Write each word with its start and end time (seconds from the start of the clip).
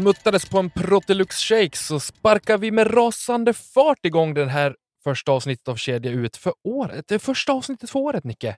Smuttades 0.00 0.48
på 0.48 0.58
en 0.58 0.70
Protelux 0.70 1.36
shake 1.36 1.76
så 1.76 2.00
sparkar 2.00 2.58
vi 2.58 2.70
med 2.70 2.96
rasande 2.96 3.54
fart 3.54 4.06
igång 4.06 4.34
den 4.34 4.48
här 4.48 4.76
första 5.04 5.32
avsnittet 5.32 5.68
av 5.68 5.76
Kedja 5.76 6.10
ut 6.10 6.36
för 6.36 6.52
året. 6.64 7.04
Det 7.08 7.14
är 7.14 7.18
första 7.18 7.52
avsnittet 7.52 7.90
för 7.90 7.98
året, 7.98 8.24
Nicke. 8.24 8.56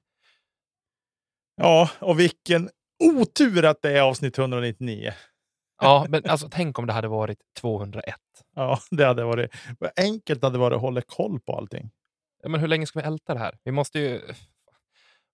Ja, 1.57 1.91
och 1.99 2.21
vilken 2.21 2.71
otur 3.05 3.65
att 3.65 3.83
det 3.83 3.99
är 3.99 4.01
avsnitt 4.01 4.39
199. 4.39 5.13
Ja, 5.81 6.07
men 6.09 6.25
alltså 6.27 6.49
tänk 6.51 6.79
om 6.79 6.87
det 6.87 6.93
hade 6.93 7.09
varit 7.09 7.39
201. 7.61 8.15
Ja, 8.55 8.79
det 8.91 9.05
hade 9.05 9.25
varit 9.25 9.51
enkelt 9.97 10.41
det 10.41 10.47
hade 10.47 10.59
varit 10.59 10.77
att 10.77 10.81
hålla 10.83 11.03
koll 11.03 11.41
på 11.41 11.57
allting. 11.57 11.91
Ja, 12.43 12.49
men 12.49 12.61
hur 12.61 12.69
länge 12.69 12.87
ska 12.87 13.01
vi 13.01 13.07
älta 13.07 13.35
det 13.35 13.41
här? 13.41 13.59
Vi 13.65 13.73
måste 13.73 13.99
ju... 13.99 14.21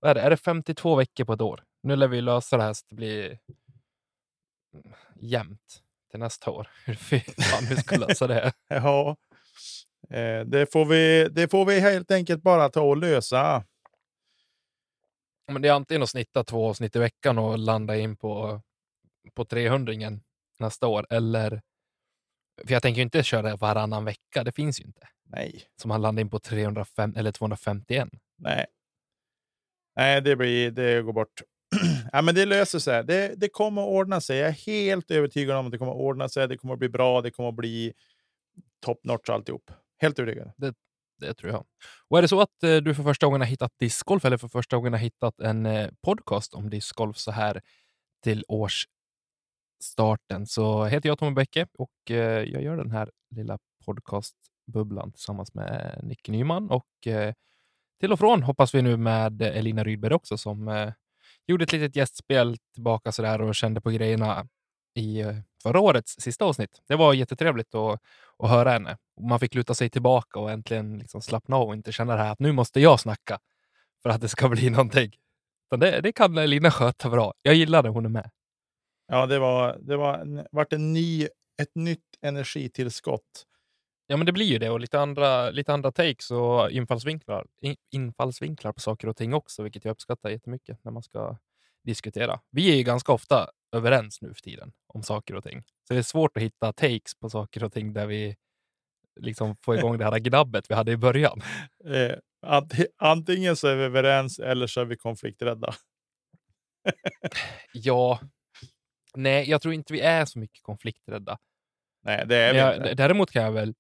Vad 0.01 0.11
är 0.11 0.15
det? 0.15 0.21
Är 0.21 0.31
det 0.31 0.37
52 0.37 0.95
veckor 0.95 1.25
på 1.25 1.33
ett 1.33 1.41
år? 1.41 1.65
Nu 1.83 1.97
lär 1.97 2.09
vi 2.09 2.21
lösa 2.21 2.57
det 2.57 2.63
här 2.63 2.75
så 2.75 2.85
det 2.89 2.95
blir 2.95 3.39
jämnt 5.21 5.83
till 6.11 6.21
nästa 6.21 6.51
år. 6.51 6.69
Fy 6.87 7.21
fan, 7.21 7.67
hur 7.67 7.77
ska 7.77 7.97
lösa 7.97 8.27
det? 8.27 8.53
Ja, 8.69 9.17
eh, 10.11 10.41
det, 10.41 10.73
får 10.73 10.85
vi, 10.85 11.29
det 11.31 11.49
får 11.49 11.65
vi 11.65 11.81
helt 11.81 12.11
enkelt 12.11 12.43
bara 12.43 12.69
ta 12.69 12.81
och 12.81 12.97
lösa. 12.97 13.65
Men 15.53 15.63
det 15.63 15.69
är 15.69 15.73
antingen 15.73 16.03
att 16.03 16.11
snitta 16.11 16.45
två 16.45 16.69
avsnitt 16.69 16.97
i 16.97 16.99
veckan 16.99 17.39
och 17.39 17.59
landa 17.59 17.97
in 17.97 18.17
på, 18.17 18.63
på 19.35 19.45
300 19.45 19.93
nästa 20.59 20.87
år, 20.87 21.07
eller... 21.11 21.63
För 22.67 22.73
jag 22.73 22.83
tänker 22.83 22.99
ju 22.99 23.03
inte 23.03 23.23
köra 23.23 23.57
varannan 23.57 24.05
vecka, 24.05 24.45
det 24.45 24.53
finns 24.53 24.81
ju 24.81 24.85
inte. 24.85 25.09
Nej. 25.25 25.63
Så 25.77 25.89
man 25.89 26.03
landar 26.03 26.21
in 26.21 26.31
på 26.31 26.39
305 26.39 27.15
eller 27.17 27.33
251. 27.33 28.09
Nej. 28.37 28.67
Nej, 29.97 30.21
det, 30.21 30.37
blir, 30.37 30.71
det 30.71 31.03
går 31.03 31.13
bort. 31.13 31.43
ja, 32.13 32.23
men 32.23 32.35
det 32.35 32.47
löser 32.47 32.79
sig. 32.79 33.05
Det, 33.05 33.35
det 33.37 33.49
kommer 33.49 33.83
att 33.83 33.89
ordna 33.89 34.21
sig. 34.21 34.39
Jag 34.39 34.49
är 34.49 34.53
helt 34.53 35.11
övertygad 35.11 35.57
om 35.57 35.67
att 35.67 35.73
det 35.73 35.79
kommer 35.79 35.93
att 35.93 35.99
ordna 35.99 36.29
sig. 36.29 36.49
Det 36.49 36.57
kommer 36.57 36.75
att 36.75 36.79
bli 36.79 36.89
bra. 36.89 37.21
Det 37.21 37.31
kommer 37.31 37.49
att 37.49 37.55
bli 37.55 37.93
top 38.81 39.05
notch 39.05 39.29
alltihop. 39.29 39.71
Helt 39.99 40.19
övertygad. 40.19 40.53
Det, 40.57 40.75
det 41.19 41.35
tror 41.35 41.53
jag. 41.53 41.65
Och 42.09 42.19
är 42.19 42.23
det 42.23 42.29
så 42.29 42.41
att 42.41 42.63
eh, 42.63 42.77
du 42.77 42.95
för 42.95 43.03
första 43.03 43.27
gången 43.27 43.41
har 43.41 43.49
hittat 43.49 43.73
discgolf 43.79 44.25
eller 44.25 44.37
för 44.37 44.49
första 44.49 44.77
gången 44.77 44.93
har 44.93 45.01
hittat 45.01 45.41
en 45.41 45.67
eh, 45.67 45.89
podcast 46.03 46.55
om 46.55 46.71
discgolf 46.71 47.17
så 47.17 47.31
här 47.31 47.63
till 48.23 48.45
årsstarten 48.49 50.47
så 50.47 50.85
heter 50.85 51.09
jag 51.09 51.19
Tommy 51.19 51.35
Bäcke 51.35 51.67
och 51.79 52.11
eh, 52.11 52.43
jag 52.43 52.63
gör 52.63 52.77
den 52.77 52.91
här 52.91 53.11
lilla 53.31 53.59
podcastbubblan 53.85 55.13
tillsammans 55.13 55.55
med 55.55 55.95
eh, 55.97 56.07
Nick 56.09 56.29
Nyman 56.29 56.71
och 56.71 57.07
eh, 57.07 57.35
till 58.01 58.13
och 58.13 58.19
från 58.19 58.43
hoppas 58.43 58.75
vi 58.75 58.83
nu 58.83 58.97
med 58.97 59.43
Elina 59.43 59.85
Rydberg 59.85 60.15
också 60.15 60.39
som 60.39 60.69
eh, 60.69 60.93
gjorde 61.53 61.65
ett 61.65 61.73
litet 61.73 61.97
gästspel 61.97 62.57
tillbaka 62.75 63.13
så 63.13 63.23
där 63.23 63.41
och 63.41 63.55
kände 63.55 63.81
på 63.81 63.91
grejerna 63.91 64.49
i 64.95 65.21
eh, 65.21 65.37
förra 65.63 65.81
årets 65.81 66.21
sista 66.21 66.45
avsnitt. 66.45 66.83
Det 66.89 66.97
var 66.97 67.15
jättetrevligt 67.15 67.75
att, 67.75 68.01
att 68.39 68.51
höra 68.51 68.71
henne. 68.71 68.99
Man 69.21 69.41
fick 69.41 69.55
luta 69.55 69.75
sig 69.75 69.91
tillbaka 69.91 70.39
och 70.39 70.51
äntligen 70.51 70.99
liksom 70.99 71.23
slappna 71.23 71.57
av 71.57 71.69
och 71.69 71.75
inte 71.75 71.93
känna 71.93 72.17
det 72.17 72.23
här 72.23 72.33
att 72.33 72.39
nu 72.39 72.53
måste 72.53 72.81
jag 72.81 73.01
snacka 73.01 73.39
för 74.03 74.11
att 74.11 74.21
det 74.21 74.29
ska 74.29 74.49
bli 74.49 74.71
någonting. 74.71 75.13
Det, 75.77 76.01
det 76.01 76.13
kan 76.13 76.39
Elina 76.39 76.71
sköta 76.71 77.11
bra. 77.11 77.35
Jag 77.43 77.55
gillar 77.55 77.83
det 77.83 77.89
hon 77.89 78.05
är 78.05 78.09
med. 78.09 78.31
Ja, 79.07 79.27
det 79.27 79.39
var, 79.39 79.79
det 79.81 79.97
var 79.97 80.19
en, 80.19 80.47
vart 80.53 80.73
en 80.73 80.93
ny, 80.93 81.29
ett 81.63 81.75
nytt 81.75 82.05
energitillskott. 82.23 83.45
Ja, 84.11 84.17
men 84.17 84.27
det 84.27 84.33
blir 84.33 84.47
ju 84.47 84.59
det 84.59 84.71
och 84.71 84.81
lite 84.81 85.01
andra, 85.01 85.51
lite 85.51 85.73
andra 85.73 85.93
takes 85.93 86.31
och 86.31 86.71
infallsvinklar, 86.71 87.47
in, 87.61 87.77
infallsvinklar 87.91 88.73
på 88.73 88.81
saker 88.81 89.09
och 89.09 89.17
ting 89.17 89.35
också, 89.35 89.63
vilket 89.63 89.85
jag 89.85 89.93
uppskattar 89.93 90.31
jättemycket 90.31 90.85
när 90.85 90.93
man 90.93 91.03
ska 91.03 91.39
diskutera. 91.85 92.41
Vi 92.51 92.73
är 92.73 92.77
ju 92.77 92.83
ganska 92.83 93.13
ofta 93.13 93.49
överens 93.73 94.23
nu 94.23 94.35
för 94.35 94.41
tiden 94.41 94.73
om 94.87 95.03
saker 95.03 95.35
och 95.35 95.45
ting, 95.45 95.63
så 95.89 95.95
det 95.95 96.01
är 96.01 96.03
svårt 96.03 96.37
att 96.37 96.43
hitta 96.43 96.73
takes 96.73 97.15
på 97.21 97.31
saker 97.31 97.65
och 97.65 97.73
ting 97.73 97.93
där 97.93 98.07
vi 98.07 98.37
liksom 99.21 99.57
får 99.57 99.79
igång 99.79 99.99
det 99.99 100.05
här 100.05 100.19
gnabbet 100.19 100.71
vi 100.71 100.75
hade 100.75 100.93
i 100.93 100.97
början. 100.97 101.43
Eh, 101.85 102.17
antingen 102.99 103.57
så 103.57 103.69
är 103.69 103.77
vi 103.77 103.83
överens 103.83 104.39
eller 104.39 104.67
så 104.67 104.81
är 104.81 104.85
vi 104.85 104.97
konflikträdda. 104.97 105.75
ja, 107.73 108.21
nej, 109.15 109.51
jag 109.51 109.63
tror 109.63 109.75
inte 109.75 109.93
vi 109.93 110.01
är 110.01 110.25
så 110.25 110.39
mycket 110.39 110.63
konflikträdda. 110.63 111.39
Nej, 112.03 112.25
det 112.27 112.37
är 112.37 112.55
jag. 112.55 112.97
Däremot 112.97 113.31
kan 113.31 113.43
jag 113.43 113.53
väl 113.53 113.75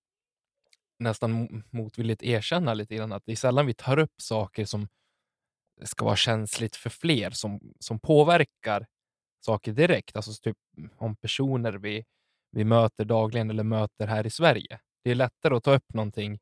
nästan 0.98 1.62
motvilligt 1.70 2.22
erkänna 2.22 2.74
lite 2.74 2.94
grann 2.94 3.12
att 3.12 3.22
det 3.26 3.32
är 3.32 3.36
sällan 3.36 3.66
vi 3.66 3.74
tar 3.74 3.98
upp 3.98 4.14
saker 4.16 4.64
som 4.64 4.88
ska 5.84 6.04
vara 6.04 6.16
känsligt 6.16 6.76
för 6.76 6.90
fler, 6.90 7.30
som, 7.30 7.60
som 7.80 8.00
påverkar 8.00 8.86
saker 9.40 9.72
direkt. 9.72 10.16
Alltså 10.16 10.32
typ 10.42 10.56
mm, 10.76 10.90
om 10.96 11.16
personer 11.16 11.72
vi, 11.72 12.04
vi 12.50 12.64
möter 12.64 13.04
dagligen 13.04 13.50
eller 13.50 13.62
möter 13.62 14.06
här 14.06 14.26
i 14.26 14.30
Sverige. 14.30 14.80
Det 15.04 15.10
är 15.10 15.14
lättare 15.14 15.56
att 15.56 15.64
ta 15.64 15.74
upp 15.74 15.94
någonting 15.94 16.38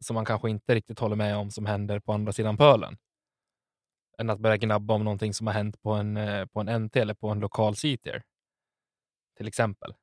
som 0.00 0.14
man 0.14 0.24
kanske 0.24 0.50
inte 0.50 0.74
riktigt 0.74 0.98
håller 0.98 1.16
med 1.16 1.36
om 1.36 1.50
som 1.50 1.66
händer 1.66 2.00
på 2.00 2.12
andra 2.12 2.32
sidan 2.32 2.56
pölen. 2.56 2.96
Än 4.18 4.30
att 4.30 4.40
börja 4.40 4.56
gnabba 4.56 4.94
om 4.94 5.04
någonting 5.04 5.34
som 5.34 5.46
har 5.46 5.54
hänt 5.54 5.82
på 5.82 5.92
en, 5.92 6.16
eh, 6.16 6.46
på 6.46 6.60
en 6.60 6.68
NT 6.84 6.96
eller 6.96 7.14
på 7.14 7.28
en 7.28 7.40
lokal 7.40 7.76
CTR. 7.76 8.22
Till 9.36 9.48
exempel. 9.48 9.94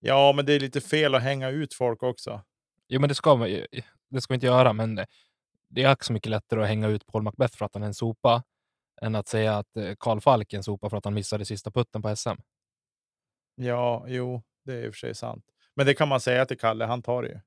Ja, 0.00 0.32
men 0.36 0.46
det 0.46 0.52
är 0.52 0.60
lite 0.60 0.80
fel 0.80 1.14
att 1.14 1.22
hänga 1.22 1.48
ut 1.48 1.74
folk 1.74 2.02
också. 2.02 2.42
Jo, 2.88 3.00
men 3.00 3.08
det 3.08 3.14
ska, 3.14 3.36
man, 3.36 3.48
det 4.08 4.20
ska 4.20 4.32
vi 4.32 4.34
inte 4.34 4.46
göra, 4.46 4.72
men 4.72 5.00
det 5.68 5.82
är 5.82 5.96
så 6.00 6.12
mycket 6.12 6.30
lättare 6.30 6.62
att 6.62 6.68
hänga 6.68 6.88
ut 6.88 7.06
Paul 7.06 7.22
Macbeth 7.22 7.56
för 7.56 7.64
att 7.64 7.74
han 7.74 7.82
är 7.82 7.86
en 7.86 7.94
sopa 7.94 8.42
än 9.02 9.14
att 9.14 9.28
säga 9.28 9.58
att 9.58 9.76
eh, 9.76 9.94
Karl 9.98 10.20
Falk 10.20 10.52
är 10.52 10.56
en 10.56 10.62
sopa 10.62 10.90
för 10.90 10.96
att 10.96 11.04
han 11.04 11.14
missade 11.14 11.44
sista 11.44 11.70
putten 11.70 12.02
på 12.02 12.16
SM. 12.16 12.28
Ja, 13.54 14.04
jo, 14.08 14.42
det 14.64 14.72
är 14.72 14.84
i 14.84 14.88
och 14.88 14.94
för 14.94 14.98
sig 14.98 15.14
sant. 15.14 15.44
Men 15.74 15.86
det 15.86 15.94
kan 15.94 16.08
man 16.08 16.20
säga 16.20 16.46
till 16.46 16.58
Kalle, 16.58 16.84
han 16.84 17.02
tar 17.02 17.22
det 17.22 17.28
ju. 17.28 17.40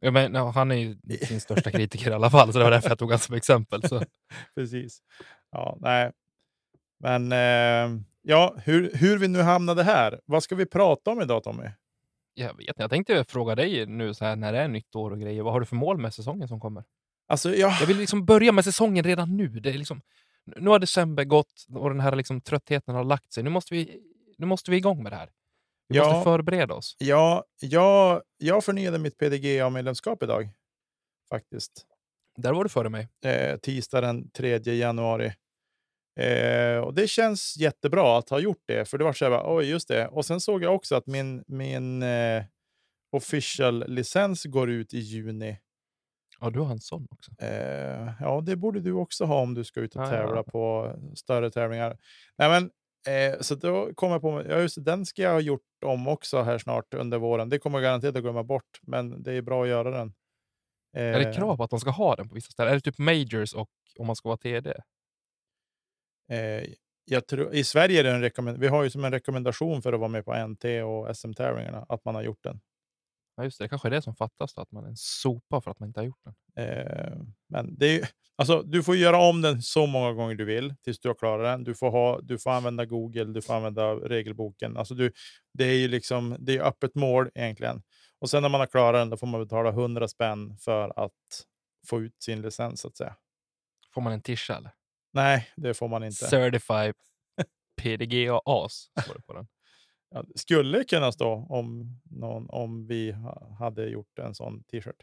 Ja, 0.00 0.10
men, 0.10 0.34
ja, 0.34 0.50
han 0.50 0.70
är 0.70 0.76
ju 0.76 0.98
sin 1.26 1.40
största 1.40 1.70
kritiker 1.70 2.10
i 2.10 2.14
alla 2.14 2.30
fall, 2.30 2.52
så 2.52 2.58
det 2.58 2.64
var 2.64 2.70
därför 2.70 2.88
jag 2.88 2.98
tog 2.98 3.08
honom 3.08 3.18
som 3.18 3.34
exempel. 3.34 3.88
Så. 3.88 4.02
Precis. 4.54 5.02
Ja, 5.50 5.76
nej. 5.80 6.12
Men 6.98 7.32
eh, 7.32 8.00
ja, 8.22 8.54
hur, 8.64 8.90
hur 8.94 9.18
vi 9.18 9.28
nu 9.28 9.40
hamnade 9.42 9.82
här. 9.82 10.20
Vad 10.26 10.42
ska 10.42 10.54
vi 10.54 10.66
prata 10.66 11.10
om 11.10 11.20
idag 11.22 11.42
Tommy? 11.42 11.70
Jag 12.34 12.56
vet 12.56 12.68
inte. 12.68 12.82
Jag 12.82 12.90
tänkte 12.90 13.24
fråga 13.28 13.54
dig 13.54 13.86
nu 13.86 14.14
så 14.14 14.24
här 14.24 14.36
när 14.36 14.52
det 14.52 14.58
är 14.58 14.68
nytt 14.68 14.94
år 14.94 15.10
och 15.10 15.20
grejer. 15.20 15.42
Vad 15.42 15.52
har 15.52 15.60
du 15.60 15.66
för 15.66 15.76
mål 15.76 15.98
med 15.98 16.14
säsongen 16.14 16.48
som 16.48 16.60
kommer? 16.60 16.84
Alltså, 17.28 17.54
ja. 17.54 17.76
Jag 17.80 17.86
vill 17.86 17.96
liksom 17.96 18.24
börja 18.26 18.52
med 18.52 18.64
säsongen 18.64 19.04
redan 19.04 19.36
nu. 19.36 19.48
Det 19.48 19.70
är 19.70 19.74
liksom, 19.74 20.00
nu 20.56 20.70
har 20.70 20.78
december 20.78 21.24
gått 21.24 21.66
och 21.74 21.90
den 21.90 22.00
här 22.00 22.16
liksom 22.16 22.40
tröttheten 22.40 22.94
har 22.94 23.04
lagt 23.04 23.32
sig. 23.32 23.42
Nu 23.42 23.50
måste 23.50 23.74
vi, 23.74 24.00
nu 24.38 24.46
måste 24.46 24.70
vi 24.70 24.76
igång 24.76 25.02
med 25.02 25.12
det 25.12 25.16
här. 25.16 25.30
Vi 25.88 25.96
Ja. 25.96 26.04
måste 26.12 26.24
förbereda 26.24 26.74
oss. 26.74 26.96
Ja, 26.98 27.44
jag, 27.60 28.22
jag 28.38 28.64
förnyade 28.64 28.98
mitt 28.98 29.18
PDGA-medlemskap 29.18 30.22
idag. 30.22 30.50
Faktiskt. 31.28 31.86
Där 32.36 32.52
var 32.52 32.64
du 32.64 32.70
före 32.70 32.88
mig. 32.88 33.08
Eh, 33.24 33.56
tisdag 33.56 34.00
den 34.00 34.30
3 34.30 34.58
januari. 34.58 35.32
Eh, 36.20 36.78
och 36.78 36.94
det 36.94 37.08
känns 37.08 37.56
jättebra 37.56 38.18
att 38.18 38.30
ha 38.30 38.38
gjort 38.38 38.62
det, 38.66 38.88
för 38.88 38.98
det 38.98 39.04
var 39.04 39.12
så 39.12 39.24
här, 39.24 39.30
bara, 39.30 39.62
just 39.62 39.88
det. 39.88 40.08
Och 40.08 40.24
sen 40.26 40.40
såg 40.40 40.62
jag 40.62 40.74
också 40.74 40.94
att 40.96 41.06
min, 41.06 41.44
min 41.46 42.02
eh, 42.02 42.44
official-licens 43.16 44.44
går 44.44 44.70
ut 44.70 44.94
i 44.94 44.98
juni. 44.98 45.58
Ja, 46.40 46.50
du 46.50 46.60
har 46.60 46.70
en 46.70 46.80
sån 46.80 47.06
också. 47.10 47.30
Eh, 47.38 48.12
ja, 48.20 48.40
det 48.40 48.56
borde 48.56 48.80
du 48.80 48.92
också 48.92 49.24
ha 49.24 49.40
om 49.40 49.54
du 49.54 49.64
ska 49.64 49.80
ut 49.80 49.96
och 49.96 50.02
Ja, 50.02 50.04
ja. 50.04 50.10
tävla 50.10 50.42
på 50.42 50.94
större 51.14 51.50
tävlingar. 51.50 51.98
Nej, 52.38 52.48
men, 52.48 52.70
eh, 53.14 53.40
så 53.40 53.54
då 53.54 53.94
kom 53.94 54.12
jag 54.12 54.20
på 54.20 54.30
mig, 54.30 54.46
ja, 54.48 54.58
just 54.58 54.74
det, 54.74 54.82
den 54.82 55.06
ska 55.06 55.22
jag 55.22 55.32
ha 55.32 55.40
gjort 55.40 55.62
om 55.84 56.08
också 56.08 56.42
här 56.42 56.58
snart 56.58 56.94
under 56.94 57.18
våren. 57.18 57.48
Det 57.48 57.58
kommer 57.58 57.78
jag 57.78 57.82
garanterat 57.82 58.16
att 58.16 58.22
glömma 58.22 58.44
bort, 58.44 58.80
men 58.82 59.22
det 59.22 59.32
är 59.32 59.42
bra 59.42 59.62
att 59.62 59.68
göra 59.68 59.90
den. 59.90 60.12
Är 60.96 61.18
det 61.20 61.28
Eh, 61.28 61.36
krav 61.36 61.56
på 61.56 61.62
att 61.64 61.70
man 61.70 61.80
ska 61.80 61.90
ha 61.90 62.16
den 62.16 62.28
på 62.28 62.34
vissa 62.34 62.50
ställen? 62.50 62.70
Är 62.72 62.74
det 62.74 62.80
typ 62.80 62.98
majors 62.98 63.54
och 63.54 63.70
om 63.98 64.06
man 64.06 64.16
ska 64.16 64.28
vara 64.28 64.38
TD? 64.38 64.74
Eh, 66.30 66.64
jag 67.04 67.26
tror, 67.26 67.54
I 67.54 67.64
Sverige 67.64 68.00
är 68.00 68.04
det 68.04 68.10
en 68.10 68.22
rekommend- 68.22 68.58
vi 68.58 68.68
har 68.68 68.82
ju 68.82 68.90
som 68.90 69.04
en 69.04 69.12
rekommendation 69.12 69.82
för 69.82 69.92
att 69.92 70.00
vara 70.00 70.08
med 70.08 70.24
på 70.24 70.34
NT 70.34 70.82
och 70.82 71.16
SM-tävlingarna 71.16 71.86
att 71.88 72.04
man 72.04 72.14
har 72.14 72.22
gjort 72.22 72.42
den. 72.42 72.60
Ja, 73.36 73.44
just 73.44 73.58
det. 73.58 73.64
Det 73.64 73.68
kanske 73.68 73.88
är 73.88 73.90
det 73.90 74.02
som 74.02 74.14
fattas, 74.16 74.54
då, 74.54 74.62
att 74.62 74.72
man 74.72 74.84
är 74.84 74.88
en 74.88 74.96
sopa 74.96 75.60
för 75.60 75.70
att 75.70 75.78
man 75.80 75.88
inte 75.88 76.00
har 76.00 76.04
gjort 76.06 76.20
den. 76.24 76.34
Eh, 76.64 77.18
men 77.48 77.78
det 77.78 77.86
är 78.00 78.08
alltså, 78.36 78.62
du 78.62 78.82
får 78.82 78.96
göra 78.96 79.18
om 79.18 79.42
den 79.42 79.62
så 79.62 79.86
många 79.86 80.12
gånger 80.12 80.34
du 80.34 80.44
vill 80.44 80.74
tills 80.84 81.00
du 81.00 81.08
har 81.08 81.14
klarat 81.14 81.44
den. 81.46 81.64
Du 81.64 81.74
får, 81.74 81.90
ha, 81.90 82.20
du 82.20 82.38
får 82.38 82.50
använda 82.50 82.84
Google, 82.84 83.24
du 83.24 83.42
får 83.42 83.54
använda 83.54 83.94
regelboken. 83.94 84.76
Alltså 84.76 84.94
du, 84.94 85.12
det 85.54 85.64
är 85.64 85.74
ju 85.74 85.88
liksom, 85.88 86.36
det 86.38 86.56
är 86.56 86.62
öppet 86.62 86.94
mål 86.94 87.30
egentligen. 87.34 87.82
Och 88.20 88.30
sen 88.30 88.42
när 88.42 88.48
man 88.48 88.60
har 88.60 88.66
klarat 88.66 89.00
den, 89.00 89.10
då 89.10 89.16
får 89.16 89.26
man 89.26 89.40
betala 89.40 89.70
100 89.70 90.08
spänn 90.08 90.56
för 90.60 91.04
att 91.04 91.12
få 91.86 92.00
ut 92.00 92.22
sin 92.22 92.42
licens 92.42 92.80
så 92.80 92.88
att 92.88 92.96
säga. 92.96 93.16
Får 93.94 94.00
man 94.00 94.12
en 94.12 94.22
tisha 94.22 94.56
eller? 94.56 94.72
Nej, 95.12 95.48
det 95.56 95.74
får 95.74 95.88
man 95.88 96.04
inte. 96.04 96.16
Certified 96.16 96.94
PDGA 97.82 98.40
AS 98.44 98.90
står 99.02 99.14
det 99.14 99.22
på 99.22 99.32
den. 99.32 99.46
Ja, 100.14 100.22
det 100.22 100.38
skulle 100.38 100.84
kunna 100.84 101.12
stå 101.12 101.46
om, 101.48 102.00
någon, 102.10 102.50
om 102.50 102.86
vi 102.86 103.12
ha- 103.12 103.56
hade 103.58 103.86
gjort 103.86 104.18
en 104.18 104.34
sån 104.34 104.62
t-shirt. 104.62 104.96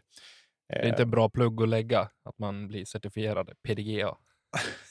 Det 0.68 0.74
är 0.74 0.88
inte 0.88 1.02
en 1.02 1.10
bra 1.10 1.28
plugg 1.30 1.62
att 1.62 1.68
lägga, 1.68 2.10
att 2.24 2.38
man 2.38 2.68
blir 2.68 2.84
certifierad 2.84 3.50
PDGA. 3.62 4.16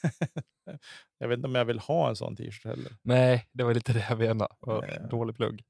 jag 1.18 1.28
vet 1.28 1.36
inte 1.36 1.48
om 1.48 1.54
jag 1.54 1.64
vill 1.64 1.78
ha 1.78 2.08
en 2.08 2.16
sån 2.16 2.36
t-shirt 2.36 2.64
heller. 2.64 2.92
Nej, 3.02 3.48
det 3.52 3.64
var 3.64 3.74
lite 3.74 3.92
det 3.92 4.06
jag 4.08 4.18
menade. 4.18 4.54
Nej. 4.66 5.00
Dålig 5.10 5.36
plugg. 5.36 5.64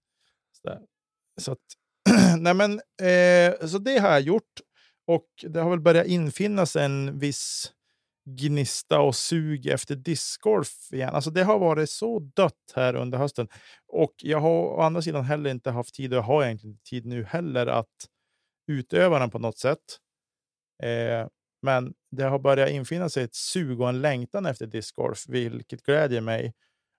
Sådär. 0.63 0.81
Så, 1.41 1.53
att, 1.53 1.59
nej 2.39 2.55
men, 2.55 2.73
eh, 3.03 3.67
så 3.69 3.79
det 3.79 3.99
har 3.99 4.11
jag 4.11 4.21
gjort 4.21 4.61
och 5.07 5.29
det 5.43 5.61
har 5.61 5.71
väl 5.71 5.81
börjat 5.81 6.07
infinna 6.07 6.67
sig 6.67 6.85
en 6.85 7.19
viss 7.19 7.73
gnista 8.37 9.01
och 9.01 9.15
sug 9.17 9.67
efter 9.67 9.97
discgolf 9.97 10.69
igen. 10.93 11.15
Alltså 11.15 11.31
det 11.31 11.43
har 11.45 11.59
varit 11.59 11.91
så 11.91 12.19
dött 12.19 12.73
här 12.75 12.95
under 12.97 13.19
hösten 13.19 13.49
och 13.87 14.13
jag 14.23 14.41
har 14.41 14.51
å 14.65 14.81
andra 14.81 15.03
sidan 15.03 15.25
heller 15.25 15.51
inte 15.51 15.71
haft 15.71 15.95
tid 15.95 16.13
och 16.13 16.17
jag 16.19 16.23
har 16.23 16.45
egentligen 16.45 16.73
inte 16.73 16.85
tid 16.91 17.07
nu 17.07 17.25
heller 17.25 17.67
att 17.67 18.07
utöva 18.71 19.19
den 19.19 19.31
på 19.31 19.39
något 19.39 19.59
sätt. 19.59 19.99
Eh, 20.83 21.29
men 21.63 21.95
det 22.11 22.25
har 22.25 22.39
börjat 22.39 22.71
infinna 22.71 23.09
sig 23.09 23.25
ett 23.25 23.35
sug 23.35 23.81
och 23.81 23.89
en 23.89 24.01
längtan 24.01 24.47
efter 24.47 24.67
discgolf, 24.67 25.25
vilket 25.29 25.83
glädjer 25.83 26.21
mig. 26.21 26.55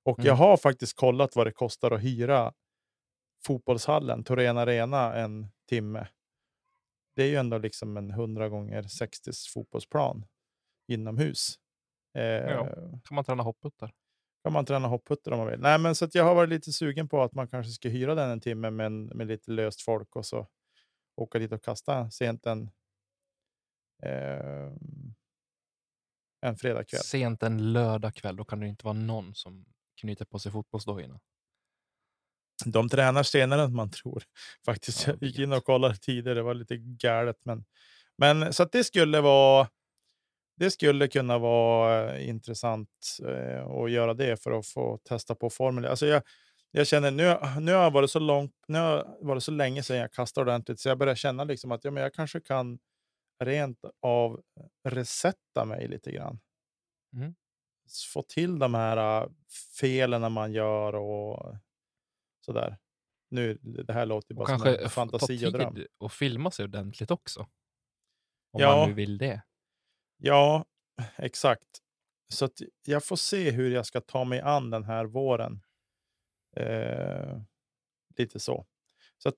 Och 0.06 0.20
jag 0.20 0.26
Mm. 0.26 0.38
har 0.38 0.58
faktiskt 0.58 0.96
kollat 0.98 1.36
vad 1.36 1.48
det 1.48 1.52
kostar 1.52 1.92
att 1.92 2.04
hyra 2.04 2.54
fotbollshallen, 3.48 4.24
Torén 4.24 4.58
Arena, 4.58 5.14
en 5.16 5.48
timme. 5.70 6.08
Det 7.16 7.24
är 7.24 7.28
ju 7.28 7.36
ändå 7.36 7.58
liksom 7.58 7.98
en 7.98 8.10
100 8.10 8.50
gånger 8.50 8.84
60 8.84 9.32
fotbollsplan 9.54 10.26
inomhus. 10.90 11.56
Eh, 12.18 12.24
Ja. 12.24 12.66
Kan 13.04 13.16
man 13.16 13.24
träna 13.26 13.44
hopputtar? 13.44 13.92
kan 14.44 14.54
man 14.54 14.66
träna 14.66 14.88
hoppputter 14.88 15.32
om 15.32 15.38
man 15.38 15.48
vill. 15.48 15.60
Nej, 15.60 15.80
men 15.80 15.96
så 15.96 16.06
att 16.06 16.16
jag 16.16 16.24
har 16.24 16.36
varit 16.36 16.50
lite 16.50 16.74
sugen 16.74 17.10
på 17.10 17.24
att 17.24 17.34
man 17.34 17.48
kanske 17.48 17.72
ska 17.72 17.90
hyra 17.90 18.16
den 18.16 18.30
en 18.30 18.42
timme 18.42 18.70
med, 18.70 18.86
en- 18.86 19.06
med 19.06 19.28
lite 19.28 19.52
löst 19.52 19.82
folk 19.82 20.16
och 20.16 20.26
så 20.26 20.48
åka 21.16 21.40
dit 21.40 21.52
och 21.52 21.64
kasta 21.64 22.12
sent 22.12 22.46
en, 22.46 22.70
eh, 24.04 24.72
en 26.42 26.58
fredagkväll. 26.58 27.02
Sent 27.02 27.44
en 27.44 27.74
lördagkväll, 27.74 28.36
då 28.36 28.46
kan 28.46 28.60
det 28.60 28.68
inte 28.68 28.86
vara 28.86 28.94
någon 28.94 29.36
som 29.36 29.66
knyter 30.02 30.26
på 30.26 30.40
sig 30.40 30.52
fotbollsdojorna. 30.52 31.20
De 32.66 32.90
tränar 32.90 33.24
senare 33.24 33.62
än 33.64 33.76
man 33.76 33.92
tror. 33.92 34.24
Faktiskt. 34.66 35.08
Ja, 35.08 35.14
Jag 35.14 35.24
gick 35.24 35.40
in 35.40 35.54
och 35.54 35.64
kollade 35.64 35.96
tidigare, 35.98 36.36
det 36.36 36.42
var 36.44 36.54
lite 36.54 36.78
galet. 36.78 37.38
Men, 37.44 37.66
men 38.18 38.54
så 38.54 38.64
att 38.64 38.72
det 38.72 38.84
skulle 38.84 39.22
vara 39.22 39.70
det 40.60 40.72
skulle 40.72 41.08
kunna 41.08 41.38
vara 41.38 42.16
eh, 42.16 42.30
intressant 42.30 42.90
eh, 43.28 43.68
att 43.68 43.92
göra 43.92 44.14
det 44.14 44.44
för 44.44 44.52
att 44.52 44.68
få 44.68 44.98
testa 44.98 45.36
på 45.36 45.50
formen. 45.50 45.86
Alltså 45.86 46.06
jag, 46.06 46.24
jag 46.72 46.88
känner 46.88 47.12
nu, 47.12 47.38
nu 47.62 47.74
har 47.74 47.84
jag 47.84 47.92
varit 47.92 48.12
så 48.12 48.20
långt, 48.20 48.52
nu 48.68 48.78
har 48.80 48.90
jag 48.98 49.18
varit 49.22 49.44
så 49.44 49.52
länge 49.52 49.84
sedan 49.84 49.98
jag 49.98 50.14
kastade 50.14 50.52
ordentligt 50.52 50.80
så 50.80 50.90
jag 50.90 50.98
börjar 50.98 51.16
känna 51.16 51.44
liksom 51.44 51.72
att 51.72 51.84
ja, 51.84 51.92
men 51.92 52.04
jag 52.04 52.14
kanske 52.14 52.40
kan 52.42 52.80
rent 53.44 53.80
av 54.02 54.42
resetta 54.84 55.66
mig 55.66 55.88
lite 55.88 56.12
grann. 56.12 56.40
Mm. 57.14 57.36
Få 58.14 58.22
till 58.22 58.60
de 58.60 58.74
här 58.74 59.24
uh, 59.24 59.30
felen 59.80 60.32
man 60.32 60.54
gör 60.54 60.96
och 60.96 61.56
sådär. 62.46 62.78
Nu, 63.30 63.58
det 63.62 63.94
här 63.94 64.06
låter 64.06 64.32
ju 64.34 64.36
bara 64.36 64.54
Och 64.56 64.60
som 64.62 64.68
en 64.68 64.90
fantasi 64.90 65.46
och 65.48 65.52
dröm. 65.52 65.78
och 65.98 66.12
filma 66.12 66.52
sig 66.52 66.66
ordentligt 66.66 67.12
också. 67.12 67.40
Om 68.52 68.62
Ja. 68.62 68.76
man 68.78 68.90
nu 68.90 68.96
vill 68.96 69.18
det. 69.18 69.42
Ja, 70.22 70.66
exakt. 71.18 71.68
Så 72.34 72.46
att 72.46 72.62
jag 72.86 73.04
får 73.04 73.16
se 73.16 73.52
hur 73.52 73.72
jag 73.72 73.86
ska 73.86 74.02
ta 74.02 74.24
mig 74.24 74.40
an 74.42 74.70
den 74.70 74.84
här 74.84 75.06
våren. 75.06 75.62
Eh, 76.56 77.42
lite 78.18 78.40
så. 78.40 78.66
så 79.18 79.30
att, 79.30 79.36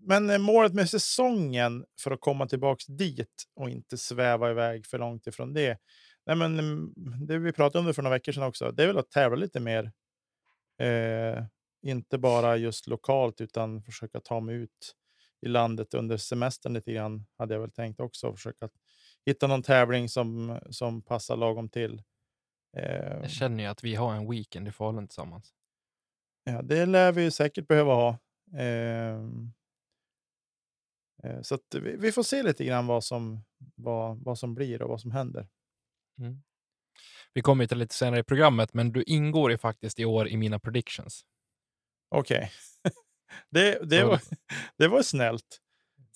men 0.00 0.30
eh, 0.30 0.38
målet 0.38 0.74
med 0.74 0.90
säsongen 0.90 1.84
för 2.00 2.10
att 2.10 2.20
komma 2.20 2.46
tillbaks 2.46 2.86
dit 2.86 3.44
och 3.54 3.70
inte 3.70 3.98
sväva 3.98 4.50
iväg 4.50 4.86
för 4.86 4.98
långt 4.98 5.26
ifrån 5.26 5.54
det. 5.54 5.78
Nej, 6.26 6.36
men, 6.36 6.58
mm, 6.58 6.92
det 7.26 7.38
vi 7.38 7.52
pratade 7.52 7.80
om 7.80 7.86
det 7.86 7.94
för 7.94 8.02
några 8.02 8.16
veckor 8.16 8.32
sedan 8.32 8.42
också. 8.42 8.72
Det 8.72 8.82
är 8.82 8.86
väl 8.86 8.98
att 8.98 9.10
tävla 9.10 9.36
lite 9.36 9.60
mer. 9.60 9.92
Eh, 10.78 11.44
inte 11.82 12.18
bara 12.18 12.56
just 12.56 12.86
lokalt 12.86 13.40
utan 13.40 13.82
försöka 13.82 14.20
ta 14.20 14.40
mig 14.40 14.54
ut 14.54 14.94
i 15.42 15.48
landet 15.48 15.94
under 15.94 16.16
semestern 16.16 16.72
lite 16.72 16.92
grann. 16.92 17.26
Hade 17.38 17.54
jag 17.54 17.60
väl 17.60 17.70
tänkt 17.70 18.00
också. 18.00 18.32
Försöka 18.32 18.68
hitta 19.26 19.46
någon 19.46 19.62
tävling 19.62 20.08
som, 20.08 20.58
som 20.70 21.02
passar 21.02 21.36
lagom 21.36 21.68
till. 21.68 22.02
Eh, 22.76 23.12
Jag 23.20 23.30
känner 23.30 23.64
ju 23.64 23.70
att 23.70 23.84
vi 23.84 23.94
har 23.94 24.14
en 24.14 24.30
weekend 24.30 24.68
i 24.68 24.72
Falun 24.72 25.08
tillsammans. 25.08 25.54
ja, 26.44 26.62
det 26.62 26.86
lär 26.86 27.12
vi 27.12 27.30
säkert 27.30 27.68
behöva 27.68 27.94
ha. 27.94 28.18
Ehm, 28.58 29.52
eh, 31.22 31.40
så 31.42 31.54
att 31.54 31.74
vi, 31.74 31.96
vi 31.96 32.12
får 32.12 32.22
se 32.22 32.42
lite 32.42 32.64
grann 32.64 32.86
vad 32.86 33.04
som, 33.04 33.44
vad, 33.74 34.22
vad 34.24 34.38
som 34.38 34.54
blir 34.54 34.82
och 34.82 34.88
vad 34.88 35.00
som 35.00 35.10
händer. 35.10 35.48
Mm. 36.20 36.42
Vi 37.32 37.42
kommer 37.42 37.66
till 37.66 37.78
lite 37.78 37.94
senare 37.94 38.20
i 38.20 38.24
programmet, 38.24 38.74
men 38.74 38.92
du 38.92 39.02
ingår 39.02 39.50
ju 39.50 39.58
faktiskt 39.58 39.98
i 40.00 40.04
år 40.04 40.28
i 40.28 40.36
mina 40.36 40.58
predictions. 40.58 41.26
Okej. 42.08 42.50
det, 43.50 43.78
det, 43.90 44.00
Så- 44.00 44.06
var, 44.08 44.20
det 44.78 44.88
var 44.88 45.02
snällt. 45.02 45.60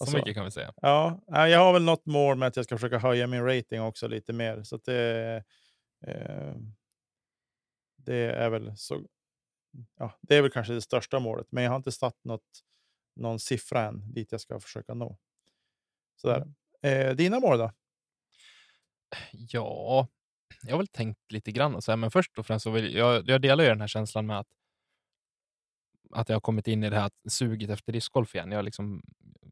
Så 0.00 0.04
Alltså, 0.04 0.16
mycket 0.16 0.34
kan 0.34 0.44
vi 0.44 0.50
säga. 0.50 0.72
Ja, 0.76 1.20
jag 1.26 1.58
har 1.58 1.72
väl 1.72 1.84
något 1.84 2.06
mål 2.06 2.36
med 2.36 2.48
att 2.48 2.56
jag 2.56 2.64
ska 2.64 2.76
försöka 2.76 2.98
höja 2.98 3.26
min 3.26 3.44
rating 3.44 3.82
också 3.82 4.08
lite 4.08 4.32
mer. 4.32 4.62
Så 4.62 4.76
det, 4.76 5.36
eh, 6.06 6.54
det 7.96 8.16
är 8.16 8.50
väl 8.50 8.76
så. 8.76 9.06
Ja, 9.98 10.18
det 10.20 10.36
är 10.36 10.42
väl 10.42 10.50
kanske 10.50 10.72
det 10.72 10.82
största 10.82 11.18
målet, 11.18 11.46
men 11.50 11.64
jag 11.64 11.70
har 11.70 11.76
inte 11.76 11.92
satt 11.92 12.24
något, 12.24 12.60
någon 13.16 13.40
siffra 13.40 13.82
än 13.82 14.12
dit 14.12 14.32
jag 14.32 14.40
ska 14.40 14.60
försöka 14.60 14.94
nå. 14.94 15.18
Sådär. 16.16 16.46
Eh, 16.82 17.14
dina 17.14 17.40
mål 17.40 17.58
då? 17.58 17.72
Ja, 19.32 20.08
jag 20.62 20.70
har 20.70 20.78
väl 20.78 20.88
tänkt 20.88 21.32
lite 21.32 21.52
grann 21.52 21.74
och 21.74 21.84
så 21.84 21.92
här, 21.92 21.96
men 21.96 22.10
först 22.10 22.38
och 22.38 22.46
främst 22.46 22.62
så 22.62 22.70
vill 22.70 22.94
jag, 22.94 23.28
jag 23.28 23.42
delar 23.42 23.64
ju 23.64 23.70
den 23.70 23.80
här 23.80 23.88
känslan 23.88 24.26
med 24.26 24.38
att 24.38 24.48
att 26.12 26.28
jag 26.28 26.36
har 26.36 26.40
kommit 26.40 26.68
in 26.68 26.84
i 26.84 26.90
det 26.90 26.96
här 27.00 27.10
suget 27.28 27.70
efter 27.70 27.92
discgolf 27.92 28.34
igen. 28.34 28.52
Jag, 28.52 28.64
liksom, 28.64 29.02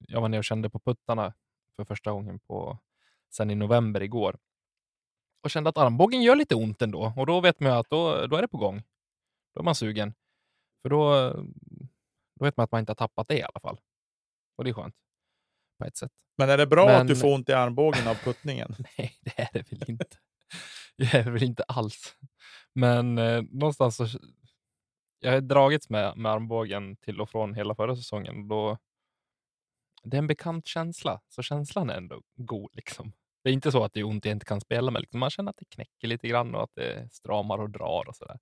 jag 0.09 0.21
var 0.21 0.29
nere 0.29 0.39
och 0.39 0.45
kände 0.45 0.71
på 0.71 0.79
puttarna 0.79 1.33
för 1.77 1.85
första 1.85 2.11
gången 2.11 2.39
på, 2.39 2.79
sen 3.31 3.51
i 3.51 3.55
november 3.55 4.03
igår 4.03 4.39
och 5.43 5.51
kände 5.51 5.71
att 5.71 5.79
armbågen 5.79 6.23
gör 6.23 6.37
lite 6.37 6.55
ont 6.55 6.83
ändå 6.83 7.13
och 7.17 7.27
då 7.27 7.41
vet 7.41 7.61
man 7.61 7.73
ju 7.73 7.79
att 7.79 7.91
då, 7.91 8.27
då 8.27 8.37
är 8.37 8.43
det 8.43 8.49
på 8.49 8.59
gång. 8.59 8.83
Då 9.55 9.61
är 9.61 9.65
man 9.65 9.75
sugen. 9.75 10.15
För 10.83 10.89
då, 10.89 11.31
då 12.35 12.45
vet 12.45 12.57
man 12.57 12.65
att 12.65 12.73
man 12.73 12.79
inte 12.79 12.91
har 12.91 12.95
tappat 12.95 13.29
det 13.29 13.39
i 13.39 13.43
alla 13.43 13.61
fall. 13.61 13.81
Och 14.57 14.65
det 14.65 14.71
är 14.71 14.75
skönt 14.75 14.95
på 15.79 15.85
ett 15.85 15.97
sätt. 15.97 16.13
Men 16.39 16.51
är 16.51 16.57
det 16.59 16.67
bra 16.67 16.89
att 16.89 17.07
du 17.07 17.15
Men- 17.15 17.21
får 17.21 17.35
ont 17.35 17.49
i 17.49 17.53
armbågen 17.53 18.09
av 18.09 18.15
puttningen? 18.15 18.75
Nej, 18.99 19.19
det 19.21 19.39
är 19.41 19.49
det 19.53 19.73
väl 19.73 19.91
inte. 19.91 20.07
Det 20.97 21.15
är 21.15 21.25
det 21.25 21.31
väl 21.31 21.43
inte 21.43 21.63
alls. 21.63 22.17
Men 22.73 23.19
eh, 23.19 23.43
någonstans 23.43 23.97
så... 23.97 24.07
Jag 25.21 25.33
har 25.33 25.41
dragits 25.41 25.91
med, 25.91 26.17
med 26.17 26.33
armbågen 26.33 26.97
till 26.97 27.21
och 27.21 27.31
från 27.31 27.55
hela 27.55 27.75
förra 27.75 27.97
säsongen. 27.97 28.49
Då, 28.49 28.79
det 30.03 30.17
är 30.17 30.19
en 30.19 30.27
bekant 30.27 30.67
känsla, 30.67 31.21
så 31.29 31.43
känslan 31.43 31.91
är 31.91 31.95
ändå 31.95 32.23
god. 32.37 32.71
Liksom. 32.73 33.13
Det 33.43 33.51
är 33.51 33.55
inte 33.55 33.73
så 33.73 33.85
att 33.85 33.93
det 33.93 34.01
är 34.01 34.05
ont 34.05 34.25
jag 34.25 34.33
inte 34.33 34.47
kan 34.47 34.61
spela 34.61 34.91
med. 34.91 35.01
Liksom. 35.01 35.21
Man 35.21 35.31
känner 35.31 35.51
att 35.51 35.57
det 35.57 35.65
knäcker 35.65 36.09
lite 36.09 36.29
grann 36.29 36.55
och 36.55 36.63
att 36.63 36.75
det 36.75 37.13
stramar 37.13 37.59
och 37.59 37.71
drar 37.71 38.09
och 38.09 38.17
sådär. 38.17 38.39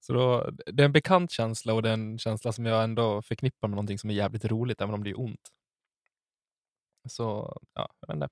Så 0.00 0.12
då, 0.12 0.50
det 0.66 0.82
är 0.82 0.84
en 0.84 0.92
bekant 0.92 1.30
känsla 1.30 1.74
och 1.74 1.82
det 1.82 1.88
är 1.88 1.94
en 1.94 2.18
känsla 2.18 2.52
som 2.52 2.66
jag 2.66 2.84
ändå 2.84 3.22
förknippar 3.22 3.68
med 3.68 3.76
någonting 3.76 3.98
som 3.98 4.10
är 4.10 4.14
jävligt 4.14 4.44
roligt, 4.44 4.80
även 4.80 4.94
om 4.94 5.04
det 5.04 5.10
är 5.10 5.20
ont. 5.20 5.52
Så, 7.08 7.56
ja, 7.74 7.94
jag 8.00 8.08
vet 8.08 8.14
inte. 8.14 8.28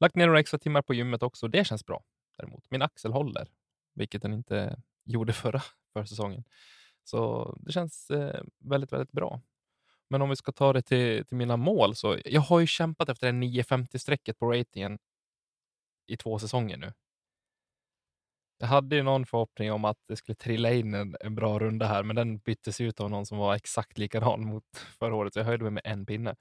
Lagt 0.00 0.16
ner 0.16 0.26
några 0.26 0.40
extra 0.40 0.58
timmar 0.58 0.82
på 0.82 0.94
gymmet 0.94 1.22
också. 1.22 1.48
Det 1.48 1.64
känns 1.64 1.86
bra 1.86 2.04
däremot. 2.38 2.70
Min 2.70 2.82
axel 2.82 3.12
håller, 3.12 3.48
vilket 3.94 4.22
den 4.22 4.32
inte 4.32 4.82
gjorde 5.04 5.32
förra 5.32 5.62
försäsongen. 5.92 6.44
Så 7.04 7.52
det 7.60 7.72
känns 7.72 8.10
eh, 8.10 8.42
väldigt, 8.58 8.92
väldigt 8.92 9.12
bra. 9.12 9.40
Men 10.12 10.22
om 10.22 10.28
vi 10.28 10.36
ska 10.36 10.52
ta 10.52 10.72
det 10.72 10.82
till, 10.82 11.26
till 11.26 11.36
mina 11.36 11.56
mål 11.56 11.96
så 11.96 12.18
jag 12.24 12.40
har 12.40 12.60
ju 12.60 12.66
kämpat 12.66 13.08
efter 13.08 13.32
det 13.32 13.38
950-strecket 13.38 14.38
på 14.38 14.52
ratingen 14.52 14.98
i 16.06 16.16
två 16.16 16.38
säsonger 16.38 16.76
nu. 16.76 16.92
Jag 18.58 18.66
hade 18.66 18.96
ju 18.96 19.02
någon 19.02 19.26
förhoppning 19.26 19.72
om 19.72 19.84
att 19.84 19.98
det 20.08 20.16
skulle 20.16 20.36
trilla 20.36 20.72
in 20.72 20.94
en, 20.94 21.16
en 21.20 21.34
bra 21.34 21.58
runda 21.58 21.86
här, 21.86 22.02
men 22.02 22.16
den 22.16 22.38
byttes 22.38 22.80
ut 22.80 23.00
av 23.00 23.10
någon 23.10 23.26
som 23.26 23.38
var 23.38 23.54
exakt 23.54 23.98
likadan 23.98 24.46
mot 24.46 24.64
förra 24.98 25.14
året, 25.14 25.32
så 25.32 25.38
jag 25.40 25.44
höjde 25.44 25.64
mig 25.64 25.72
med 25.72 25.82
en 25.84 26.06
pinne. 26.06 26.36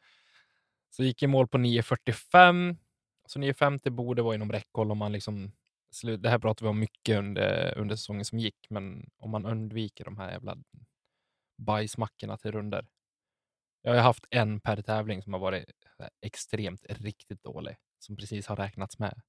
Så 0.90 1.04
gick 1.04 1.24
i 1.24 1.28
mål 1.28 1.48
på 1.48 1.58
9.45. 1.58 2.78
Så 3.28 3.40
9.50 3.40 3.90
borde 3.90 4.22
vara 4.22 4.36
inom 4.36 4.52
räckhåll 4.52 4.92
om 4.92 4.98
man 4.98 5.12
liksom 5.12 5.52
det 6.20 6.30
här 6.30 6.40
pratar 6.40 6.66
vi 6.66 6.70
om 6.70 6.80
mycket 6.80 7.18
under, 7.18 7.78
under 7.78 7.96
säsongen 7.96 8.26
som 8.26 8.40
gick, 8.40 8.70
men 8.70 9.10
om 9.18 9.30
man 9.30 9.46
undviker 9.46 10.06
de 10.06 10.18
här 10.18 10.32
jävla 10.32 10.58
bajsmackorna 11.58 12.38
till 12.38 12.52
runder. 12.52 12.88
Jag 13.82 13.94
har 13.94 14.02
haft 14.02 14.26
en 14.30 14.60
per 14.60 14.82
tävling 14.82 15.24
som 15.24 15.34
har 15.34 15.40
varit 15.40 15.66
extremt 16.22 16.86
riktigt 16.90 17.44
dålig, 17.44 17.76
som 18.00 18.16
precis 18.16 18.48
har 18.48 18.56
räknats 18.56 19.00
med. 19.00 19.22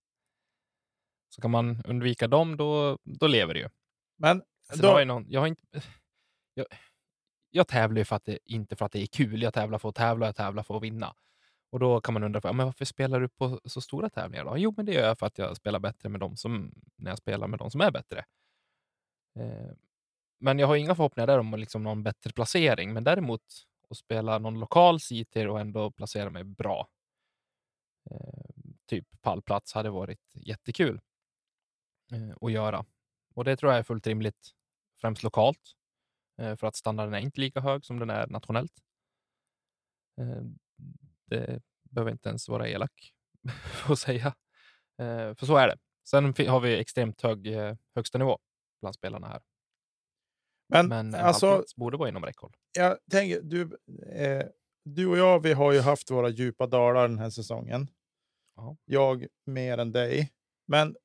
Så 1.28 1.42
kan 1.42 1.50
man 1.50 1.82
undvika 1.85 2.28
dem, 2.28 2.56
då, 2.56 2.99
då 3.04 3.26
lever 3.26 3.54
det 3.54 3.61
ju. 3.61 3.68
Men 4.16 4.42
då... 4.80 4.88
har 4.88 4.99
jag, 4.99 5.09
någon, 5.09 5.25
jag, 5.28 5.40
har 5.40 5.47
inte, 5.47 5.62
jag, 6.54 6.66
jag 7.50 7.68
tävlar 7.68 7.99
ju 7.99 8.04
för 8.04 8.16
att 8.16 8.25
det, 8.25 8.38
inte 8.44 8.76
för 8.76 8.87
att 8.87 8.92
det 8.92 9.02
är 9.02 9.06
kul. 9.06 9.42
Jag 9.42 9.54
tävlar 9.54 9.78
för 9.78 9.88
att 9.88 9.94
tävla, 9.94 10.26
jag 10.26 10.37
tävlar 10.37 10.62
för 10.62 10.76
att 10.76 10.82
vinna. 10.82 11.14
Och 11.71 11.78
då 11.78 12.00
kan 12.00 12.14
man 12.14 12.23
undra, 12.25 12.40
för, 12.40 12.52
men 12.52 12.66
varför 12.66 12.85
spelar 12.85 13.21
du 13.21 13.28
på 13.28 13.61
så 13.64 13.80
stora 13.80 14.11
tävlingar? 14.11 14.44
Då? 14.44 14.59
Jo, 14.59 14.75
men 14.76 14.87
det 14.87 14.92
gör 14.92 15.06
jag 15.06 15.18
för 15.18 15.26
att 15.26 15.38
jag 15.38 15.56
spelar 15.56 15.78
bättre 15.78 16.09
med 16.09 16.21
dem 16.21 16.37
som, 16.37 16.73
när 16.97 17.11
jag 17.11 17.18
spelar 17.18 17.47
med 17.47 17.59
dem 17.59 17.71
som 17.71 17.80
är 17.80 17.90
bättre. 17.90 18.25
Eh, 19.38 19.73
men 20.40 20.59
jag 20.59 20.66
har 20.66 20.76
inga 20.76 20.94
förhoppningar 20.94 21.26
där 21.26 21.38
om 21.38 21.54
liksom 21.54 21.82
någon 21.82 22.02
bättre 22.02 22.32
placering, 22.32 22.92
men 22.92 23.04
däremot 23.04 23.42
och 23.92 23.96
spela 23.96 24.38
någon 24.38 24.61
lokal 24.61 25.00
citer 25.00 25.49
och 25.49 25.61
ändå 25.61 25.90
placera 25.90 26.30
mig 26.30 26.44
bra. 26.44 26.88
Eh, 28.11 28.44
typ 28.87 29.06
pallplats 29.20 29.72
hade 29.72 29.90
varit 29.90 30.32
jättekul 30.34 31.00
eh, 32.12 32.37
att 32.40 32.52
göra. 32.52 32.84
Och 33.34 33.44
det 33.44 33.56
tror 33.56 33.72
jag 33.72 33.78
är 33.78 33.82
fullt 33.82 34.06
rimligt, 34.06 34.50
främst 35.00 35.22
lokalt, 35.22 35.72
eh, 36.38 36.56
för 36.56 36.66
att 36.66 36.76
standarden 36.76 37.14
är 37.14 37.18
inte 37.18 37.40
lika 37.40 37.61
hög 37.61 37.84
som 37.84 37.99
den 37.99 38.11
är 38.11 38.26
nationellt. 38.26 38.72
Eh, 40.18 40.42
det 41.26 41.62
behöver 41.90 42.12
inte 42.12 42.28
ens 42.28 42.49
vara 42.49 42.68
elak 42.68 43.12
att 43.88 43.99
säga, 43.99 44.26
eh, 44.99 45.34
för 45.34 45.46
så 45.46 45.56
är 45.56 45.68
det. 45.68 45.78
Sen 46.04 46.25
har 46.25 46.61
vi 46.61 46.78
extremt 46.78 47.22
hög 47.22 47.46
eh, 47.46 47.76
högsta 47.94 48.18
nivå 48.18 48.38
bland 48.80 48.94
spelarna 48.94 49.28
här. 49.28 49.42
Men, 50.73 50.88
Men 50.88 51.14
alltså, 51.14 51.64
borde 51.76 51.97
vara 51.97 52.09
inom 52.09 52.25
räckhåll. 52.25 52.52
Jag 52.79 52.99
tänker, 53.11 53.41
du, 53.43 53.62
eh, 54.12 54.47
du 54.85 55.07
och 55.07 55.19
jag, 55.19 55.43
vi 55.43 55.52
har 55.52 55.73
ju 55.73 55.81
haft 55.81 56.11
våra 56.11 56.29
djupa 56.29 56.67
dalar 56.67 57.09
den 57.09 57.19
här 57.19 57.31
säsongen. 57.31 57.88
Aha. 58.59 58.76
Jag 58.85 59.26
mer 59.47 59.79
än 59.79 59.93
dig. 59.93 60.33
Men 60.69 60.97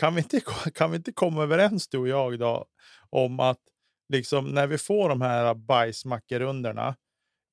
kan 0.00 0.14
vi, 0.14 0.20
inte, 0.20 0.40
kan 0.74 0.90
vi 0.90 0.96
inte 0.96 1.12
komma 1.12 1.42
överens 1.42 1.88
du 1.88 1.98
och 1.98 2.08
jag 2.08 2.34
idag 2.34 2.66
om 3.10 3.40
att 3.40 3.60
liksom, 4.08 4.46
när 4.46 4.66
vi 4.66 4.78
får 4.78 5.08
de 5.08 5.20
här 5.20 5.54
bajsmackerundorna, 5.54 6.96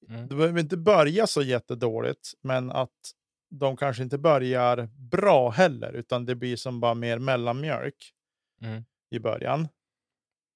Mm. 0.10 0.27
Det 0.27 0.36
behöver 0.36 0.60
inte 0.60 0.77
börja 0.77 1.27
så 1.27 1.41
jättedåligt, 1.41 2.34
men 2.41 2.72
att 2.72 3.12
de 3.50 3.77
kanske 3.77 4.03
inte 4.03 4.17
börjar 4.17 4.89
bra 5.12 5.50
heller, 5.50 5.93
utan 5.93 6.25
det 6.25 6.36
blir 6.36 6.55
som 6.55 6.79
bara 6.79 6.93
mer 6.93 7.20
mellanmjölk 7.20 8.13
mm. 8.62 8.84
i 9.10 9.20
början. 9.20 9.67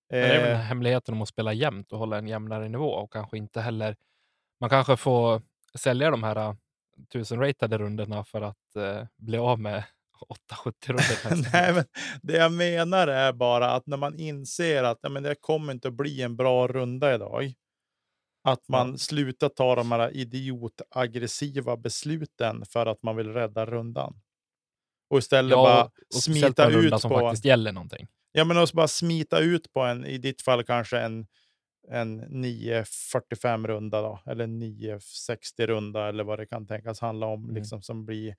Men 0.09 0.19
det 0.19 0.35
är 0.35 0.41
väl 0.41 0.51
eh. 0.51 0.57
hemligheten 0.57 1.13
om 1.13 1.21
att 1.21 1.27
spela 1.27 1.53
jämnt 1.53 1.91
och 1.91 1.99
hålla 1.99 2.17
en 2.17 2.27
jämnare 2.27 2.69
nivå 2.69 2.89
och 2.89 3.13
kanske 3.13 3.37
inte 3.37 3.61
heller. 3.61 3.95
Man 4.59 4.69
kanske 4.69 4.97
får 4.97 5.41
sälja 5.77 6.11
de 6.11 6.23
här 6.23 6.49
uh, 6.49 6.55
tusen 7.13 7.39
ratade 7.39 7.77
rundorna 7.77 8.23
för 8.23 8.41
att 8.41 8.75
uh, 8.77 9.05
bli 9.17 9.37
av 9.37 9.59
med 9.59 9.83
870 10.29 10.93
runder. 10.93 11.51
Nej, 11.53 11.73
men 11.73 11.85
det 12.21 12.37
jag 12.37 12.51
menar 12.51 13.07
är 13.07 13.33
bara 13.33 13.71
att 13.71 13.87
när 13.87 13.97
man 13.97 14.19
inser 14.19 14.83
att 14.83 14.99
ja, 15.01 15.09
men 15.09 15.23
det 15.23 15.35
kommer 15.35 15.73
inte 15.73 15.87
att 15.87 15.93
bli 15.93 16.21
en 16.21 16.35
bra 16.35 16.67
runda 16.67 17.15
idag, 17.15 17.53
att 18.43 18.67
man 18.67 18.91
ja. 18.91 18.97
slutar 18.97 19.49
ta 19.49 19.75
de 19.75 19.91
här 19.91 20.15
idiotaggressiva 20.17 21.77
besluten 21.77 22.65
för 22.65 22.85
att 22.85 23.03
man 23.03 23.15
vill 23.15 23.33
rädda 23.33 23.65
rundan. 23.65 24.21
Och 25.09 25.17
istället 25.17 25.51
ja, 25.51 25.63
bara 25.63 25.83
och 25.85 26.23
smita 26.23 26.69
ut 26.69 26.91
på... 26.91 26.99
som 26.99 27.11
faktiskt 27.11 27.45
gäller 27.45 27.71
någonting. 27.71 28.07
Ja, 28.37 28.45
men 28.45 28.57
också 28.57 28.75
bara 28.75 28.87
smita 28.87 29.39
ut 29.39 29.73
på 29.73 29.81
en, 29.81 30.05
i 30.05 30.17
ditt 30.17 30.41
fall 30.41 30.63
kanske 30.63 30.99
en, 30.99 31.27
en 31.87 32.21
9.45 32.45 33.67
runda 33.67 34.01
då, 34.01 34.19
eller 34.25 34.47
9.60 34.47 35.67
runda 35.67 36.09
eller 36.09 36.23
vad 36.23 36.39
det 36.39 36.45
kan 36.45 36.67
tänkas 36.67 36.99
handla 36.99 37.25
om. 37.25 37.43
Mm. 37.43 37.55
Liksom, 37.55 37.81
som 37.81 38.05
blir, 38.05 38.35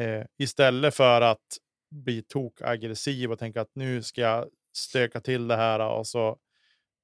eh, 0.00 0.24
istället 0.38 0.94
för 0.94 1.20
att 1.20 1.58
bli 1.90 2.22
tokaggressiv 2.22 3.32
och 3.32 3.38
tänka 3.38 3.60
att 3.60 3.74
nu 3.74 4.02
ska 4.02 4.20
jag 4.20 4.48
stöka 4.76 5.20
till 5.20 5.48
det 5.48 5.56
här 5.56 5.80
och 5.80 6.06
så 6.06 6.38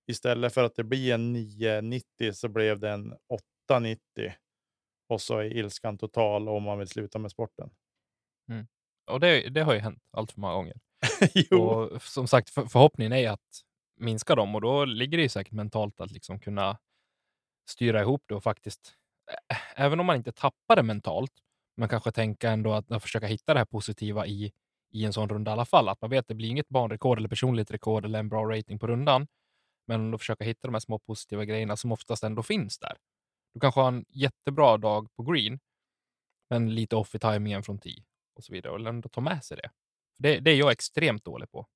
istället 0.07 0.55
för 0.55 0.65
att 0.65 0.75
det 0.75 0.85
blir 0.85 1.15
en 1.15 1.33
990 1.33 2.33
så 2.33 2.49
blev 2.49 2.79
det 2.79 2.91
en 2.91 3.15
890. 3.69 4.33
Och 5.09 5.21
så 5.21 5.39
är 5.39 5.57
ilskan 5.57 5.99
total 5.99 6.49
om 6.49 6.63
man 6.63 6.79
vill 6.79 6.89
sluta 6.89 7.19
med 7.19 7.31
sporten. 7.31 7.71
Mm. 8.49 8.67
Och 9.11 9.21
det, 9.21 9.49
det 9.49 9.63
har 9.63 9.75
ju 9.75 9.81
hänt 9.81 10.03
allt 10.11 10.33
för 10.33 10.41
många 10.41 10.55
gånger. 10.55 10.86
och 11.61 12.03
som 12.03 12.29
sagt, 12.29 12.51
för, 12.51 12.67
förhoppningen 12.67 13.13
är 13.13 13.31
att 13.31 13.63
minska 13.97 14.35
dem 14.35 14.55
och 14.55 14.61
då 14.61 14.85
ligger 14.85 15.19
det 15.19 15.23
ju 15.23 15.29
säkert 15.29 15.53
mentalt 15.53 16.01
att 16.01 16.11
liksom 16.11 16.41
kunna 16.41 16.79
styra 17.69 18.01
ihop 18.01 18.23
det 18.29 18.35
och 18.35 18.43
faktiskt, 18.43 18.95
även 19.77 20.01
om 20.01 20.07
man 20.07 20.17
inte 20.17 20.33
tappar 20.33 20.77
det 20.77 20.83
mentalt, 20.83 21.33
men 21.77 21.89
kanske 21.89 22.13
tänka 22.13 22.51
ändå 22.51 22.73
att, 22.73 22.93
att 22.93 23.03
försöka 23.03 23.27
hitta 23.27 23.55
det 23.55 23.61
här 23.61 23.65
positiva 23.67 24.27
i, 24.27 24.53
i 24.93 25.05
en 25.05 25.13
sån 25.13 25.29
runda 25.29 25.51
i 25.51 25.53
alla 25.53 25.65
fall. 25.65 25.89
Att 25.89 26.01
man 26.01 26.11
vet 26.11 26.21
att 26.21 26.29
det 26.29 26.35
blir 26.35 26.49
inget 26.49 26.69
banrekord 26.69 27.19
eller 27.19 27.29
personligt 27.29 27.71
rekord 27.71 28.05
eller 28.05 28.19
en 28.19 28.29
bra 28.29 28.45
rating 28.45 28.79
på 28.79 28.87
rundan, 28.87 29.27
men 29.87 30.15
att 30.15 30.21
försöka 30.21 30.45
hitta 30.45 30.69
de 30.69 30.75
här 30.75 30.81
små 30.81 30.99
positiva 30.99 31.45
grejerna 31.45 31.77
som 31.77 31.93
oftast 31.93 32.25
ändå 32.25 32.43
finns 32.43 32.79
där. 32.79 32.97
Du 33.55 33.61
kanske 33.61 33.81
har 33.81 33.89
en 33.89 34.05
jättebra 34.09 34.77
dag 34.77 35.09
på 35.17 35.23
green, 35.23 35.59
men 36.51 36.75
lite 36.75 36.97
off 36.97 37.15
i 37.15 37.19
tajmingen 37.19 37.63
från 37.63 37.79
tee 37.79 38.05
och 38.35 38.45
så 38.45 38.53
vidare. 38.53 38.73
Och 38.73 38.89
ändå 38.89 39.09
ta 39.09 39.21
med 39.21 39.45
sig 39.45 39.57
det 39.57 39.71
det. 40.19 40.41
Det 40.41 40.51
är 40.51 40.57
jag 40.57 40.73
extremt 40.73 41.25
dålig 41.25 41.51
på. 41.51 41.67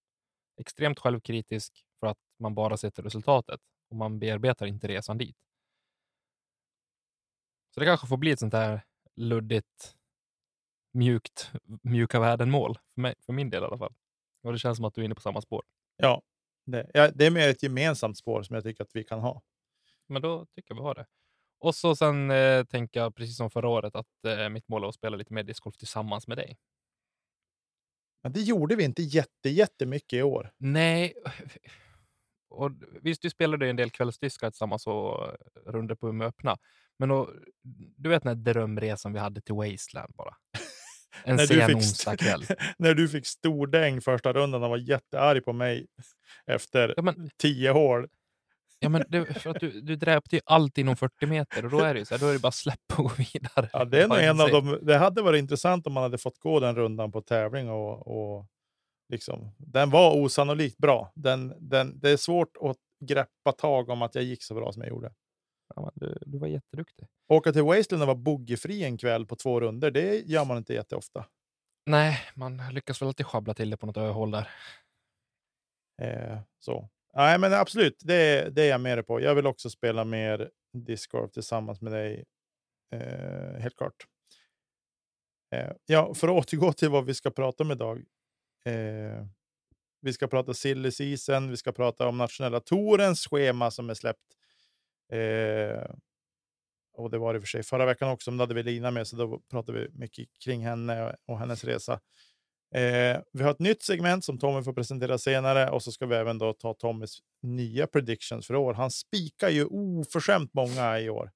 Extremt 0.61 0.99
självkritisk 0.99 1.85
för 2.00 2.06
att 2.06 2.18
man 2.38 2.54
bara 2.54 2.76
ser 2.76 2.90
till 2.90 3.04
resultatet 3.04 3.61
och 3.90 3.97
man 3.97 4.18
bearbetar 4.18 4.66
inte 4.66 4.88
resan 4.88 5.18
dit. 5.18 5.37
Så 7.75 7.80
det 7.80 7.87
kanske 7.87 8.06
får 8.06 8.16
bli 8.16 8.30
ett 8.30 8.38
sånt 8.38 8.52
där 8.52 8.85
luddigt, 9.16 9.97
mjukt, 10.92 11.52
mjuka 11.82 12.20
värden-mål 12.20 12.78
för, 12.94 13.14
för 13.20 13.32
min 13.32 13.50
del 13.50 13.62
i 13.62 13.66
alla 13.66 13.78
fall. 13.78 13.94
Och 14.42 14.52
det 14.52 14.59
känns 14.59 14.76
som 14.76 14.85
att 14.85 14.94
du 14.94 15.00
är 15.00 15.04
inne 15.04 15.14
på 15.14 15.20
samma 15.20 15.40
spår. 15.40 15.64
Ja, 15.97 16.23
det, 16.66 16.90
ja, 16.94 17.11
det 17.11 17.26
är 17.26 17.30
mer 17.30 17.49
ett 17.49 17.62
gemensamt 17.62 18.18
spår 18.18 18.42
som 18.42 18.54
jag 18.54 18.64
tycker 18.64 18.85
att 18.85 18.97
vi 18.97 19.04
kan 19.04 19.20
ha. 19.20 19.42
Men 20.06 20.23
då 20.23 20.47
tycker 20.47 20.75
jag 20.75 20.76
vi 20.76 20.82
har 20.82 20.94
det. 20.94 21.06
Och 21.59 21.75
så 21.75 21.97
sen 21.97 22.30
eh, 22.30 22.64
tänker 22.64 23.00
jag, 23.00 23.14
precis 23.14 23.37
som 23.37 23.50
förra 23.50 23.68
året, 23.68 23.94
att 23.94 24.25
eh, 24.26 24.49
mitt 24.49 24.68
mål 24.68 24.85
är 24.85 24.88
att 24.88 24.94
spela 24.94 25.16
lite 25.16 25.32
mer 25.32 25.42
discgolf 25.42 25.76
tillsammans 25.76 26.28
med 26.28 26.38
dig. 26.38 26.59
Men 28.22 28.32
det 28.32 28.40
gjorde 28.40 28.76
vi 28.76 28.84
inte 28.84 29.02
jätte, 29.02 29.50
jättemycket 29.50 30.12
i 30.12 30.22
år. 30.22 30.50
Nej. 30.58 31.14
Och 32.50 32.70
visst, 33.02 33.22
du 33.22 33.30
spelade 33.30 33.70
en 33.70 33.76
del 33.76 33.90
kvällsdiskar 33.90 34.50
tillsammans 34.50 34.86
och 34.86 35.36
runder 35.66 35.94
på 35.94 36.08
Umeå 36.08 36.28
öppna. 36.28 36.56
Men 36.98 37.08
då, 37.08 37.30
du 37.96 38.08
vet 38.08 38.22
den 38.22 38.36
här 38.36 38.44
drömresan 38.44 39.12
vi 39.12 39.18
hade 39.18 39.40
till 39.40 39.54
Wasteland 39.54 40.14
bara. 40.14 40.34
En 41.24 41.36
när 41.36 41.46
sen 41.46 41.76
onsdagkväll. 41.76 42.44
när 42.78 42.94
du 42.94 43.08
fick 43.08 43.26
stordäng 43.26 44.00
första 44.00 44.32
rundan 44.32 44.62
och 44.62 44.70
var 44.70 44.76
jättearg 44.76 45.44
på 45.44 45.52
mig 45.52 45.86
efter 46.46 46.94
ja, 46.96 47.02
men, 47.02 47.30
tio 47.36 47.70
hål. 47.70 48.08
Ja, 48.82 48.88
men 48.88 49.04
det, 49.08 49.40
för 49.40 49.50
att 49.50 49.60
du, 49.60 49.80
du 49.80 49.96
dräpte 49.96 50.37
ju 50.37 50.42
allt 50.44 50.78
inom 50.78 50.96
40 50.96 51.26
meter 51.26 51.64
och 51.64 51.70
då 51.70 51.80
är 51.80 51.94
det, 51.94 52.06
så 52.06 52.14
här, 52.14 52.20
då 52.20 52.26
är 52.26 52.32
det 52.32 52.38
bara 52.38 52.52
släpp 52.52 52.99
och 52.99 53.04
gå 53.04 53.10
vidare. 53.32 53.70
Ja, 53.72 53.84
det, 53.84 54.02
är 54.02 54.08
nog 54.08 54.18
en 54.18 54.40
av 54.40 54.50
dem, 54.50 54.78
det 54.82 54.96
hade 54.96 55.22
varit 55.22 55.38
intressant 55.38 55.87
om 55.87 55.92
man 55.92 56.02
hade 56.02 56.18
fått 56.18 56.38
gå 56.38 56.60
den 56.60 56.76
rundan 56.76 57.12
på 57.12 57.20
tävling. 57.20 57.70
Och, 57.70 58.06
och 58.06 58.46
liksom, 59.08 59.54
den 59.58 59.90
var 59.90 60.16
osannolikt 60.16 60.78
bra. 60.78 61.12
Den, 61.14 61.54
den, 61.58 62.00
det 62.00 62.10
är 62.10 62.16
svårt 62.16 62.56
att 62.60 62.76
greppa 63.04 63.52
tag 63.52 63.88
om 63.88 64.02
att 64.02 64.14
jag 64.14 64.25
gick 64.25 64.42
så 64.42 64.54
bra 64.54 64.72
som 64.72 64.82
jag 64.82 64.88
gjorde. 64.88 65.12
Ja, 65.75 65.92
du, 65.94 66.18
du 66.20 66.38
var 66.38 66.49
jätteduktig. 66.49 67.08
Åka 67.28 67.52
till 67.52 67.62
Wasteland 67.62 68.02
och 68.02 68.06
vara 68.06 68.16
boogiefri 68.16 68.84
en 68.84 68.99
kväll 68.99 69.26
på 69.26 69.37
två 69.37 69.60
runder, 69.60 69.90
det 69.90 70.26
gör 70.26 70.44
man 70.44 70.56
inte 70.56 70.75
jätteofta. 70.75 71.26
Nej, 71.87 72.20
man 72.34 72.62
lyckas 72.72 73.02
väl 73.02 73.06
alltid 73.06 73.26
schabbla 73.26 73.54
till 73.54 73.70
det 73.70 73.76
på 73.76 73.87
något 73.87 74.14
håll 74.14 74.30
där. 74.30 74.49
Eh, 76.02 76.38
så. 76.58 76.88
Nej, 77.17 77.38
men 77.38 77.52
absolut, 77.52 77.97
det, 78.05 78.50
det 78.50 78.62
är 78.62 78.69
jag 78.69 78.81
med 78.81 78.99
dig 78.99 79.05
på. 79.05 79.21
Jag 79.21 79.35
vill 79.35 79.47
också 79.47 79.71
spela 79.71 80.05
mer 80.05 80.50
Discord 80.73 81.33
tillsammans 81.33 81.81
med 81.81 81.93
dig. 81.93 82.25
Eh, 82.95 83.61
helt 83.61 83.76
klart. 83.76 84.07
Eh, 85.55 85.73
ja, 85.87 86.14
för 86.14 86.29
att 86.29 86.35
återgå 86.47 86.73
till 86.73 86.88
vad 86.88 87.05
vi 87.05 87.14
ska 87.14 87.31
prata 87.31 87.64
om 87.64 87.71
idag. 87.71 87.99
Eh, 88.64 89.26
vi 90.02 90.12
ska 90.12 90.26
prata 90.29 90.55
silly 90.55 90.90
season, 90.90 91.50
vi 91.50 91.57
ska 91.57 91.73
prata 91.73 92.09
om 92.09 92.19
nationella 92.19 92.61
torens 92.61 93.26
schema 93.26 93.71
som 93.71 93.90
är 93.90 93.95
släppt 93.95 94.37
Eh, 95.12 95.90
och 96.93 97.11
det 97.11 97.19
var 97.19 97.33
det 97.33 97.37
i 97.37 97.38
och 97.38 97.43
för 97.43 97.49
sig 97.49 97.62
förra 97.62 97.87
veckan 97.87 98.11
också, 98.11 98.31
men 98.31 98.38
då 98.38 98.43
hade 98.43 98.55
vi 98.55 98.62
Lina 98.62 98.90
med, 98.90 99.07
så 99.07 99.17
då 99.17 99.40
pratade 99.50 99.79
vi 99.81 99.88
mycket 99.93 100.29
kring 100.45 100.67
henne 100.67 101.17
och 101.26 101.38
hennes 101.38 101.64
resa. 101.64 102.00
Eh, 102.74 103.20
vi 103.32 103.42
har 103.42 103.50
ett 103.50 103.58
nytt 103.58 103.82
segment 103.82 104.24
som 104.24 104.38
Tommy 104.38 104.62
får 104.62 104.72
presentera 104.72 105.18
senare 105.18 105.70
och 105.70 105.82
så 105.82 105.92
ska 105.92 106.06
vi 106.06 106.14
även 106.16 106.38
då 106.38 106.52
ta 106.52 106.74
Tommys 106.74 107.18
nya 107.42 107.86
predictions 107.86 108.46
för 108.46 108.54
år. 108.54 108.74
Han 108.74 108.90
spikar 108.90 109.48
ju 109.48 109.64
oförskämt 109.64 110.54
många 110.54 111.00
i 111.00 111.10
år. 111.10 111.30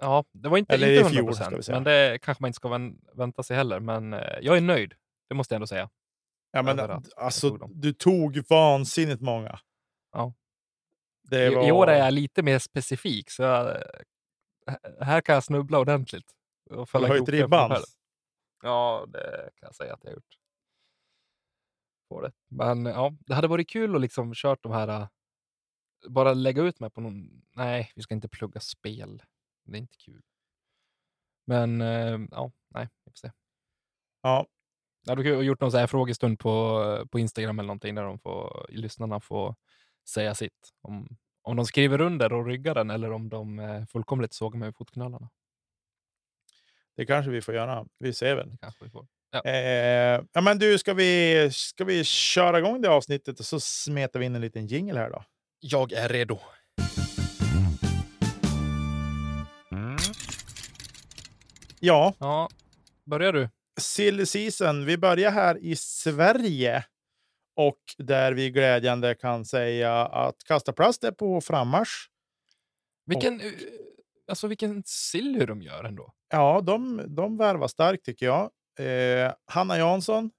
Ja, 0.00 0.24
det 0.32 0.48
var 0.48 0.58
inte, 0.58 0.74
Eller 0.74 0.86
inte 0.86 1.00
i 1.00 1.18
100 1.18 1.22
fjol, 1.22 1.34
ska 1.34 1.48
vi 1.50 1.56
procent, 1.56 1.74
men 1.74 1.84
det 1.84 2.18
kanske 2.22 2.42
man 2.42 2.48
inte 2.48 2.56
ska 2.56 2.68
vän- 2.68 3.00
vänta 3.14 3.42
sig 3.42 3.56
heller. 3.56 3.80
Men 3.80 4.12
eh, 4.12 4.38
jag 4.40 4.56
är 4.56 4.60
nöjd, 4.60 4.94
det 5.28 5.34
måste 5.34 5.54
jag 5.54 5.56
ändå 5.56 5.66
säga. 5.66 5.90
Ja, 6.52 6.62
men, 6.62 7.02
alltså, 7.16 7.50
tog 7.50 7.76
du 7.76 7.92
tog 7.92 8.42
vansinnigt 8.48 9.20
många. 9.20 9.58
Ja. 10.12 10.34
Det 11.30 11.46
I, 11.46 11.54
var... 11.54 11.68
I 11.68 11.72
år 11.72 11.86
är 11.86 11.98
jag 11.98 12.12
lite 12.12 12.42
mer 12.42 12.58
specifik, 12.58 13.30
så 13.30 13.42
jag, 13.42 13.68
eh, 13.68 13.76
här 15.00 15.20
kan 15.20 15.34
jag 15.34 15.44
snubbla 15.44 15.78
ordentligt. 15.78 16.26
Och 16.70 16.88
Du 16.92 16.98
har 16.98 17.08
höjt 17.08 17.28
ribban. 17.28 17.76
Ja, 18.62 19.04
det 19.08 19.50
kan 19.60 19.66
jag 19.66 19.74
säga 19.74 19.94
att 19.94 20.00
jag 20.02 20.10
har 20.10 20.14
gjort. 20.14 20.39
På 22.10 22.20
det. 22.20 22.32
Men 22.48 22.86
ja, 22.86 23.12
det 23.26 23.34
hade 23.34 23.48
varit 23.48 23.70
kul 23.70 23.94
att 23.94 24.00
liksom 24.00 24.34
kört 24.34 24.62
de 24.62 24.72
här, 24.72 24.88
äh, 24.88 25.08
bara 26.08 26.34
lägga 26.34 26.62
ut 26.62 26.80
mig 26.80 26.90
på 26.90 27.00
någon, 27.00 27.42
nej, 27.56 27.92
vi 27.96 28.02
ska 28.02 28.14
inte 28.14 28.28
plugga 28.28 28.60
spel. 28.60 29.22
Det 29.64 29.76
är 29.76 29.80
inte 29.80 29.96
kul. 29.96 30.22
Men 31.46 31.80
eh, 31.80 32.18
ja, 32.30 32.52
nej, 32.68 32.88
vi 33.04 33.10
får 33.10 33.16
se. 33.16 33.32
Ja, 34.22 34.46
Jag 35.04 35.10
hade 35.12 35.22
kul- 35.22 35.44
gjort 35.44 35.60
någon 35.60 35.70
så 35.72 35.78
här 35.78 35.86
frågestund 35.86 36.38
på, 36.38 36.84
på 37.10 37.18
Instagram 37.18 37.58
eller 37.58 37.66
någonting 37.66 37.94
där 37.94 38.02
de 38.02 38.18
får, 38.18 38.66
lyssnarna 38.68 39.20
får 39.20 39.54
säga 40.08 40.34
sitt. 40.34 40.70
Om, 40.80 41.08
om 41.42 41.56
de 41.56 41.66
skriver 41.66 42.00
under 42.00 42.32
och 42.32 42.46
ryggar 42.46 42.74
den 42.74 42.90
eller 42.90 43.12
om 43.12 43.28
de 43.28 43.58
eh, 43.58 43.86
fullkomligt 43.86 44.32
sågar 44.32 44.58
mig 44.58 44.68
i 44.68 44.72
fotknölarna. 44.72 45.30
det 46.96 47.06
kanske 47.06 47.30
vi 47.30 47.42
får 47.42 47.54
göra. 47.54 47.86
Vi 47.98 48.12
ser 48.12 48.36
väl. 48.36 48.50
Det 48.50 48.56
kanske 48.58 48.84
vi 48.84 48.90
får. 48.90 49.06
Eh, 49.44 50.24
ja, 50.32 50.40
men 50.40 50.58
du, 50.58 50.78
ska 50.78 50.94
vi, 50.94 51.50
ska 51.52 51.84
vi 51.84 52.04
köra 52.04 52.58
igång 52.58 52.80
det 52.80 52.88
avsnittet 52.88 53.40
och 53.40 53.46
så 53.46 53.60
smetar 53.60 54.20
vi 54.20 54.26
in 54.26 54.34
en 54.34 54.40
liten 54.40 54.66
jingle 54.66 55.00
här 55.00 55.10
då? 55.10 55.24
Jag 55.60 55.92
är 55.92 56.08
redo. 56.08 56.38
Ja, 61.80 62.14
Ja, 62.18 62.48
börjar 63.06 63.32
du? 63.32 63.48
silly 63.80 64.26
season. 64.26 64.84
Vi 64.84 64.98
börjar 64.98 65.30
här 65.30 65.58
i 65.58 65.76
Sverige 65.76 66.84
och 67.56 67.78
där 67.98 68.32
vi 68.32 68.50
glädjande 68.50 69.14
kan 69.14 69.44
säga 69.44 70.06
att 70.06 70.44
Kastaplast 70.44 71.04
är 71.04 71.12
på 71.12 71.40
frammarsch. 71.40 72.08
Vilken, 73.06 73.40
eh, 73.40 73.46
alltså 74.28 74.46
vilken 74.46 74.82
sill 74.86 75.46
de 75.46 75.62
gör 75.62 75.84
ändå. 75.84 76.12
Ja, 76.30 76.60
de, 76.60 77.02
de 77.08 77.36
värvar 77.36 77.68
starkt 77.68 78.04
tycker 78.04 78.26
jag. 78.26 78.50
Eh, 78.80 79.32
Hanna 79.44 79.78
Jansson, 79.78 80.30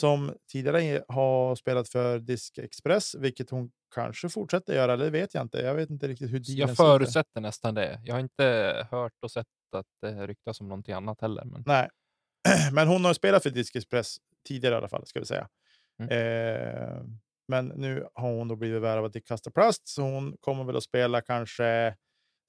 som 0.00 0.34
tidigare 0.52 1.04
har 1.08 1.54
spelat 1.54 1.88
för 1.88 2.18
Disk 2.18 2.58
Express, 2.58 3.14
vilket 3.14 3.50
hon 3.50 3.70
kanske 3.94 4.28
fortsätter 4.28 4.74
göra, 4.74 4.92
eller 4.92 5.04
det 5.04 5.10
vet 5.10 5.34
jag 5.34 5.42
inte. 5.42 5.58
Jag 5.58 5.74
vet 5.74 5.90
inte 5.90 6.08
riktigt 6.08 6.32
hur 6.32 6.42
Jag 6.46 6.76
förutsätter 6.76 7.40
nästan 7.40 7.74
det. 7.74 8.00
Jag 8.04 8.14
har 8.14 8.20
inte 8.20 8.86
hört 8.90 9.12
och 9.22 9.30
sett 9.30 9.46
att 9.76 9.86
det 10.02 10.26
ryktas 10.26 10.60
om 10.60 10.68
någonting 10.68 10.94
annat 10.94 11.20
heller. 11.20 11.44
Men 11.44 11.62
Nej, 11.66 11.88
men 12.72 12.88
hon 12.88 13.04
har 13.04 13.14
spelat 13.14 13.42
för 13.42 13.50
Disk 13.50 13.76
Express 13.76 14.16
tidigare 14.48 14.74
i 14.74 14.78
alla 14.78 14.88
fall, 14.88 15.06
ska 15.06 15.20
vi 15.20 15.26
säga. 15.26 15.48
Mm. 16.02 16.10
Eh, 16.10 17.02
men 17.48 17.66
nu 17.66 18.08
har 18.14 18.32
hon 18.32 18.48
då 18.48 18.56
blivit 18.56 18.82
värvad 18.82 19.12
till 19.12 19.24
Kastaplast, 19.24 19.88
så 19.88 20.02
hon 20.02 20.36
kommer 20.40 20.64
väl 20.64 20.76
att 20.76 20.82
spela 20.82 21.20
kanske 21.20 21.96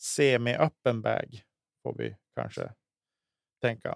semi-öppen 0.02 1.02
bag, 1.02 1.42
får 1.84 1.96
vi 1.98 2.16
kanske 2.36 2.74
tänka. 3.62 3.96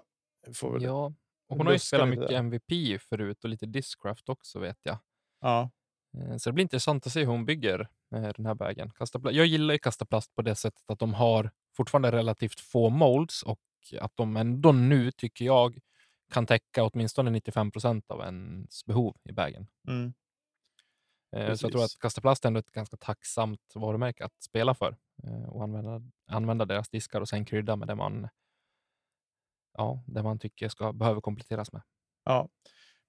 Ja, 0.82 1.12
hon 1.48 1.66
har 1.66 1.72
ju 1.72 1.78
spelat 1.78 2.08
mycket 2.08 2.28
där. 2.28 2.36
MVP 2.38 2.98
förut 3.00 3.44
och 3.44 3.50
lite 3.50 3.66
Discraft 3.66 4.28
också 4.28 4.58
vet 4.58 4.78
jag. 4.82 4.98
ja. 5.40 5.70
Eh, 6.18 6.36
Så 6.36 6.50
det 6.50 6.54
blir 6.54 6.62
intressant 6.62 7.06
att 7.06 7.12
se 7.12 7.20
hur 7.20 7.26
hon 7.26 7.44
bygger 7.46 7.80
eh, 8.14 8.28
den 8.36 8.46
här 8.46 8.54
vägen. 8.54 8.90
Kasta 8.90 9.20
jag 9.22 9.46
gillar 9.46 9.74
ju 9.74 9.78
kasta 9.78 10.04
plast 10.06 10.34
på 10.34 10.42
det 10.42 10.54
sättet 10.54 10.90
att 10.90 10.98
de 10.98 11.14
har 11.14 11.50
fortfarande 11.76 12.12
relativt 12.12 12.60
få 12.60 12.90
molds 12.90 13.42
och 13.42 13.60
att 14.00 14.12
de 14.16 14.36
ändå 14.36 14.72
nu, 14.72 15.10
tycker 15.12 15.44
jag, 15.44 15.78
kan 16.32 16.46
täcka 16.46 16.84
åtminstone 16.84 17.30
95 17.30 17.70
procent 17.70 18.10
av 18.10 18.20
ens 18.20 18.84
behov 18.84 19.16
i 19.28 19.32
vägen. 19.32 19.66
Mm. 19.88 20.14
Eh, 21.36 21.54
Så 21.54 21.66
jag 21.66 21.72
tror 21.72 21.84
att 21.84 21.98
Kasta 22.00 22.20
Plast 22.20 22.44
är 22.44 22.48
ändå 22.48 22.60
ett 22.60 22.70
ganska 22.70 22.96
tacksamt 22.96 23.60
varumärke 23.74 24.24
att 24.24 24.42
spela 24.42 24.74
för 24.74 24.96
och 25.48 25.62
använda, 25.62 26.02
använda 26.26 26.64
deras 26.64 26.88
diskar 26.88 27.20
och 27.20 27.28
sen 27.28 27.44
krydda 27.44 27.76
med 27.76 27.88
det 27.88 27.94
man, 27.94 28.28
ja, 29.74 30.04
det 30.06 30.22
man 30.22 30.38
tycker 30.38 30.68
ska, 30.68 30.92
behöver 30.92 31.20
kompletteras 31.20 31.72
med. 31.72 31.82
Ja, 32.24 32.48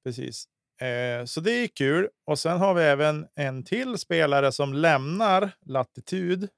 precis. 0.03 0.47
Eh, 0.81 1.25
så 1.25 1.41
det 1.41 1.51
är 1.51 1.67
kul. 1.67 2.09
Och 2.25 2.39
sen 2.39 2.59
har 2.59 2.73
vi 2.73 2.83
även 2.83 3.27
en 3.35 3.63
till 3.63 3.97
spelare 3.97 4.51
som 4.51 4.73
lämnar 4.73 5.51
Latitud 5.61 6.49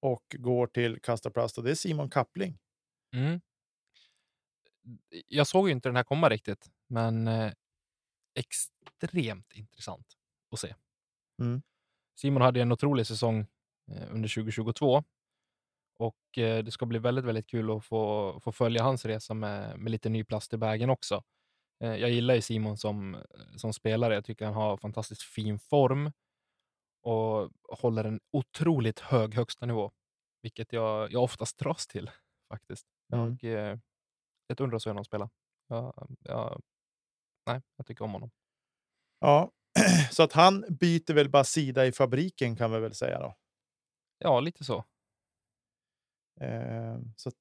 och 0.00 0.36
går 0.38 0.66
till 0.66 1.00
Kastaplast 1.00 1.58
och 1.58 1.64
det 1.64 1.70
är 1.70 1.74
Simon 1.74 2.10
Kappling. 2.10 2.58
Mm. 3.14 3.40
Jag 5.26 5.46
såg 5.46 5.68
ju 5.68 5.72
inte 5.72 5.88
den 5.88 5.96
här 5.96 6.04
komma 6.04 6.28
riktigt, 6.28 6.70
men 6.88 7.28
eh, 7.28 7.52
extremt 8.34 9.52
intressant 9.52 10.06
att 10.52 10.58
se. 10.58 10.74
Mm. 11.42 11.62
Simon 12.18 12.42
hade 12.42 12.62
en 12.62 12.72
otrolig 12.72 13.06
säsong 13.06 13.46
eh, 13.90 14.12
under 14.14 14.28
2022 14.28 15.04
och 15.98 16.38
eh, 16.38 16.64
det 16.64 16.70
ska 16.70 16.86
bli 16.86 16.98
väldigt, 16.98 17.24
väldigt 17.24 17.46
kul 17.46 17.70
att 17.70 17.84
få, 17.84 18.40
få 18.40 18.52
följa 18.52 18.82
hans 18.82 19.04
resa 19.04 19.34
med, 19.34 19.78
med 19.78 19.90
lite 19.90 20.08
ny 20.08 20.24
plast 20.24 20.54
i 20.54 20.56
vägen 20.56 20.90
också. 20.90 21.22
Eh, 21.84 21.96
jag 21.96 22.10
gillar 22.10 22.34
ju 22.34 22.40
Simon 22.40 22.76
som, 22.78 23.16
som 23.56 23.72
spelare. 23.72 24.14
Jag 24.14 24.24
tycker 24.24 24.44
han 24.44 24.54
har 24.54 24.76
fantastiskt 24.76 25.22
fin 25.22 25.58
form 25.58 26.12
och 27.02 27.50
håller 27.78 28.04
en 28.04 28.20
otroligt 28.32 29.00
hög 29.00 29.34
högsta 29.34 29.66
nivå, 29.66 29.92
vilket 30.42 30.72
jag, 30.72 31.12
jag 31.12 31.22
oftast 31.22 31.58
dras 31.58 31.86
till 31.86 32.10
faktiskt. 32.52 32.86
Mm. 33.12 33.38
Jag, 33.40 33.70
eh, 33.70 33.78
jag 34.46 34.60
undrar 34.60 34.78
så 34.78 34.90
honom 34.90 35.04
spela. 35.04 35.30
Jag, 35.68 36.16
jag, 36.20 36.62
nej, 37.46 37.62
jag 37.76 37.86
tycker 37.86 38.04
om 38.04 38.12
honom. 38.12 38.30
Ja, 39.20 39.50
så 40.10 40.22
att 40.22 40.32
han 40.32 40.64
byter 40.80 41.14
väl 41.14 41.30
bara 41.30 41.44
sida 41.44 41.86
i 41.86 41.92
fabriken 41.92 42.56
kan 42.56 42.72
vi 42.72 42.80
väl 42.80 42.94
säga 42.94 43.20
då. 43.20 43.34
Ja, 44.18 44.40
lite 44.40 44.64
så. 44.64 44.84
Eh, 46.40 46.98
så 47.16 47.28
att 47.28 47.34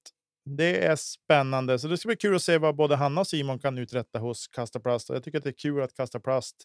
det 0.46 0.86
är 0.86 0.96
spännande. 0.96 1.80
Så 1.80 1.88
det 1.88 1.98
ska 1.98 2.08
bli 2.08 2.16
kul 2.16 2.36
att 2.36 2.42
se 2.42 2.58
vad 2.58 2.76
både 2.76 2.96
Hanna 2.96 3.22
och 3.22 3.28
Simon 3.28 3.60
kan 3.60 3.78
uträtta 3.78 4.20
hos 4.20 4.48
Kastaplast. 4.48 5.08
Plast. 5.08 5.16
jag 5.16 5.24
tycker 5.24 5.38
att 5.38 5.44
det 5.44 5.50
är 5.50 5.58
kul 5.58 5.82
att 5.82 5.94
Kastaplast 5.94 6.56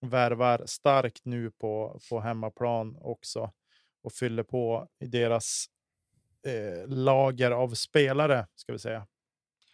värvar 0.00 0.62
starkt 0.66 1.24
nu 1.24 1.50
på, 1.50 2.00
på 2.10 2.20
hemmaplan 2.20 2.96
också 3.00 3.52
och 4.02 4.12
fyller 4.12 4.42
på 4.42 4.88
i 5.00 5.06
deras 5.06 5.66
eh, 6.46 6.88
lager 6.88 7.50
av 7.50 7.74
spelare, 7.74 8.46
ska 8.54 8.72
vi 8.72 8.78
säga. 8.78 9.06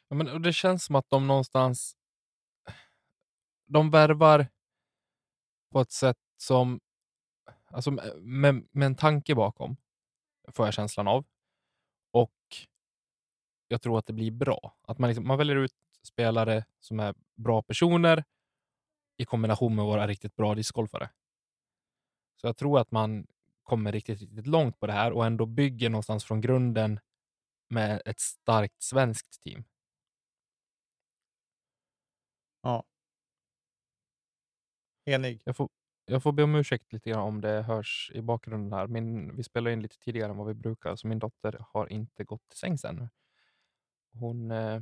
Ja, 0.09 0.17
men, 0.17 0.29
och 0.29 0.41
det 0.41 0.53
känns 0.53 0.85
som 0.85 0.95
att 0.95 1.11
de 1.11 1.27
någonstans 1.27 1.97
de 3.67 3.91
värvar 3.91 4.47
på 5.73 5.81
ett 5.81 5.91
sätt 5.91 6.19
som, 6.37 6.81
alltså 7.71 7.91
med, 8.17 8.67
med 8.71 8.87
en 8.87 8.95
tanke 8.95 9.35
bakom, 9.35 9.77
får 10.53 10.67
jag 10.67 10.75
känslan 10.75 11.09
av. 11.09 11.25
Jag 13.69 13.83
tror 13.83 13.99
att 13.99 14.07
det 14.07 14.13
blir 14.13 14.31
bra. 14.31 14.77
Att 14.83 14.99
man, 14.99 15.09
liksom, 15.09 15.27
man 15.27 15.39
väljer 15.39 15.57
ut 15.57 15.75
spelare 16.03 16.65
som 16.81 17.01
är 17.01 17.15
bra 17.35 17.63
personer 17.63 18.25
i 19.17 19.25
kombination 19.25 19.75
med 19.75 19.85
våra 19.85 20.07
riktigt 20.07 20.37
bra 20.37 20.55
discgolfare. 20.55 21.11
Så 22.37 22.47
jag 22.47 22.57
tror 22.57 22.81
att 22.81 22.91
man 22.91 23.27
kommer 23.63 23.93
riktigt, 23.93 24.21
riktigt 24.21 24.47
långt 24.47 24.81
på 24.81 24.87
det 24.87 24.93
här 24.93 25.13
och 25.13 25.27
ändå 25.27 25.47
bygger 25.47 25.91
någonstans 25.91 26.25
från 26.25 26.41
grunden 26.41 27.01
med 27.69 28.03
ett 28.05 28.21
starkt 28.21 28.83
svenskt 28.83 29.43
team. 29.43 29.65
Ja. 32.63 32.85
Enig. 35.05 35.43
Jag 35.45 35.57
får, 35.57 35.69
jag 36.05 36.23
får 36.23 36.33
be 36.33 36.43
om 36.43 36.55
ursäkt 36.55 36.93
lite 36.93 37.11
grann 37.11 37.23
om 37.23 37.41
det 37.41 37.63
hörs 37.63 38.11
i 38.15 38.23
bakgrunden 38.23 38.73
här. 38.73 38.87
Min, 38.87 39.37
vi 39.37 39.43
spelar 39.43 39.71
in 39.71 39.83
lite 39.83 39.99
tidigare 39.99 40.31
än 40.31 40.37
vad 40.37 40.47
vi 40.47 40.55
brukar, 40.55 40.97
så 40.97 41.07
min 41.09 41.19
dotter 41.19 41.65
har 41.73 41.93
inte 41.93 42.25
gått 42.25 42.49
till 42.49 42.59
sängs 42.59 42.85
ännu. 42.85 43.09
Hon, 44.21 44.51
eh, 44.51 44.81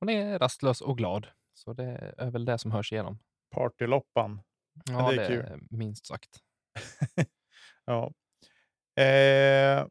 hon 0.00 0.08
är 0.08 0.38
rastlös 0.38 0.80
och 0.80 0.98
glad, 0.98 1.26
så 1.54 1.72
det 1.72 2.14
är 2.18 2.30
väl 2.30 2.44
det 2.44 2.58
som 2.58 2.70
hörs 2.72 2.92
igenom. 2.92 3.18
Partyloppan. 3.50 4.40
Ja, 4.84 5.10
det 5.10 5.16
det 5.16 5.24
är 5.26 5.30
är, 5.30 5.48
kul. 5.48 5.66
minst 5.70 6.06
sagt. 6.06 6.30
Ja. 7.88 8.12
Eh, 9.02 9.86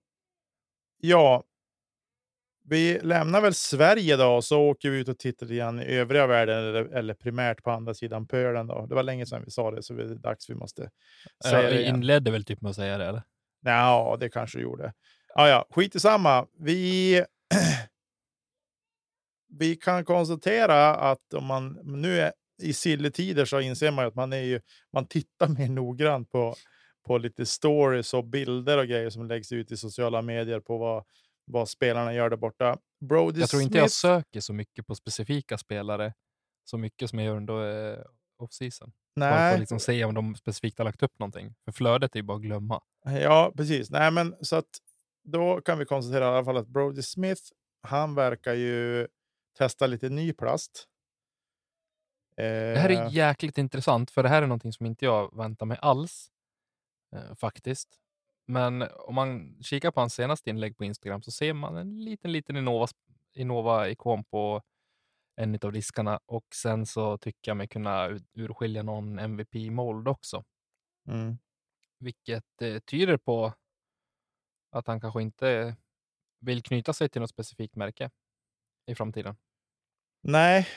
ja. 0.98 1.43
Vi 2.63 3.00
lämnar 3.00 3.41
väl 3.41 3.54
Sverige 3.54 4.15
då 4.15 4.28
och 4.28 4.43
så 4.43 4.62
åker 4.62 4.89
vi 4.89 5.00
ut 5.00 5.08
och 5.08 5.19
tittar 5.19 5.45
grann 5.48 5.80
i 5.82 5.95
övriga 5.95 6.28
världen 6.28 6.58
eller, 6.58 6.86
eller 6.86 7.13
primärt 7.13 7.63
på 7.63 7.71
andra 7.71 7.93
sidan 7.93 8.28
pölen. 8.28 8.67
Då. 8.67 8.86
Det 8.86 8.95
var 8.95 9.04
länge 9.04 9.26
sedan 9.26 9.43
vi 9.45 9.52
sa 9.52 9.71
det 9.71 9.84
så 9.84 9.93
det 9.93 10.04
är 10.04 10.15
dags 10.15 10.50
vi 10.50 10.56
måste 10.56 10.89
säga 11.43 11.62
det 11.62 11.82
igen. 11.82 11.95
inledde 11.95 12.32
väl 12.32 12.45
typ 12.45 12.62
med 12.62 12.69
att 12.69 12.76
säga 12.76 12.98
det, 12.98 13.06
eller? 13.06 13.24
Ja, 13.62 14.17
det 14.19 14.30
kanske 14.30 14.60
gjorde. 14.60 14.93
Ja, 15.36 15.50
ja, 15.50 15.65
skit 15.69 15.95
i 15.95 16.00
samma. 16.00 16.48
Vi, 16.60 17.15
vi 19.60 19.76
kan 19.76 20.06
konstatera 20.06 20.96
att 20.96 21.34
om 21.34 21.46
man 21.46 21.80
nu 21.84 22.20
är 22.20 22.34
i 22.62 22.74
silletider 22.74 23.46
så 23.46 23.60
inser 23.60 23.91
man 23.91 24.06
att 24.06 24.15
man, 24.15 24.34
är 24.34 24.41
ju, 24.41 24.62
man 24.94 25.08
tittar 25.08 25.48
mer 25.60 25.70
noggrant 25.70 26.32
på, 26.32 26.56
på 27.08 27.18
lite 27.18 27.46
stories 27.46 28.13
och 28.13 28.26
bilder 28.26 28.78
och 28.78 28.88
grejer 28.88 29.10
som 29.10 29.28
läggs 29.28 29.52
ut 29.52 29.72
i 29.72 29.78
sociala 29.78 30.22
medier 30.22 30.60
på 30.60 30.78
vad, 30.78 31.04
vad 31.46 31.70
spelarna 31.70 32.13
gör 32.13 32.30
där 32.30 32.38
borta. 32.38 32.78
Brody 33.00 33.39
Jag 33.39 33.50
tror 33.50 33.62
inte 33.62 33.72
Smith, 33.72 33.84
jag 33.84 33.91
söker 33.91 34.39
så 34.39 34.54
mycket 34.54 34.88
på 34.88 34.96
specifika 34.96 35.58
spelare 35.58 36.13
så 36.63 36.78
mycket 36.78 37.10
som 37.10 37.20
jag 37.20 37.26
gör 37.26 37.38
under 37.38 37.94
eh, 37.94 38.00
off-season. 38.38 38.91
Bara 39.15 39.30
för 39.30 39.38
nej, 39.38 39.54
att 39.54 39.60
liksom 39.60 39.80
se 39.80 40.06
om 40.06 40.13
de 40.13 40.36
specifikt 40.36 40.78
har 40.78 40.86
lagt 40.86 41.04
upp 41.04 41.20
någonting. 41.20 41.56
För 41.65 41.72
flödet 41.72 42.15
är 42.15 42.20
ju 42.20 42.24
bara 42.24 42.38
att 42.38 42.44
glömma. 42.44 42.82
Ja, 43.22 43.54
precis. 43.58 43.89
Nej, 43.89 44.12
men 44.12 44.36
så 44.41 44.56
att 44.56 44.70
då 45.24 45.62
kan 45.62 45.80
vi 45.80 45.86
konstatera 45.86 46.26
i 46.26 46.28
alla 46.28 46.46
fall 46.46 46.58
att 46.58 46.68
Brody 46.68 47.02
Smith, 47.02 47.41
han 47.82 48.15
verkar 48.15 48.54
ju 48.54 49.08
testa 49.58 49.88
lite 49.88 50.10
ny 50.10 50.34
plast. 50.34 50.88
Det 52.38 52.80
här 52.80 52.89
är 52.89 53.06
Eh, 53.06 53.13
jäkligt 53.13 53.58
intressant, 53.58 54.12
för 54.12 54.24
det 54.24 54.30
här 54.30 54.41
är 54.44 54.48
någonting 54.48 54.74
som 54.74 54.86
inte 54.86 55.06
jag 55.06 55.38
väntar 55.38 55.65
mig 55.65 55.78
alls. 55.82 56.32
Eh, 57.15 57.36
faktiskt. 57.36 58.00
Men 58.48 58.82
om 58.82 59.15
man 59.15 59.58
kikar 59.63 59.91
på 59.91 60.00
hans 60.00 60.13
senaste 60.13 60.50
inlägg 60.50 60.78
på 60.78 60.84
Instagram 60.86 61.22
så 61.22 61.32
ser 61.32 61.54
man 61.54 61.78
en 61.78 62.04
liten, 62.04 62.32
liten 62.32 62.58
Innova- 62.58 62.94
Innova-ikon 63.34 64.24
på 64.24 64.62
en 65.36 65.60
av 65.63 65.72
diskarna 65.72 66.20
och 66.26 66.46
sen 66.56 66.86
så 66.86 67.18
tycker 67.18 67.52
jag 67.52 67.58
mig 67.58 67.68
kunna 67.68 68.08
ur- 68.08 68.24
urskilja 68.34 68.84
någon 68.84 69.20
MVP-mold 69.20 70.08
också, 70.08 70.44
mm. 71.08 71.38
vilket 72.00 72.62
eh, 72.62 72.80
tyder 72.80 73.18
på 73.18 73.54
att 74.72 74.88
han 74.88 75.02
kanske 75.02 75.22
inte 75.22 75.76
vill 76.39 76.63
knyta 76.63 76.94
sig 76.94 77.10
till 77.10 77.22
något 77.22 77.30
specifikt 77.30 77.76
märke 77.76 78.10
i 78.88 78.95
framtiden. 78.95 79.36
Nej, 80.24 80.67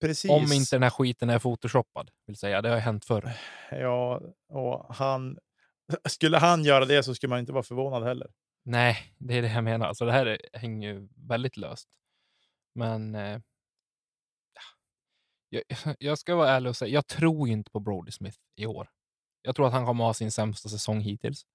precis. 0.00 0.30
Om 0.30 0.52
inte 0.52 0.76
den 0.76 0.82
här 0.82 0.90
skiten 0.90 1.30
är 1.30 1.38
photoshoppad, 1.38 2.10
vill 2.26 2.36
säga. 2.36 2.62
Det 2.62 2.68
har 2.68 2.78
hänt 2.78 3.04
förr. 3.04 3.32
Ja, 3.70 4.20
och 4.48 4.94
han... 4.94 5.38
Skulle 6.08 6.38
han 6.38 6.64
göra 6.64 6.84
det 6.84 7.02
så 7.02 7.14
skulle 7.14 7.30
man 7.30 7.38
inte 7.38 7.52
vara 7.52 7.62
förvånad 7.62 8.04
heller. 8.04 8.32
Nej, 8.64 9.14
det 9.18 9.34
är 9.34 9.42
det 9.42 9.52
jag 9.52 9.64
menar. 9.64 9.86
Alltså 9.86 10.04
det 10.04 10.12
här 10.12 10.26
är- 10.26 10.58
hänger 10.58 10.88
ju 10.94 11.08
väldigt 11.16 11.56
löst. 11.56 11.88
Men 12.74 13.14
eh, 13.14 13.40
jag, 15.48 15.62
jag 15.98 16.18
ska 16.18 16.34
vara 16.36 16.48
ärlig 16.50 16.68
och 16.70 16.76
säga, 16.76 16.94
jag 16.94 17.06
tror 17.06 17.48
inte 17.48 17.70
på 17.70 17.80
Brody 17.80 18.12
Smith 18.12 18.38
i 18.56 18.66
år. 18.66 18.88
Jag 19.42 19.56
tror 19.56 19.66
att 19.66 19.72
han 19.72 19.86
kommer 19.86 20.04
ha 20.04 20.14
sin 20.14 20.30
sämsta 20.30 20.68
säsong 20.68 21.00
hittills. 21.00 21.46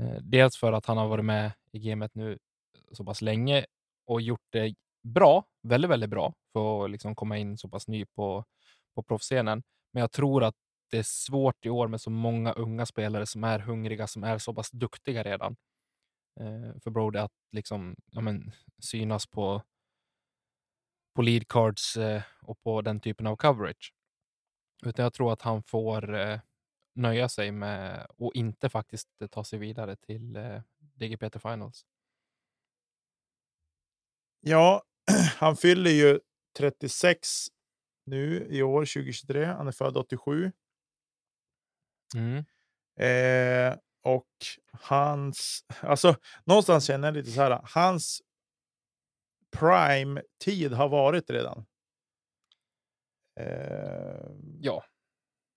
Eh, 0.00 0.16
dels 0.22 0.56
för 0.56 0.72
att 0.72 0.86
han 0.86 0.96
har 0.96 1.08
varit 1.08 1.24
med 1.24 1.52
i 1.72 1.78
gamet 1.78 2.14
nu 2.14 2.38
så 2.92 3.04
pass 3.04 3.22
länge 3.22 3.66
och 4.06 4.20
gjort 4.20 4.46
det 4.50 4.74
bra, 5.02 5.44
väldigt, 5.62 5.90
väldigt 5.90 6.10
bra 6.10 6.34
för 6.52 6.84
att 6.84 6.90
liksom 6.90 7.14
komma 7.14 7.38
in 7.38 7.58
så 7.58 7.68
pass 7.68 7.88
ny 7.88 8.06
på, 8.06 8.44
på 8.94 9.02
proffscenen. 9.02 9.62
Men 9.92 10.00
jag 10.00 10.12
tror 10.12 10.44
att 10.44 10.54
det 10.90 10.98
är 10.98 11.02
svårt 11.02 11.66
i 11.66 11.70
år 11.70 11.88
med 11.88 12.00
så 12.00 12.10
många 12.10 12.52
unga 12.52 12.86
spelare 12.86 13.26
som 13.26 13.44
är 13.44 13.58
hungriga, 13.58 14.06
som 14.06 14.24
är 14.24 14.38
så 14.38 14.54
pass 14.54 14.70
duktiga 14.70 15.22
redan. 15.22 15.56
Eh, 16.40 16.80
för 16.82 16.90
Brody 16.90 17.18
att 17.18 17.32
liksom, 17.52 17.96
ja, 18.10 18.20
men, 18.20 18.52
synas 18.82 19.26
på, 19.26 19.62
på 21.14 21.22
lead 21.22 21.48
cards 21.48 21.96
eh, 21.96 22.22
och 22.42 22.60
på 22.60 22.82
den 22.82 23.00
typen 23.00 23.26
av 23.26 23.36
coverage. 23.36 23.92
Utan 24.84 25.02
jag 25.02 25.12
tror 25.12 25.32
att 25.32 25.42
han 25.42 25.62
får 25.62 26.14
eh, 26.14 26.40
nöja 26.94 27.28
sig 27.28 27.52
med 27.52 28.06
och 28.16 28.34
inte 28.34 28.68
faktiskt 28.68 29.08
ta 29.30 29.44
sig 29.44 29.58
vidare 29.58 29.96
till 29.96 30.36
eh, 30.36 30.60
DGPT 30.78 31.42
Finals. 31.42 31.86
Ja, 34.48 34.82
han 35.36 35.56
fyller 35.56 35.90
ju 35.90 36.20
36 36.58 37.46
nu 38.04 38.46
i 38.50 38.62
år, 38.62 38.80
2023. 38.80 39.44
Han 39.44 39.68
är 39.68 39.72
född 39.72 39.96
87. 39.96 40.52
Mm. 42.14 42.44
Eh, 43.00 43.78
och 44.02 44.26
hans, 44.72 45.64
alltså 45.80 46.16
någonstans 46.44 46.86
känner 46.86 47.08
jag 47.08 47.14
lite 47.14 47.30
så 47.30 47.40
här, 47.42 47.60
hans 47.64 48.22
prime-tid 49.56 50.72
har 50.72 50.88
varit 50.88 51.30
redan. 51.30 51.66
Eh, 53.40 54.30
Ja, 54.60 54.84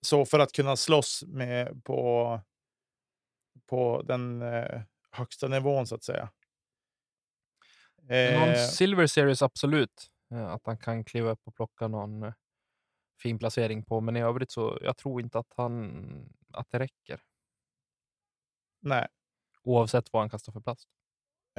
så 0.01 0.25
för 0.25 0.39
att 0.39 0.51
kunna 0.51 0.75
slåss 0.75 1.23
med 1.27 1.83
på, 1.83 2.41
på 3.65 4.01
den 4.01 4.41
eh, 4.41 4.81
högsta 5.11 5.47
nivån 5.47 5.87
så 5.87 5.95
att 5.95 6.03
säga. 6.03 6.29
Någon 8.09 8.49
Eh, 8.49 8.55
Silver 8.55 9.07
Series 9.07 9.41
absolut. 9.41 10.09
Eh, 10.31 10.47
att 10.49 10.65
han 10.65 10.77
kan 10.77 11.03
kliva 11.03 11.31
upp 11.31 11.41
och 11.43 11.55
plocka 11.55 11.87
någon 11.87 12.23
eh, 12.23 12.33
fin 13.21 13.39
placering 13.39 13.83
på. 13.85 14.01
Men 14.01 14.17
i 14.17 14.21
övrigt 14.21 14.51
så 14.51 14.79
jag 14.81 14.97
tror 14.97 15.21
inte 15.21 15.39
att 15.39 15.53
han 15.55 16.29
att 16.53 16.67
det 16.69 16.79
räcker. 16.79 17.21
nej. 18.81 19.07
Oavsett 19.63 20.13
vad 20.13 20.21
han 20.21 20.29
kastar 20.29 20.53
för 20.53 20.61
plast. 20.61 20.89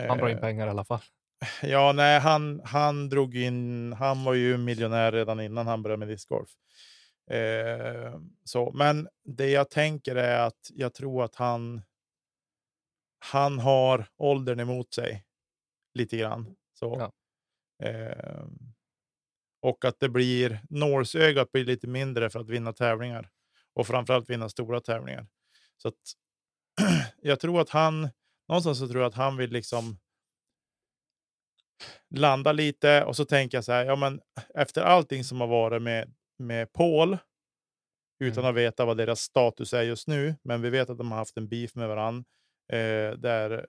Han 0.09 0.19
drar 0.19 0.29
in 0.29 0.41
pengar 0.41 0.67
i 0.67 0.71
alla 0.71 0.85
fall. 0.85 1.01
Ja, 1.63 1.93
nej, 1.93 2.21
han, 2.21 2.61
han 2.65 3.09
drog 3.09 3.37
in. 3.37 3.93
Han 3.93 4.25
var 4.25 4.35
ju 4.35 4.57
miljonär 4.57 5.13
redan 5.13 5.41
innan 5.41 5.67
han 5.67 5.83
började 5.83 5.99
med 5.99 6.09
discgolf. 6.09 6.51
Eh, 7.31 8.21
så, 8.45 8.73
men 8.73 9.09
det 9.25 9.51
jag 9.51 9.71
tänker 9.71 10.17
är 10.17 10.47
att 10.47 10.71
jag 10.71 10.95
tror 10.95 11.25
att 11.25 11.35
han. 11.35 11.83
Han 13.19 13.59
har 13.59 14.07
åldern 14.17 14.61
emot 14.61 14.95
sig 14.95 15.25
lite 15.95 16.17
grann 16.17 16.57
så. 16.73 17.13
Ja. 17.79 17.87
Eh, 17.89 18.45
och 19.63 19.85
att 19.85 20.01
det 20.01 20.09
blir 20.09 20.61
nålsögat 20.71 21.53
blir 21.53 21.65
lite 21.65 21.87
mindre 21.87 22.31
för 22.31 22.41
att 22.41 22.49
vinna 22.49 22.73
tävlingar 22.73 23.31
och 23.75 23.87
framförallt 23.87 24.31
vinna 24.31 24.49
stora 24.49 24.81
tävlingar. 24.81 25.27
Så 25.77 25.89
att 25.89 25.95
jag 27.23 27.41
tror 27.41 27.61
att 27.61 27.71
han 27.71 28.09
någonstans 28.49 28.79
så 28.79 28.89
tror 28.89 29.01
jag 29.03 29.09
att 29.09 29.15
han 29.15 29.37
vill 29.37 29.51
liksom 29.51 29.99
landa 32.15 32.53
lite 32.53 33.05
och 33.05 33.17
så 33.17 33.25
tänker 33.25 33.57
jag 33.57 33.65
så 33.65 33.73
här, 33.73 33.85
ja 33.85 33.97
men 33.97 34.21
efter 34.55 34.83
allting 34.83 35.25
som 35.25 35.41
har 35.41 35.49
varit 35.49 35.83
med, 35.83 36.15
med 36.39 36.73
Paul, 36.73 37.19
utan 38.21 38.45
Mm. 38.45 38.51
att 38.51 38.57
veta 38.57 38.85
vad 38.85 38.97
deras 38.97 39.21
status 39.21 39.73
är 39.73 39.83
just 39.83 40.09
nu, 40.09 40.35
men 40.43 40.63
vi 40.63 40.71
vet 40.71 40.91
att 40.91 40.99
de 40.99 41.11
har 41.11 41.19
haft 41.19 41.37
en 41.37 41.49
beef 41.49 41.75
med 41.75 41.89
varandra, 41.89 42.25
eh, 42.73 43.13
där 43.13 43.67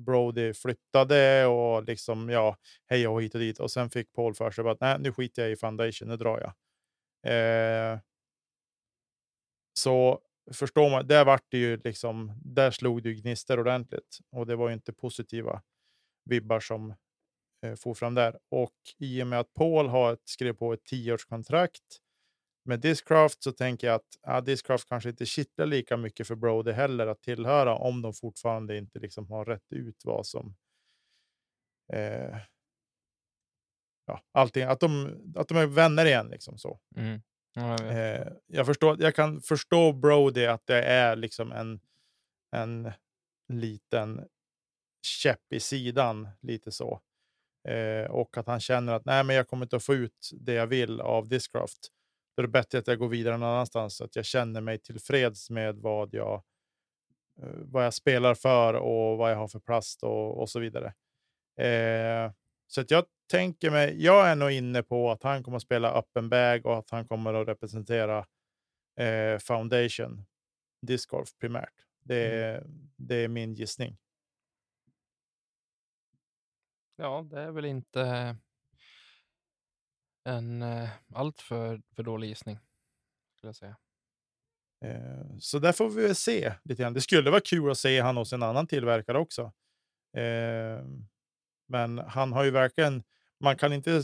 Brody 0.00 0.54
flyttade 0.54 1.46
och 1.46 1.84
liksom, 1.84 2.28
ja, 2.30 2.56
hej 2.86 3.08
och 3.08 3.22
hit 3.22 3.34
och 3.34 3.40
dit. 3.40 3.60
Och 3.60 3.70
sen 3.70 3.90
fick 3.90 4.12
Paul 4.12 4.34
för 4.34 4.50
sig 4.50 4.68
att 4.68 4.80
nej, 4.80 4.96
nu 5.00 5.12
skiter 5.12 5.42
jag 5.42 5.50
i 5.50 5.56
Foundation, 5.56 6.08
nu 6.08 6.16
drar 6.16 6.40
jag. 6.40 6.52
Eh, 7.32 7.98
så 9.74 10.20
förstår 10.52 10.90
man, 10.90 11.06
där 11.06 11.24
vart 11.24 11.44
det 11.48 11.58
ju 11.58 11.76
liksom, 11.76 12.32
där 12.44 12.70
slog 12.70 13.02
det 13.02 13.08
ju 13.08 13.14
gnistor 13.14 13.60
ordentligt 13.60 14.18
och 14.30 14.46
det 14.46 14.56
var 14.56 14.68
ju 14.68 14.74
inte 14.74 14.92
positiva 14.92 15.62
vibbar 16.24 16.60
som 16.60 16.94
eh, 17.66 17.74
for 17.74 17.94
fram 17.94 18.14
där. 18.14 18.38
Och 18.50 18.74
i 18.98 19.22
och 19.22 19.26
med 19.26 19.40
att 19.40 19.54
Paul 19.54 19.88
har 19.88 20.12
ett, 20.12 20.28
skrev 20.28 20.52
på 20.52 20.72
ett 20.72 20.84
tioårskontrakt 20.84 22.00
med 22.70 22.80
Discraft 22.80 23.42
så 23.42 23.52
tänker 23.52 23.86
jag 23.86 23.94
att 23.94 24.18
ja, 24.22 24.40
Discraft 24.40 24.88
kanske 24.88 25.08
inte 25.08 25.26
kittlar 25.26 25.66
lika 25.66 25.96
mycket 25.96 26.26
för 26.26 26.34
Brody 26.34 26.72
heller 26.72 27.06
att 27.06 27.22
tillhöra 27.22 27.74
om 27.74 28.02
de 28.02 28.14
fortfarande 28.14 28.76
inte 28.76 28.98
liksom 28.98 29.30
har 29.30 29.44
rätt 29.44 29.72
ut 29.72 30.02
vad 30.04 30.26
som 30.26 30.56
eh, 31.92 32.36
ja, 34.06 34.20
allting, 34.32 34.62
att 34.62 34.80
de, 34.80 35.18
att 35.36 35.48
de 35.48 35.58
är 35.58 35.66
vänner 35.66 36.06
igen. 36.06 36.28
Liksom 36.28 36.58
så. 36.58 36.80
Mm. 36.96 37.22
Ja, 37.54 37.76
jag. 37.82 38.16
Eh, 38.16 38.32
jag, 38.46 38.66
förstår, 38.66 39.02
jag 39.02 39.14
kan 39.14 39.40
förstå 39.40 39.92
Brody 39.92 40.46
att 40.46 40.66
det 40.66 40.82
är 40.82 41.16
liksom 41.16 41.52
en, 41.52 41.80
en 42.56 42.92
liten 43.48 44.28
käpp 45.02 45.52
i 45.52 45.60
sidan, 45.60 46.28
lite 46.40 46.72
så. 46.72 47.00
Eh, 47.68 48.10
och 48.10 48.36
att 48.36 48.46
han 48.46 48.60
känner 48.60 48.92
att 48.92 49.04
nej, 49.04 49.24
men 49.24 49.36
jag 49.36 49.48
kommer 49.48 49.66
inte 49.66 49.76
att 49.76 49.84
få 49.84 49.94
ut 49.94 50.30
det 50.40 50.52
jag 50.52 50.66
vill 50.66 51.00
av 51.00 51.28
Discraft. 51.28 51.88
Då 52.36 52.40
är 52.40 52.46
det 52.46 52.52
bättre 52.52 52.78
att 52.78 52.86
jag 52.86 52.98
går 52.98 53.08
vidare 53.08 53.36
någon 53.36 53.48
annanstans 53.48 53.96
så 53.96 54.04
att 54.04 54.16
jag 54.16 54.24
känner 54.24 54.60
mig 54.60 54.78
tillfreds 54.78 55.50
med 55.50 55.76
vad 55.76 56.14
jag, 56.14 56.42
eh, 57.42 57.48
vad 57.54 57.84
jag 57.84 57.94
spelar 57.94 58.34
för 58.34 58.74
och 58.74 59.18
vad 59.18 59.30
jag 59.30 59.36
har 59.36 59.48
för 59.48 59.60
plast 59.60 60.02
och, 60.02 60.40
och 60.40 60.50
så 60.50 60.60
vidare. 60.60 60.94
Eh, 61.56 62.32
så 62.66 62.80
att 62.80 62.90
jag 62.90 63.04
tänker 63.30 63.70
mig, 63.70 64.04
jag 64.04 64.28
är 64.28 64.36
nog 64.36 64.50
inne 64.50 64.82
på 64.82 65.10
att 65.10 65.22
han 65.22 65.42
kommer 65.42 65.56
att 65.56 65.62
spela 65.62 65.92
öppen 65.92 66.28
bag 66.28 66.66
och 66.66 66.78
att 66.78 66.90
han 66.90 67.08
kommer 67.08 67.34
att 67.34 67.48
representera 67.48 68.26
eh, 68.96 69.38
Foundation 69.38 70.24
discgolf 70.82 71.28
primärt. 71.38 71.74
Det 72.02 72.34
är, 72.34 72.66
det 72.96 73.14
är 73.14 73.28
min 73.28 73.54
gissning. 73.54 73.96
Ja, 76.96 77.26
det 77.30 77.40
är 77.40 77.50
väl 77.50 77.64
inte 77.64 78.36
en 80.30 80.62
eh, 80.62 80.88
allt 81.14 81.40
för, 81.40 81.82
för 81.96 82.02
dålig 82.02 82.28
gissning. 82.28 82.58
Skulle 83.36 83.48
jag 83.48 83.56
säga. 83.56 83.76
Eh, 84.84 85.38
så 85.38 85.58
där 85.58 85.72
får 85.72 85.88
vi 85.88 86.02
väl 86.02 86.14
se 86.14 86.54
lite 86.64 86.82
grann. 86.82 86.92
Det 86.92 87.00
skulle 87.00 87.30
vara 87.30 87.40
kul 87.40 87.70
att 87.70 87.78
se 87.78 88.00
han 88.00 88.16
hos 88.16 88.32
en 88.32 88.42
annan 88.42 88.66
tillverkare 88.66 89.18
också. 89.18 89.52
Eh, 90.16 90.84
men 91.68 91.98
han 91.98 92.32
har 92.32 92.44
ju 92.44 92.50
verkligen 92.50 93.02
man 93.40 93.56
kan 93.56 93.72
inte, 93.72 94.02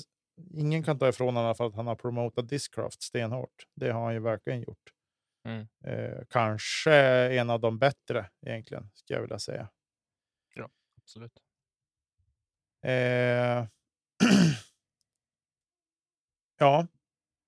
ingen 0.55 0.83
kan 0.83 0.99
ta 0.99 1.09
ifrån 1.09 1.37
honom 1.37 1.55
för 1.55 1.67
att 1.67 1.75
han 1.75 1.87
har 1.87 1.97
promotat 1.97 2.49
Discraft 2.49 3.03
stenhårt. 3.03 3.67
Det 3.75 3.91
har 3.91 4.05
han 4.05 4.15
ju 4.15 4.21
verkligen 4.21 4.63
gjort. 4.63 4.93
Mm. 5.45 5.67
Eh, 5.85 6.25
kanske 6.31 6.95
en 7.41 7.51
av 7.51 7.61
de 7.61 7.79
bättre 7.79 8.31
egentligen, 8.47 8.91
skulle 8.95 9.17
jag 9.17 9.23
vilja 9.23 9.39
säga. 9.39 9.69
Absolut. 10.97 11.43
Ja, 16.59 16.87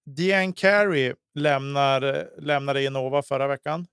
Diane 0.04 0.52
Carey 0.52 1.14
lämnar, 1.34 2.30
lämnade 2.40 2.84
Innova 2.84 3.22
förra 3.22 3.46
veckan. 3.48 3.86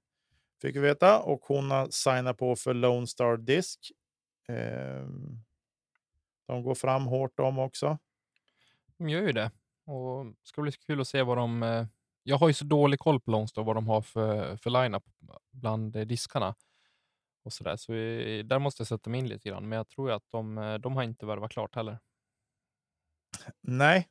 Fick 0.62 0.76
vi 0.76 0.80
veta. 0.80 1.20
Och 1.22 1.42
hon 1.42 1.72
har 1.72 1.88
signat 1.90 2.38
på 2.38 2.56
för 2.56 2.74
Lone 2.74 3.08
Star 3.08 3.38
Disc. 3.38 3.78
Eh, 4.48 5.06
de 6.48 6.64
går 6.64 6.76
fram 6.76 7.06
hårt 7.06 7.38
de 7.38 7.60
också. 7.60 7.98
De 8.98 9.10
gör 9.10 9.22
ju 9.22 9.32
det. 9.32 9.52
Och 9.86 10.26
det 10.26 10.34
ska 10.44 10.62
bli 10.62 10.72
kul 10.72 11.02
att 11.02 11.08
se 11.08 11.22
vad 11.24 11.38
de... 11.38 11.64
eh, 11.64 11.86
Jag 12.24 12.38
har 12.38 12.48
ju 12.48 12.54
så 12.54 12.66
dålig 12.66 13.00
koll 13.00 13.20
på 13.22 13.32
Lone 13.32 13.48
Star, 13.48 13.64
vad 13.64 13.76
de 13.76 13.88
har 13.88 14.02
för, 14.02 14.58
för 14.58 14.70
line-up 14.70 15.04
bland 15.52 15.96
eh, 15.96 16.06
diskarna. 16.06 16.56
Och 17.44 17.54
så 17.54 17.64
där. 17.64 17.76
så 17.76 17.94
vi, 17.94 18.44
där 18.44 18.60
måste 18.60 18.82
jag 18.82 18.88
sätta 18.88 19.10
mig 19.10 19.20
in 19.20 19.28
lite 19.28 19.50
grann. 19.50 19.70
Men 19.70 19.78
jag 19.78 19.88
tror 19.88 20.12
att 20.12 20.24
de, 20.32 20.58
eh, 20.58 20.74
de 20.76 20.96
har 20.96 21.04
inte 21.04 21.26
värvat 21.26 21.52
klart 21.52 21.76
heller. 21.76 22.00
Nej, 23.62 24.08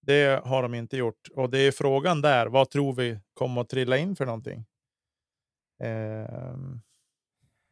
det 0.00 0.44
har 0.44 0.62
de 0.62 0.74
inte 0.74 0.96
gjort. 0.96 1.28
Och 1.34 1.50
det 1.50 1.58
är 1.58 1.72
frågan 1.72 2.22
där. 2.22 2.46
Vad 2.46 2.70
tror 2.70 2.94
vi 2.94 3.20
kommer 3.34 3.60
att 3.60 3.68
trilla 3.68 3.96
in 3.96 4.16
för 4.16 4.26
någonting? 4.26 4.66
Ehm, 5.82 6.80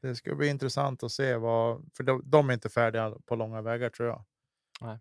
det 0.03 0.17
ska 0.17 0.35
bli 0.35 0.49
intressant 0.49 1.03
att 1.03 1.13
se 1.13 1.37
vad, 1.37 1.91
för 1.97 2.05
de, 2.05 2.23
de 2.25 2.51
är 2.51 2.55
inte 2.55 2.69
färdiga 2.69 3.15
på 3.27 3.37
långa 3.37 3.63
vägar 3.63 3.91
tror 3.91 4.09
jag. 4.09 4.25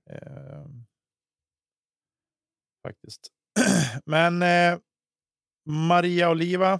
Ehm, 0.05 0.85
faktiskt. 2.87 3.31
Men 4.05 4.41
eh, 4.41 4.79
Maria 5.65 6.29
Oliva 6.29 6.79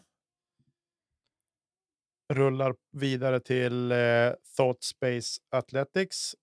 rullar 2.34 2.76
vidare 2.92 3.40
till 3.40 3.92
eh, 3.92 4.34
Thought 4.58 4.84
Space 4.84 5.42
Athletics. 5.50 6.36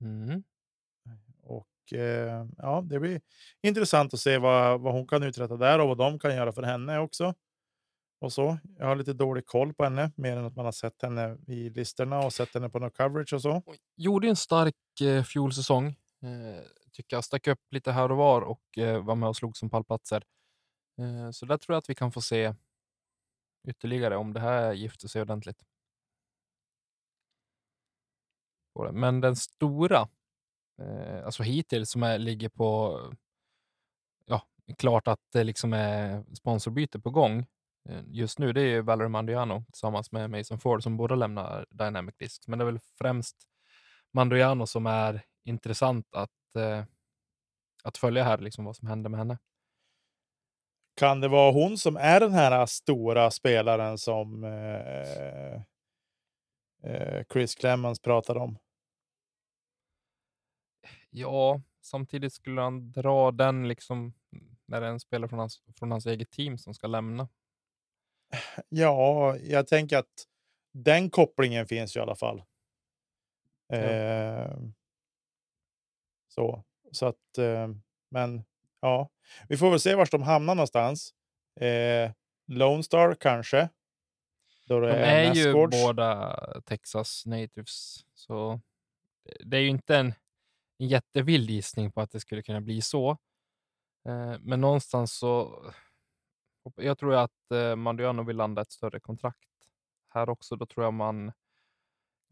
Mm. 0.00 0.42
Och 1.88 1.98
eh, 1.98 2.46
ja, 2.56 2.82
det 2.86 3.00
blir 3.00 3.20
intressant 3.62 4.14
att 4.14 4.20
se 4.20 4.38
vad, 4.38 4.80
vad 4.80 4.92
hon 4.92 5.06
kan 5.06 5.22
uträtta 5.22 5.56
där 5.56 5.78
och 5.78 5.88
vad 5.88 5.98
de 5.98 6.18
kan 6.18 6.36
göra 6.36 6.52
för 6.52 6.62
henne 6.62 6.98
också. 6.98 7.34
Och 8.20 8.32
så. 8.32 8.58
Jag 8.78 8.86
har 8.86 8.96
lite 8.96 9.12
dålig 9.12 9.46
koll 9.46 9.74
på 9.74 9.84
henne, 9.84 10.12
mer 10.16 10.36
än 10.36 10.44
att 10.44 10.56
man 10.56 10.64
har 10.64 10.72
sett 10.72 11.02
henne 11.02 11.38
i 11.46 11.70
listorna 11.70 12.18
och 12.18 12.32
sett 12.32 12.54
henne 12.54 12.70
på 12.70 12.78
någon 12.78 12.90
coverage 12.90 13.32
och 13.32 13.42
så. 13.42 13.62
Gjorde 13.96 14.28
en 14.28 14.36
stark 14.36 14.74
eh, 15.00 15.22
fjolsäsong. 15.22 15.86
Eh, 16.22 16.62
tycker 16.92 17.16
jag 17.16 17.24
stack 17.24 17.46
upp 17.46 17.60
lite 17.70 17.92
här 17.92 18.10
och 18.10 18.16
var 18.16 18.42
och 18.42 18.78
eh, 18.78 19.04
var 19.04 19.14
med 19.14 19.28
och 19.28 19.36
slog 19.36 19.56
som 19.56 19.70
pallplatser. 19.70 20.22
Eh, 20.98 21.30
så 21.30 21.46
där 21.46 21.56
tror 21.56 21.74
jag 21.74 21.78
att 21.78 21.90
vi 21.90 21.94
kan 21.94 22.12
få 22.12 22.20
se 22.20 22.54
ytterligare 23.68 24.16
om 24.16 24.32
det 24.32 24.40
här 24.40 24.72
gifter 24.72 25.08
sig 25.08 25.22
ordentligt. 25.22 25.62
Men 28.92 29.20
den 29.20 29.36
stora, 29.36 30.08
eh, 30.78 31.24
alltså 31.24 31.42
hittills 31.42 31.90
som 31.90 32.02
är, 32.02 32.18
ligger 32.18 32.48
på, 32.48 33.00
ja, 34.26 34.42
klart 34.78 35.08
att 35.08 35.20
det 35.32 35.44
liksom 35.44 35.72
är 35.72 36.24
sponsorbyte 36.34 37.00
på 37.00 37.10
gång. 37.10 37.46
Eh, 37.88 38.02
just 38.06 38.38
nu 38.38 38.52
det 38.52 38.60
är 38.60 38.66
ju 38.66 38.82
Valerie 38.82 39.08
Mandiano 39.08 39.64
tillsammans 39.72 40.12
med 40.12 40.30
Mason 40.30 40.58
Ford 40.60 40.82
som 40.82 40.96
båda 40.96 41.14
lämnar 41.14 41.66
Dynamic 41.70 42.14
Discs. 42.18 42.48
Men 42.48 42.58
det 42.58 42.62
är 42.62 42.66
väl 42.66 42.80
främst 42.98 43.36
Mandiano 44.12 44.66
som 44.66 44.86
är 44.86 45.22
intressant 45.44 46.06
att, 46.14 46.56
eh, 46.56 46.84
att 47.84 47.98
följa 47.98 48.24
här, 48.24 48.38
liksom 48.38 48.64
vad 48.64 48.76
som 48.76 48.88
händer 48.88 49.10
med 49.10 49.18
henne. 49.18 49.38
Kan 50.96 51.20
det 51.20 51.28
vara 51.28 51.52
hon 51.52 51.78
som 51.78 51.96
är 51.96 52.20
den 52.20 52.32
här 52.32 52.66
stora 52.66 53.30
spelaren 53.30 53.98
som 53.98 54.44
eh, 54.44 55.54
eh, 56.82 57.24
Chris 57.32 57.54
Clemens 57.54 58.00
pratade 58.00 58.40
om? 58.40 58.58
Ja, 61.10 61.60
samtidigt 61.80 62.32
skulle 62.32 62.60
han 62.60 62.92
dra 62.92 63.30
den 63.30 63.68
liksom 63.68 64.14
när 64.66 64.80
det 64.80 64.86
är 64.86 64.90
en 64.90 65.00
spelare 65.00 65.28
från 65.28 65.38
hans, 65.38 65.62
från 65.78 65.90
hans 65.90 66.06
eget 66.06 66.30
team 66.30 66.58
som 66.58 66.74
ska 66.74 66.86
lämna. 66.86 67.28
Ja, 68.68 69.36
jag 69.36 69.66
tänker 69.66 69.98
att 69.98 70.26
den 70.72 71.10
kopplingen 71.10 71.66
finns 71.66 71.96
ju 71.96 72.00
i 72.00 72.02
alla 72.02 72.14
fall. 72.16 72.42
Eh, 73.72 74.58
så, 76.28 76.64
så 76.92 77.06
att, 77.06 77.38
eh, 77.38 77.68
men 78.10 78.44
ja, 78.80 79.08
vi 79.48 79.56
får 79.56 79.70
väl 79.70 79.80
se 79.80 79.94
var 79.94 80.08
de 80.10 80.22
hamnar 80.22 80.54
någonstans. 80.54 81.14
Eh, 81.60 82.12
Lone 82.46 82.82
Star 82.82 83.14
kanske. 83.14 83.68
Då 84.66 84.80
det 84.80 84.86
De 84.86 84.92
är 84.92 85.34
ju 85.34 85.44
Nasgårds. 85.44 85.82
båda 85.82 86.36
Texas 86.64 87.26
natives, 87.26 88.04
så 88.14 88.60
det 89.40 89.56
är 89.56 89.60
ju 89.60 89.68
inte 89.68 89.96
en, 89.96 90.14
en 90.78 90.88
jättevild 90.88 91.50
gissning 91.50 91.92
på 91.92 92.00
att 92.00 92.10
det 92.10 92.20
skulle 92.20 92.42
kunna 92.42 92.60
bli 92.60 92.82
så. 92.82 93.10
Eh, 94.08 94.36
men 94.40 94.60
någonstans 94.60 95.12
så... 95.12 95.64
Jag 96.76 96.98
tror 96.98 97.14
att 97.14 97.50
eh, 97.54 97.76
Mandiano 97.76 98.22
vill 98.22 98.36
landa 98.36 98.62
ett 98.62 98.72
större 98.72 99.00
kontrakt 99.00 99.48
här 100.08 100.28
också. 100.28 100.56
Då 100.56 100.66
tror 100.66 100.84
jag 100.84 100.94
man 100.94 101.32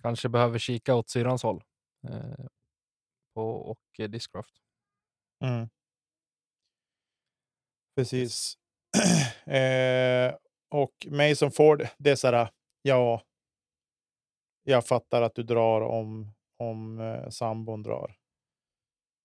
kanske 0.02 0.28
behöver 0.28 0.58
kika 0.58 0.94
åt 0.94 1.08
syrrans 1.08 1.42
håll 1.42 1.64
eh, 2.08 2.46
på, 3.34 3.50
och 3.50 3.80
eh, 3.98 4.08
Discraft. 4.08 4.54
Mm. 5.40 5.68
Precis. 7.96 8.58
eh, 9.46 10.34
och 10.68 11.06
Mason 11.10 11.50
Ford, 11.50 11.86
det 11.98 12.10
är 12.10 12.16
så 12.16 12.26
här, 12.26 12.50
ja, 12.82 13.22
jag 14.62 14.86
fattar 14.86 15.22
att 15.22 15.34
du 15.34 15.42
drar 15.42 15.80
om, 15.80 16.32
om 16.56 17.00
eh, 17.00 17.28
sambon 17.28 17.82
drar. 17.82 18.16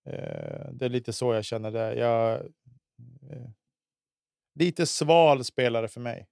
Eh, 0.05 0.69
det 0.73 0.85
är 0.85 0.89
lite 0.89 1.13
så 1.13 1.33
jag 1.33 1.45
känner 1.45 1.71
det. 1.71 1.95
Jag, 1.95 2.33
eh, 3.31 3.49
lite 4.55 4.85
sval 4.85 5.43
spelare 5.43 5.87
för 5.87 6.01
mig. 6.01 6.27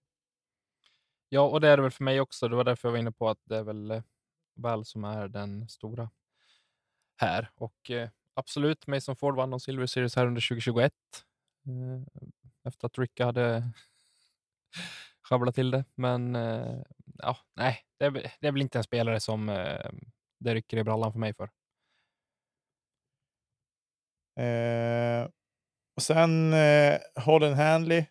Ja, 1.30 1.42
och 1.42 1.62
det 1.62 1.68
är 1.70 1.78
det 1.78 1.84
väl 1.84 1.92
för 1.92 2.04
mig 2.04 2.22
också. 2.22 2.48
Det 2.48 2.56
var 2.56 2.64
därför 2.64 2.88
jag 2.88 2.92
var 2.92 3.00
inne 3.00 3.12
på 3.12 3.30
att 3.30 3.40
det 3.44 3.58
är 3.58 3.64
väl 3.64 3.92
eh, 3.92 4.02
Val 4.56 4.86
som 4.86 5.04
är 5.04 5.28
den 5.28 5.70
stora 5.70 6.10
här. 7.18 7.50
Och 7.56 7.92
eh, 7.92 8.10
absolut, 8.34 8.88
Mason 8.88 9.16
Ford 9.16 9.36
vann 9.36 9.50
de 9.50 9.60
Silver 9.60 9.86
Series 9.86 10.16
här 10.16 10.28
under 10.28 10.42
2021. 10.42 10.94
Eh, 11.68 12.24
efter 12.68 12.88
att 12.88 12.98
Ricka 12.98 13.26
hade 13.26 13.64
sjabblat 15.30 15.56
till 15.56 15.72
det. 15.72 15.86
Men 15.96 16.36
eh, 16.36 16.82
ja, 17.18 17.38
nej, 17.56 17.80
det 18.00 18.06
är, 18.06 18.10
väl- 18.12 18.28
det 18.40 18.48
är 18.48 18.52
väl 18.52 18.62
inte 18.62 18.78
en 18.78 18.84
spelare 18.84 19.20
som 19.20 19.46
det 20.40 20.54
rycker 20.56 20.78
i 20.78 20.84
brallan 20.84 21.12
för 21.12 21.20
mig 21.20 21.34
för. 21.34 21.50
Eh, 24.40 25.30
och 25.96 26.04
sen 26.04 26.54
eh, 26.54 27.00
Holden 27.16 27.54
Handley. 27.54 28.06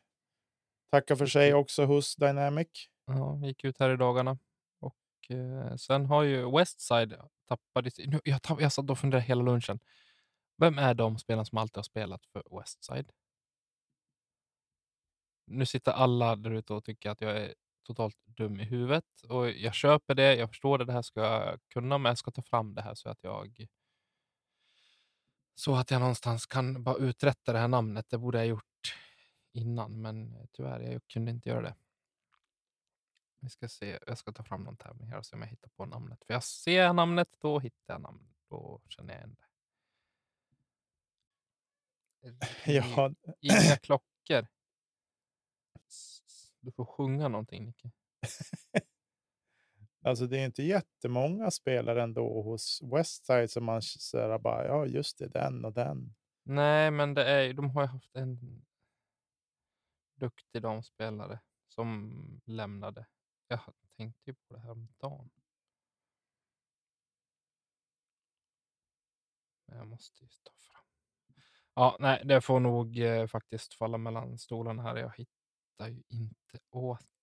Tackar 0.93 1.17
för 1.17 1.27
sig 1.27 1.55
också 1.55 1.85
hos 1.85 2.17
Dynamic. 2.17 2.69
Ja, 3.07 3.41
gick 3.47 3.65
ut 3.65 3.79
här 3.79 3.91
i 3.91 3.97
dagarna. 3.97 4.39
Och 4.81 4.97
eh, 5.31 5.77
sen 5.77 6.07
har 6.07 6.23
ju 6.23 6.51
Westside 6.51 7.15
tappat... 7.49 7.99
Nu, 7.99 8.21
jag, 8.25 8.43
tapp, 8.43 8.61
jag 8.61 8.73
satt 8.73 8.91
och 8.91 8.99
funderade 8.99 9.27
hela 9.27 9.43
lunchen. 9.43 9.81
Vem 10.59 10.79
är 10.79 10.95
de 10.95 11.19
spelarna 11.19 11.45
som 11.45 11.59
alltid 11.59 11.77
har 11.77 11.83
spelat 11.83 12.27
för 12.27 12.59
Westside? 12.59 13.13
Nu 15.47 15.67
sitter 15.67 15.93
alla 15.93 16.37
där 16.37 16.51
ute 16.51 16.75
och 16.75 16.85
tycker 16.85 17.11
att 17.11 17.21
jag 17.21 17.37
är 17.37 17.55
totalt 17.87 18.17
dum 18.25 18.61
i 18.61 18.65
huvudet. 18.65 19.05
Och 19.29 19.51
jag 19.51 19.75
köper 19.75 20.15
det, 20.15 20.35
jag 20.35 20.49
förstår 20.49 20.79
det, 20.79 20.85
det 20.85 20.93
här 20.93 21.03
ska 21.03 21.21
jag 21.21 21.59
kunna, 21.69 21.99
men 21.99 22.11
jag 22.11 22.19
ska 22.19 22.31
ta 22.31 22.43
fram 22.43 22.75
det 22.75 22.83
här 22.83 22.95
så 22.95 23.09
att 23.09 23.19
jag 23.23 23.67
så 25.59 25.77
att 25.77 25.91
jag 25.91 26.01
någonstans 26.01 26.47
kan 26.47 26.83
bara 26.83 26.97
uträtta 26.97 27.53
det 27.53 27.59
här 27.59 27.69
namnet. 27.69 28.07
Det 28.09 28.19
borde 28.19 28.39
jag 28.39 28.47
gjort 28.47 28.97
innan, 29.53 30.01
men 30.03 30.49
tyvärr, 30.53 30.81
jag 30.81 31.07
kunde 31.07 31.31
inte 31.31 31.49
göra 31.49 31.63
det. 31.63 31.75
Vi 33.41 33.49
ska 33.49 33.69
se, 33.69 33.99
jag 34.07 34.19
ska 34.19 34.33
ta 34.33 34.43
fram 34.43 34.63
någon 34.63 34.77
tävling 34.77 35.09
här 35.09 35.19
och 35.19 35.27
se 35.27 35.37
om 35.37 35.43
jag 35.43 35.49
hittar 35.49 35.69
på 35.69 35.87
namnet. 35.87 36.25
För 36.25 36.35
jag 36.35 36.45
ser 36.45 36.93
namnet, 36.93 37.29
då 37.41 37.59
hittar 37.59 37.95
jag 37.95 38.01
namnet. 38.01 38.37
Då 38.49 38.81
känner 38.89 39.15
jag 39.15 39.21
igen 39.21 39.37
det. 39.39 39.47
Ja, 42.73 43.15
Inga 43.41 43.77
klockor. 43.77 44.47
Du 46.61 46.73
får 46.73 46.85
sjunga 46.85 47.29
någonting, 47.29 47.65
Nicke. 47.65 47.91
alltså 50.03 50.27
det 50.27 50.39
är 50.39 50.45
inte 50.45 50.63
jättemånga 50.63 51.51
spelare 51.51 52.03
ändå 52.03 52.43
hos 52.43 52.81
Westside 52.83 53.51
som 53.51 53.65
man 53.65 53.83
säger 53.83 54.39
bara, 54.39 54.67
ja 54.67 54.87
just 54.87 55.19
det, 55.19 55.29
den 55.29 55.65
och 55.65 55.73
den. 55.73 56.15
Nej, 56.43 56.91
men 56.91 57.15
det 57.15 57.25
är, 57.25 57.53
de 57.53 57.71
har 57.71 57.83
ju 57.83 57.89
haft 57.89 58.17
en 58.17 58.63
duktig 60.15 60.63
damspelare 60.63 61.41
som 61.69 62.41
lämnade. 62.45 63.07
Jag 63.49 63.61
tänkte 63.97 64.31
ju 64.31 64.35
typ 64.35 64.49
på 64.49 64.55
det 64.55 64.61
här 64.61 64.71
om 64.71 64.89
dagen. 65.01 65.31
Men 69.67 69.79
jag 69.79 69.87
måste 69.87 70.25
ju 70.25 70.29
ta 70.29 70.53
fram. 70.53 70.85
Ja, 71.75 71.97
nej, 72.01 72.23
det 72.25 72.41
får 72.41 72.61
nog 72.61 72.99
eh, 72.99 73.27
faktiskt 73.27 73.75
falla 73.75 73.99
mellan 73.99 74.39
stolarna 74.39 74.83
här. 74.83 74.97
Jag 74.97 75.13
hittar 75.17 75.89
ju 75.89 76.03
inte 76.09 76.59
åt. 76.71 77.18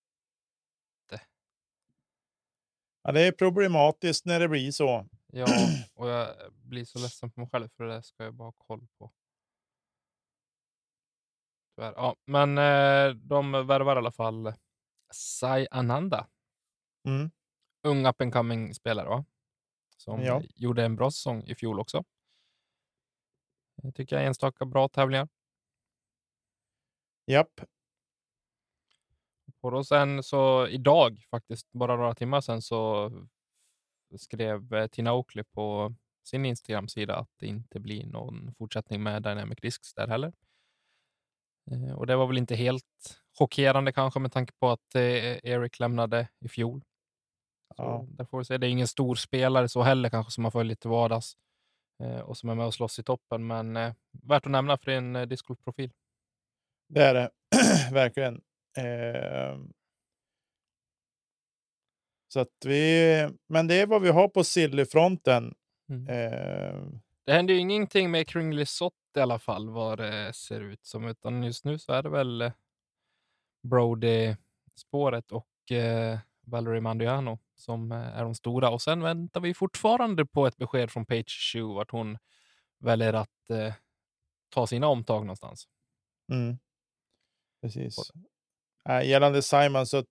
Ja, 3.06 3.12
det 3.12 3.20
är 3.26 3.32
problematiskt 3.32 4.24
när 4.24 4.40
det 4.40 4.48
blir 4.48 4.70
så. 4.72 5.06
Ja, 5.32 5.46
och 5.94 6.08
jag 6.08 6.28
blir 6.52 6.84
så 6.84 6.98
ledsen 6.98 7.30
på 7.30 7.40
mig 7.40 7.48
själv 7.52 7.68
för 7.68 7.84
det 7.84 7.92
där 7.92 8.00
ska 8.02 8.24
jag 8.24 8.34
bara 8.34 8.44
ha 8.48 8.52
koll 8.52 8.86
på. 8.98 9.12
Tyvärr. 11.76 11.92
Ja, 11.96 12.16
men 12.24 12.58
eh, 12.58 13.14
de 13.14 13.52
värvar 13.52 13.96
i 13.96 13.98
alla 13.98 14.12
fall 14.12 14.52
Sai 15.12 15.66
Ananda. 15.70 16.26
Mm. 17.04 17.30
Ung 17.82 18.06
up 18.06 18.20
and 18.20 18.32
coming 18.32 18.74
spelare, 18.74 19.08
va? 19.08 19.24
Som 19.96 20.22
Ja. 20.22 20.42
gjorde 20.54 20.84
en 20.84 20.96
bra 20.96 21.10
säsong 21.10 21.42
i 21.46 21.54
fjol 21.54 21.80
också. 21.80 22.04
Jag 23.82 23.94
tycker 23.94 24.16
jag 24.16 24.26
enstaka 24.26 24.64
bra 24.64 24.88
tävlingar. 24.88 25.28
Japp. 27.26 27.60
Och 29.60 29.70
då 29.70 29.84
sen 29.84 30.22
så 30.22 30.68
idag, 30.68 31.22
faktiskt 31.30 31.72
bara 31.72 31.96
några 31.96 32.14
timmar 32.14 32.40
sedan, 32.40 32.62
så 32.62 33.10
skrev 34.18 34.74
eh, 34.74 34.86
Tina 34.86 35.12
Oakley 35.14 35.44
på 35.44 35.94
sin 36.24 36.44
Instagram-sida 36.44 37.16
att 37.16 37.30
det 37.38 37.46
inte 37.46 37.80
blir 37.80 38.06
någon 38.06 38.54
fortsättning 38.58 39.02
med 39.02 39.22
Dynamic 39.22 39.58
Discs 39.62 39.94
där 39.94 40.08
heller. 40.08 40.32
Eh, 41.70 41.94
Och 41.98 42.06
det 42.06 42.16
var 42.16 42.26
väl 42.26 42.38
inte 42.38 42.54
helt 42.54 43.20
chockerande 43.38 43.92
kanske 43.92 44.20
med 44.20 44.32
tanke 44.32 44.52
på 44.60 44.70
att 44.70 44.94
eh, 44.94 45.02
Eric 45.44 45.78
lämnade 45.80 46.28
i 46.40 46.48
fjol. 46.48 46.80
Så 47.76 47.82
Ja. 47.82 48.04
där 48.08 48.24
får 48.24 48.38
vi 48.38 48.44
se. 48.44 48.58
Det 48.58 48.66
är 48.66 48.70
ingen 48.70 48.88
stor 48.88 49.14
spelare 49.14 49.68
så 49.68 49.82
heller 49.82 50.08
kanske 50.08 50.32
som 50.32 50.42
man 50.42 50.52
följer 50.52 50.68
lite 50.68 50.88
vardags 50.88 51.36
och 52.24 52.36
som 52.36 52.48
är 52.48 52.54
med 52.54 52.66
och 52.66 52.74
slåss 52.74 52.98
i 52.98 53.02
toppen, 53.02 53.46
men 53.46 53.74
värt 54.22 54.46
att 54.46 54.52
nämna 54.52 54.76
för 54.78 54.90
en 54.90 55.28
discgolfprofil. 55.28 55.92
Det 56.88 57.02
är 57.02 57.14
det 57.14 57.30
verkligen. 57.92 58.42
Ehm. 58.76 59.72
Så 62.28 62.40
att 62.40 62.64
vi, 62.64 63.28
men 63.48 63.66
det 63.66 63.74
är 63.74 63.86
vad 63.86 64.02
vi 64.02 64.08
har 64.08 64.28
på 64.28 64.44
Silly-fronten. 64.44 65.54
Mm. 65.88 66.08
Ehm, 66.08 67.00
Det 67.24 67.32
händer 67.32 67.54
ju 67.54 67.60
ingenting 67.60 68.10
med 68.10 68.28
Kringly 68.28 68.66
Sott 68.66 68.94
i 69.16 69.20
alla 69.20 69.38
fall 69.38 69.68
vad 69.70 69.98
det 69.98 70.32
ser 70.32 70.60
ut 70.60 70.84
som, 70.86 71.04
utan 71.08 71.42
just 71.42 71.64
nu 71.64 71.78
så 71.78 71.92
är 71.92 72.02
det 72.02 72.08
väl 72.08 72.42
eh, 72.42 72.52
Brody-spåret 73.62 75.32
och 75.32 75.72
eh, 75.72 76.18
Valerie 76.46 76.80
Mandiano 76.80 77.38
som 77.54 77.92
eh, 77.92 77.98
är 78.18 78.22
de 78.24 78.34
stora. 78.34 78.70
Och 78.70 78.82
sen 78.82 79.02
väntar 79.02 79.40
vi 79.40 79.54
fortfarande 79.54 80.26
på 80.26 80.46
ett 80.46 80.56
besked 80.56 80.90
från 80.90 81.06
Page 81.06 81.52
Shoe 81.52 81.74
vart 81.74 81.90
hon 81.90 82.18
väljer 82.78 83.12
att 83.12 83.50
eh, 83.50 83.74
ta 84.48 84.66
sina 84.66 84.86
omtag 84.88 85.20
någonstans. 85.26 85.68
Mm. 86.32 86.58
Precis. 87.62 88.12
Äh, 88.88 89.08
gällande 89.08 89.42
Simon 89.42 89.86
så 89.86 90.04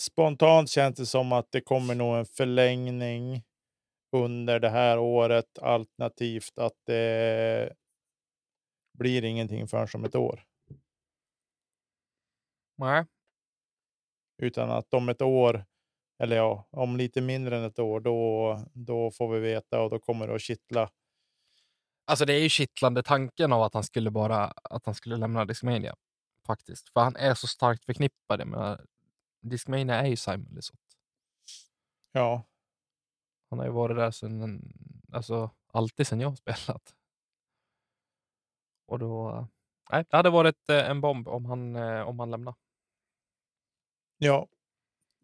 spontant 0.00 0.70
känns 0.70 0.96
det 0.96 1.06
som 1.06 1.32
att 1.32 1.52
det 1.52 1.60
kommer 1.60 1.94
nog 1.94 2.16
en 2.16 2.26
förlängning 2.26 3.42
under 4.12 4.60
det 4.60 4.70
här 4.70 4.98
året 4.98 5.58
alternativt 5.58 6.58
att 6.58 6.76
det 6.86 7.72
blir 8.98 9.24
ingenting 9.24 9.68
förrän 9.68 9.88
om 9.94 10.04
ett 10.04 10.14
år. 10.14 10.44
Nej, 12.76 13.04
Utan 14.42 14.70
att 14.70 14.94
om 14.94 15.08
ett 15.08 15.22
år, 15.22 15.64
eller 16.22 16.36
ja, 16.36 16.68
om 16.70 16.96
lite 16.96 17.20
mindre 17.20 17.56
än 17.56 17.64
ett 17.64 17.78
år, 17.78 18.00
då, 18.00 18.58
då 18.72 19.10
får 19.10 19.28
vi 19.28 19.40
veta 19.40 19.80
och 19.80 19.90
då 19.90 19.98
kommer 19.98 20.28
det 20.28 20.34
att 20.34 20.40
kittla. 20.40 20.90
Alltså 22.06 22.24
det 22.24 22.34
är 22.34 22.40
ju 22.40 22.48
kittlande 22.48 23.02
tanken 23.02 23.52
av 23.52 23.62
att 23.62 23.74
han 23.74 23.84
skulle 23.84 24.10
bara 24.10 24.44
att 24.46 24.86
han 24.86 24.94
skulle 24.94 25.16
lämna 25.16 25.44
Discmania 25.44 25.94
faktiskt, 26.46 26.88
för 26.88 27.00
han 27.00 27.16
är 27.16 27.34
så 27.34 27.46
starkt 27.46 27.84
förknippad 27.84 28.46
med 28.46 28.86
Discmania 29.40 29.94
är 29.94 30.06
ju 30.06 30.16
Simon 30.16 30.54
Lisotte. 30.54 30.78
Ja, 32.12 32.44
Han 33.50 33.58
har 33.58 33.66
ju 33.66 33.72
varit 33.72 33.96
där 33.96 34.10
sedan, 34.10 34.72
alltså 35.12 35.50
alltid 35.72 36.06
sedan 36.06 36.20
jag 36.20 36.28
har 36.28 36.36
spelat. 36.56 36.94
Och 38.86 38.98
då, 38.98 39.46
nej, 39.92 40.04
det 40.10 40.16
hade 40.16 40.30
varit 40.30 40.68
eh, 40.68 40.90
en 40.90 41.00
bomb 41.00 41.28
om 41.28 41.44
han, 41.44 41.76
eh, 41.76 42.02
om 42.08 42.18
han 42.18 42.30
lämnar 42.30 42.54
ja, 44.18 44.48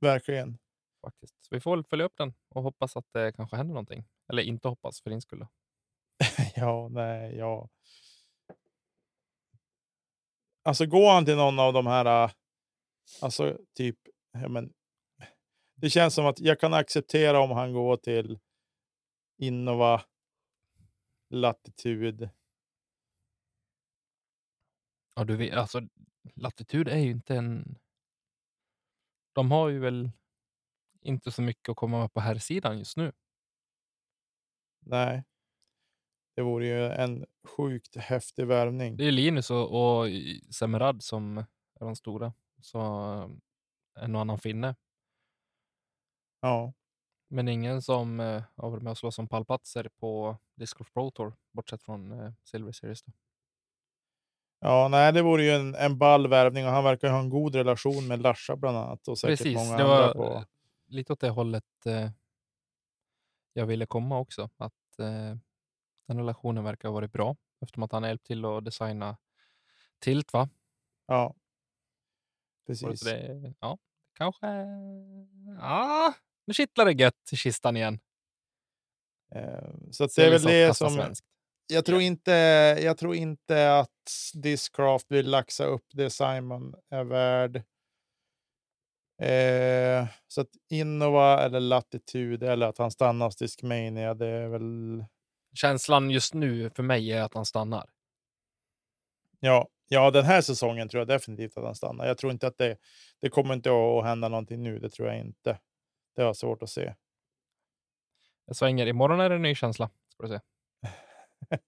verkligen. 0.00 0.58
faktiskt. 1.02 1.36
Så 1.44 1.48
vi 1.54 1.60
får 1.60 1.76
väl 1.76 1.84
följa 1.84 2.04
upp 2.06 2.16
den 2.16 2.34
och 2.48 2.62
hoppas 2.62 2.96
att 2.96 3.12
det 3.12 3.32
kanske 3.32 3.56
händer 3.56 3.74
någonting. 3.74 4.04
Eller 4.28 4.42
inte 4.42 4.68
hoppas 4.68 5.00
för 5.00 5.10
din 5.10 5.20
skull. 5.20 5.46
Ja, 6.56 6.88
nej, 6.88 7.36
ja. 7.36 7.68
Alltså 10.68 10.86
går 10.86 11.12
han 11.12 11.24
till 11.24 11.36
någon 11.36 11.58
av 11.58 11.72
de 11.72 11.86
här, 11.86 12.24
äh, 12.24 12.30
alltså 13.22 13.58
typ, 13.74 13.98
ja, 14.32 14.48
men, 14.48 14.72
det 15.74 15.90
känns 15.90 16.14
som 16.14 16.26
att 16.26 16.40
jag 16.40 16.60
kan 16.60 16.74
acceptera 16.74 17.40
om 17.40 17.50
han 17.50 17.72
går 17.72 17.96
till 17.96 18.38
Innova, 19.38 20.02
Latitud. 21.30 22.28
Ja, 25.14 25.24
du 25.24 25.36
vet, 25.36 25.54
alltså 25.54 25.80
Latitud 26.34 26.88
är 26.88 26.98
ju 26.98 27.10
inte 27.10 27.36
en... 27.36 27.78
De 29.32 29.50
har 29.50 29.68
ju 29.68 29.78
väl 29.78 30.10
inte 31.00 31.32
så 31.32 31.42
mycket 31.42 31.68
att 31.68 31.76
komma 31.76 31.98
med 32.00 32.12
på 32.12 32.20
här 32.20 32.38
sidan 32.38 32.78
just 32.78 32.96
nu. 32.96 33.12
Nej, 34.80 35.24
det 36.38 36.44
vore 36.44 36.66
ju 36.66 36.86
en 36.86 37.26
sjukt 37.44 37.96
häftig 37.96 38.46
värvning. 38.46 38.96
Det 38.96 39.04
är 39.04 39.12
Linus 39.12 39.50
och, 39.50 39.98
och 40.00 40.06
Semerad 40.50 41.02
som 41.02 41.38
är 41.80 41.84
de 41.84 41.96
stora. 41.96 42.32
Så 42.60 42.78
en 44.00 44.14
och 44.14 44.20
annan 44.20 44.38
finne. 44.38 44.74
Ja, 46.40 46.72
Men 47.28 47.48
ingen 47.48 47.82
som 47.82 48.20
eh, 48.20 48.42
har 48.56 48.70
varit 48.70 48.82
med 48.82 48.90
och 48.90 48.98
slåss 48.98 49.18
om 49.18 49.28
pallplatser 49.28 49.88
på 50.00 50.36
Disc 50.54 50.72
Golf 50.74 50.92
Pro 50.92 51.10
Tour, 51.10 51.36
bortsett 51.52 51.82
från 51.82 52.12
eh, 52.20 52.32
Silver 52.44 52.72
Series. 52.72 53.02
Då. 53.02 53.12
ja, 54.60 54.88
nej, 54.88 55.12
det 55.12 55.22
vore 55.22 55.44
ju 55.44 55.50
en, 55.50 55.74
en 55.74 55.98
ball 55.98 56.28
värvning 56.28 56.66
och 56.66 56.72
han 56.72 56.84
verkar 56.84 57.10
ha 57.10 57.18
en 57.20 57.30
god 57.30 57.54
relation 57.54 58.06
med 58.06 58.22
Larsa 58.22 58.56
bland 58.56 58.76
annat 58.76 59.08
och 59.08 59.18
säkert 59.18 59.38
Precis, 59.38 59.56
många 59.56 59.76
det 59.76 59.82
andra 59.82 60.14
var 60.14 60.14
på. 60.14 60.44
lite 60.86 61.12
åt 61.12 61.20
det 61.20 61.30
hållet 61.30 61.86
eh, 61.86 62.10
jag 63.52 63.66
ville 63.66 63.86
komma 63.86 64.18
också. 64.18 64.50
Att 64.56 64.98
eh, 64.98 65.36
den 66.08 66.18
relationen 66.18 66.64
verkar 66.64 66.88
ha 66.88 66.94
varit 66.94 67.12
bra 67.12 67.36
eftersom 67.60 67.82
att 67.82 67.92
han 67.92 68.02
hjälpt 68.02 68.26
till 68.26 68.44
att 68.44 68.64
designa 68.64 69.16
Tilt. 69.98 70.32
Va? 70.32 70.48
Ja, 71.06 71.34
precis. 72.66 73.00
Det, 73.00 73.54
ja, 73.60 73.78
kanske... 74.14 74.46
Ja, 75.60 76.14
nu 76.46 76.54
kittlar 76.54 76.84
det 76.84 76.92
gött 76.92 77.32
i 77.32 77.36
kistan 77.36 77.76
igen. 77.76 78.00
Eh, 79.34 79.70
Så 79.90 80.04
att 80.04 80.14
det 80.16 80.26
är 80.26 80.30
väl 80.30 80.42
det 80.42 80.76
som 80.76 81.14
jag 81.66 81.84
tror 81.84 82.00
inte. 82.00 82.32
Jag 82.82 82.98
tror 82.98 83.14
inte 83.14 83.78
att 83.78 84.10
Discraft 84.34 85.10
vill 85.10 85.30
laxa 85.30 85.64
upp 85.64 85.86
det 85.92 86.10
Simon 86.10 86.74
är 86.90 87.04
värd. 87.04 87.56
Eh, 89.22 90.08
så 90.28 90.40
att 90.40 90.50
Innova 90.70 91.44
eller 91.44 91.60
Latitude 91.60 92.52
eller 92.52 92.66
att 92.66 92.78
han 92.78 92.90
stannar 92.90 93.26
hos 93.26 93.36
Discmania, 93.36 94.14
det 94.14 94.26
är 94.26 94.48
väl. 94.48 95.04
Känslan 95.54 96.10
just 96.10 96.34
nu 96.34 96.70
för 96.70 96.82
mig 96.82 97.12
är 97.12 97.22
att 97.22 97.34
han 97.34 97.44
stannar. 97.44 97.90
Ja, 99.40 99.68
ja, 99.88 100.10
den 100.10 100.24
här 100.24 100.40
säsongen 100.40 100.88
tror 100.88 101.00
jag 101.00 101.08
definitivt 101.08 101.56
att 101.56 101.64
han 101.64 101.74
stannar. 101.74 102.06
Jag 102.06 102.18
tror 102.18 102.32
inte 102.32 102.46
att 102.46 102.58
det. 102.58 102.78
Det 103.20 103.28
kommer 103.28 103.54
inte 103.54 103.70
att 103.70 104.04
hända 104.04 104.28
någonting 104.28 104.62
nu. 104.62 104.78
Det 104.78 104.90
tror 104.90 105.08
jag 105.08 105.18
inte. 105.18 105.58
Det 106.16 106.22
har 106.22 106.34
svårt 106.34 106.62
att 106.62 106.70
se. 106.70 106.94
Jag 108.46 108.56
svänger. 108.56 108.86
Imorgon 108.86 109.20
är 109.20 109.28
det 109.28 109.34
en 109.34 109.42
ny 109.42 109.54
känsla. 109.54 109.90
Ska 110.08 110.26
du 110.26 110.28
se. 110.28 110.40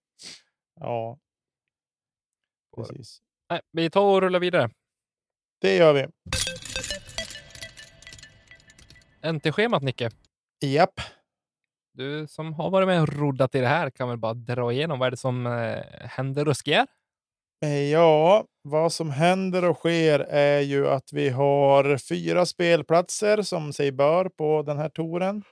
Ja, 0.82 1.18
precis. 2.76 3.22
Nej, 3.48 3.60
vi 3.72 3.90
tar 3.90 4.14
och 4.14 4.20
rullar 4.20 4.40
vidare. 4.40 4.70
Det 5.58 5.76
gör 5.76 5.92
vi. 5.92 6.06
NT-schemat, 9.32 9.82
Nicke. 9.82 10.10
Japp. 10.60 11.00
Du 11.92 12.26
som 12.26 12.54
har 12.54 12.70
varit 12.70 12.88
med 12.88 13.02
och 13.02 13.08
roddat 13.08 13.54
i 13.54 13.60
det 13.60 13.66
här 13.66 13.90
kan 13.90 14.08
väl 14.08 14.18
bara 14.18 14.34
dra 14.34 14.72
igenom 14.72 14.98
vad 14.98 15.06
är 15.06 15.10
det 15.10 15.16
som 15.16 15.46
eh, 15.46 15.84
händer 16.08 16.48
och 16.48 16.56
sker? 16.56 16.86
Eh, 17.62 17.90
Ja, 17.90 18.44
vad 18.62 18.92
som 18.92 19.10
händer 19.10 19.64
och 19.64 19.76
sker 19.76 20.20
är 20.20 20.60
ju 20.60 20.88
att 20.88 21.12
vi 21.12 21.28
har 21.28 21.98
fyra 21.98 22.46
spelplatser 22.46 23.42
som 23.42 23.72
sig 23.72 23.92
bör 23.92 24.28
på 24.28 24.62
den 24.62 24.78
här 24.78 24.88
touren. 24.88 25.42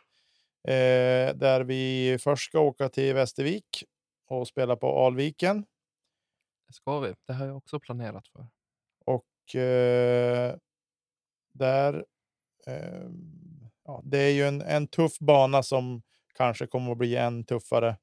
Eh, 0.68 1.34
där 1.34 1.60
vi 1.60 2.16
först 2.20 2.48
ska 2.50 2.60
åka 2.60 2.88
till 2.88 3.14
Västervik 3.14 3.84
och 4.28 4.48
spela 4.48 4.76
på 4.76 5.06
Alviken. 5.06 5.64
Det 6.68 6.72
ska 6.74 7.00
vi. 7.00 7.14
Det 7.26 7.32
har 7.32 7.46
jag 7.46 7.56
också 7.56 7.80
planerat 7.80 8.28
för. 8.28 8.46
Och 9.04 9.54
eh, 9.60 10.56
där... 11.52 12.04
Eh, 12.66 13.08
ja, 13.84 14.00
det 14.04 14.18
är 14.18 14.30
ju 14.30 14.48
en, 14.48 14.62
en 14.62 14.88
tuff 14.88 15.18
bana 15.18 15.62
som 15.62 16.02
kanske 16.38 16.66
kommer 16.66 16.92
att 16.92 16.98
bli 16.98 17.16
än 17.16 17.44
tuffare 17.44 17.96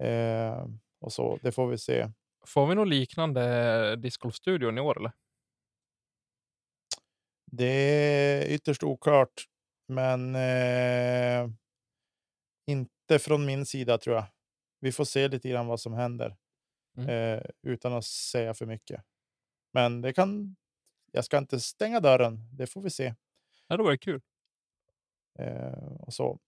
Eh, 0.00 0.66
och 1.00 1.12
så, 1.12 1.38
det 1.42 1.52
får 1.52 1.66
vi 1.68 1.78
se. 1.78 2.10
Får 2.46 2.66
vi 2.66 2.74
något 2.74 2.88
liknande 2.88 3.96
discgolfstudion 3.96 4.78
i 4.78 4.80
år 4.80 4.98
eller? 4.98 5.12
Det 7.46 7.64
är 7.66 8.48
ytterst 8.48 8.82
oklart, 8.82 9.44
men 9.88 10.34
eh, 10.34 11.48
inte 12.66 13.18
från 13.18 13.46
min 13.46 13.66
sida 13.66 13.98
tror 13.98 14.16
jag. 14.16 14.24
Vi 14.80 14.92
får 14.92 15.04
se 15.04 15.28
lite 15.28 15.48
grann 15.48 15.66
vad 15.66 15.80
som 15.80 15.92
händer 15.92 16.36
Mm. 16.96 17.10
eh, 17.10 17.42
utan 17.62 17.92
att 17.92 18.04
säga 18.04 18.54
för 18.54 18.66
mycket. 18.66 19.02
Men 19.72 20.00
det 20.00 20.12
kan. 20.12 20.56
Jag 21.12 21.24
ska 21.24 21.38
inte 21.38 21.60
stänga 21.60 22.00
dörren. 22.00 22.40
Det 22.52 22.66
får 22.66 22.82
vi 22.82 22.90
se. 22.90 23.14
Ja, 23.66 23.76
det 23.76 23.82
var 23.82 23.90
det 23.90 23.98
kul. 23.98 24.20
Eh, 25.38 25.92
och 26.00 26.14
så. 26.14 26.38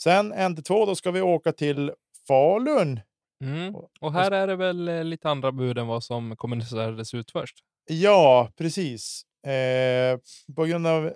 Sen 0.00 0.34
NT2, 0.34 0.86
då 0.86 0.94
ska 0.94 1.10
vi 1.10 1.20
åka 1.20 1.52
till 1.52 1.92
Falun. 2.28 3.00
Mm. 3.44 3.74
Och- 4.00 4.12
här 4.12 4.30
är 4.30 4.46
det 4.46 4.56
väl 4.56 4.88
eh, 4.88 5.04
lite 5.04 5.28
andra 5.30 5.52
bud 5.52 5.78
än 5.78 5.86
vad 5.86 6.04
som 6.04 6.36
kommunicerades 6.36 7.14
ut 7.14 7.30
först. 7.30 7.56
Ja, 7.90 8.50
precis. 8.56 9.22
Eh, 9.46 10.18
på 10.56 10.64
grund 10.64 10.86
av 10.86 11.12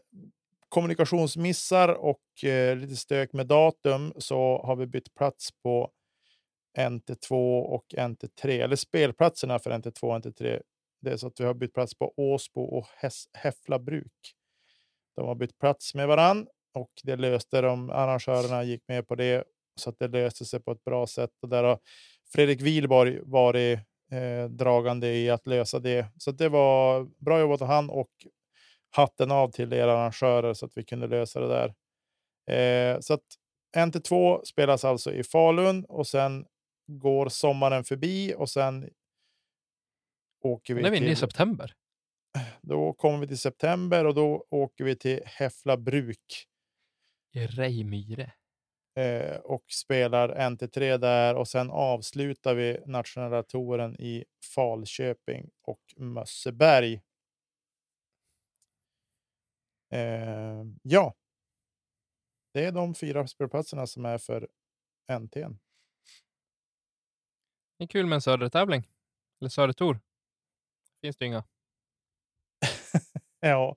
kommunikationsmissar 0.69 1.89
och 1.89 2.45
eh, 2.45 2.77
lite 2.77 2.97
stök 2.97 3.33
med 3.33 3.47
datum 3.47 4.13
så 4.19 4.63
har 4.65 4.77
vi 4.77 4.87
bytt 4.87 5.15
plats 5.15 5.49
på 5.63 5.91
NT2 6.79 7.61
och 7.63 7.85
NT3, 7.97 8.49
eller 8.65 8.77
spelplatserna 8.77 9.59
för 9.59 9.71
NT2 9.71 10.03
och 10.03 10.19
NT3. 10.25 10.61
Det 11.01 11.11
är 11.11 11.17
så 11.17 11.27
att 11.27 11.41
vi 11.41 11.45
har 11.45 11.55
bytt 11.55 11.75
plats 11.75 11.95
på 11.95 12.13
Åsbo 12.17 12.61
och 12.63 12.87
Häs- 13.03 13.29
Häffla 13.33 13.79
bruk. 13.79 14.35
De 15.17 15.27
har 15.29 15.35
bytt 15.35 15.59
plats 15.59 15.95
med 15.95 16.09
varann 16.09 16.47
och 16.75 16.91
det 17.03 17.17
löste 17.17 17.61
de. 17.61 17.91
Arrangörerna 17.91 18.65
gick 18.65 18.83
med 18.89 19.09
på 19.09 19.15
det 19.15 19.45
så 19.81 19.91
att 19.91 19.99
det 19.99 20.09
löste 20.09 20.45
sig 20.45 20.61
på 20.61 20.73
ett 20.73 20.85
bra 20.85 21.07
sätt. 21.07 21.31
Och 21.43 21.49
där 21.49 21.65
har 21.65 21.79
Fredrik 22.33 22.61
Wilborg 22.61 23.21
varit 23.23 23.79
eh, 24.13 24.45
dragande 24.51 25.15
i 25.15 25.31
att 25.31 25.47
lösa 25.47 25.79
det. 25.79 26.07
Så 26.19 26.31
att 26.31 26.39
det 26.39 26.49
var 26.49 27.09
bra 27.25 27.41
jobbat 27.41 27.63
av 27.63 27.69
han 27.69 27.91
och 27.91 28.11
hatten 28.91 29.31
av 29.31 29.51
till 29.51 29.73
er 29.73 29.89
arrangörer 29.89 30.55
så 30.55 30.67
att 30.67 30.73
vi 30.77 30.85
kunde 30.85 31.07
lösa 31.07 31.41
det 31.41 31.49
där. 31.49 31.75
Eh, 32.57 33.01
så 33.01 33.15
att 33.15 33.25
NT2 33.77 34.45
spelas 34.45 34.85
alltså 34.85 35.13
i 35.13 35.25
Falun 35.25 35.85
och 35.85 36.07
sen 36.07 36.47
går 36.87 37.29
sommaren 37.29 37.85
förbi 37.85 38.35
och 38.37 38.51
sen 38.51 38.89
åker 40.45 40.75
vi 40.75 40.81
Nu 40.83 40.87
är 40.87 40.91
vi 40.91 40.97
inne 40.97 41.07
i 41.07 41.09
till, 41.09 41.17
september. 41.17 41.75
då 42.61 42.93
kommer 42.93 43.19
vi 43.19 43.27
till 43.27 43.39
september 43.39 44.05
och 44.05 44.15
då 44.15 44.47
åker 44.51 44.85
vi 44.85 44.97
till 44.97 45.21
Häffla 45.25 45.77
bruk 45.77 46.47
I 47.33 47.47
Rejmyre. 47.47 48.33
eh, 48.97 49.37
och 49.37 49.65
spelar 49.73 50.29
NT3 50.51 50.99
där 50.99 51.35
och 51.35 51.49
sen 51.49 51.71
avslutar 51.71 52.55
vi 52.55 52.79
nationella 52.87 53.43
touren 53.43 53.97
i 54.01 54.25
Falköping 54.55 55.51
och 55.63 55.81
Mösseberg. 55.97 57.03
Eh, 59.91 60.65
ja. 60.83 61.15
Det 62.55 62.65
är 62.65 62.73
de 62.73 62.95
fyra 62.95 63.27
spelplatserna 63.27 63.87
som 63.87 64.05
är 64.05 64.19
för 64.19 64.49
NT. 65.21 65.35
Det 67.79 67.85
är 67.85 67.87
kul 67.89 68.07
med 68.07 68.17
en 68.17 68.23
södertävling. 68.23 68.89
Eller 69.41 69.49
södertour. 69.51 70.01
Finns 71.03 71.17
det 71.17 71.27
inga. 71.27 71.45
Ja. 73.41 73.77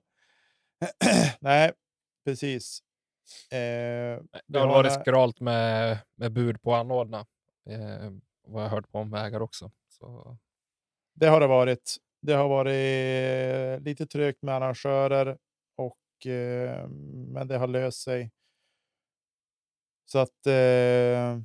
Nej, 1.40 1.72
precis. 2.24 2.82
Eh, 3.50 4.22
Det 4.46 4.58
har 4.58 4.66
varit 4.68 4.92
skralt 4.92 5.40
med, 5.40 5.98
med 6.14 6.32
bud 6.32 6.62
på 6.62 6.74
anordna. 6.74 7.26
Eh, 7.70 8.10
vad 8.46 8.64
jag 8.64 8.68
hört 8.68 8.90
på 8.92 8.98
om 8.98 9.10
vägar 9.10 9.40
också. 9.40 9.70
Så, 9.88 10.36
Det 11.14 11.26
har 11.26 11.40
det 11.40 11.46
varit. 11.46 11.96
Det 12.22 12.32
har 12.32 12.48
varit 12.48 13.82
lite 13.82 14.06
trögt 14.06 14.42
med 14.42 14.54
arrangörer 14.54 15.38
och 15.76 16.26
eh, 16.26 16.88
men 17.28 17.48
det 17.48 17.56
har 17.58 17.66
löst 17.66 18.02
sig. 18.02 18.30
Så 20.04 20.18
att 20.18 20.46
eh, 20.46 21.40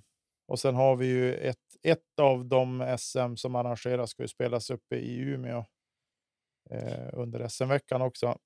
och 0.47 0.59
sen 0.59 0.75
har 0.75 0.95
vi 0.95 1.05
ju 1.05 1.35
ett, 1.35 1.57
ett 1.83 2.19
av 2.21 2.45
de 2.45 2.95
SM 2.99 3.35
som 3.35 3.55
arrangeras 3.55 4.09
ska 4.09 4.23
ju 4.23 4.27
spelas 4.27 4.69
uppe 4.69 4.95
i 4.95 5.17
Umeå 5.17 5.65
eh, 6.69 7.09
under 7.13 7.47
SM-veckan 7.47 8.01
också, 8.01 8.37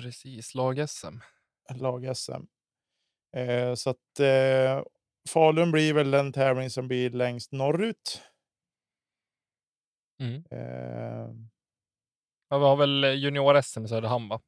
precis, 0.00 0.54
lag-SM. 0.54 1.18
lag-SM. 1.74 2.46
Eh, 3.36 3.74
så 3.74 3.90
att 3.90 4.20
eh, 4.20 4.82
Falun 5.28 5.72
blir 5.72 5.94
väl 5.94 6.10
den 6.10 6.32
tävling 6.32 6.70
som 6.70 6.88
blir 6.88 7.10
längst 7.10 7.52
norrut. 7.52 8.22
Mm. 10.20 10.44
Eh, 10.50 11.48
Ja, 12.50 12.58
vi 12.58 12.64
har 12.64 12.76
väl 12.76 13.04
junior-SM 13.04 13.84
i 13.84 13.88
Söderhamn 13.88 14.28
va? 14.28 14.40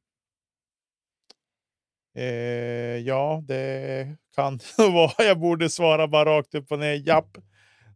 Eh, 2.15 2.97
ja, 2.97 3.43
det 3.47 4.17
kan 4.35 4.59
vara. 4.77 5.25
Jag 5.25 5.39
borde 5.39 5.69
svara 5.69 6.07
bara 6.07 6.37
rakt 6.37 6.55
upp 6.55 6.71
och 6.71 6.79
ner. 6.79 7.07
Japp, 7.07 7.37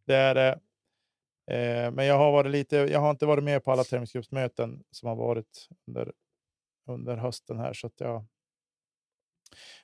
det 0.06 0.16
är 0.16 0.36
det. 0.36 0.60
Eh, 1.52 1.92
men 1.92 2.06
jag 2.06 2.18
har, 2.18 2.32
varit 2.32 2.52
lite, 2.52 2.76
jag 2.76 3.00
har 3.00 3.12
inte 3.12 3.26
varit 3.26 3.44
med 3.44 3.64
på 3.64 3.72
alla 3.72 3.84
tävlingsgruppsmöten 3.84 4.84
som 4.92 5.10
har 5.10 5.16
varit 5.16 5.68
under, 5.88 6.14
under 6.88 7.18
hösten 7.18 7.60
här. 7.60 7.74
Så 7.74 7.88
att 7.88 8.00
jag... 8.00 8.26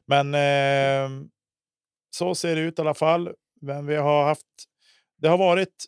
Men 0.05 0.33
eh, 0.33 1.27
så 2.15 2.35
ser 2.35 2.55
det 2.55 2.61
ut 2.61 2.79
i 2.79 2.81
alla 2.81 2.93
fall. 2.93 3.35
Men 3.61 3.85
vi 3.85 3.95
har 3.95 4.23
haft, 4.23 4.47
det 5.17 5.27
har 5.27 5.37
varit 5.37 5.85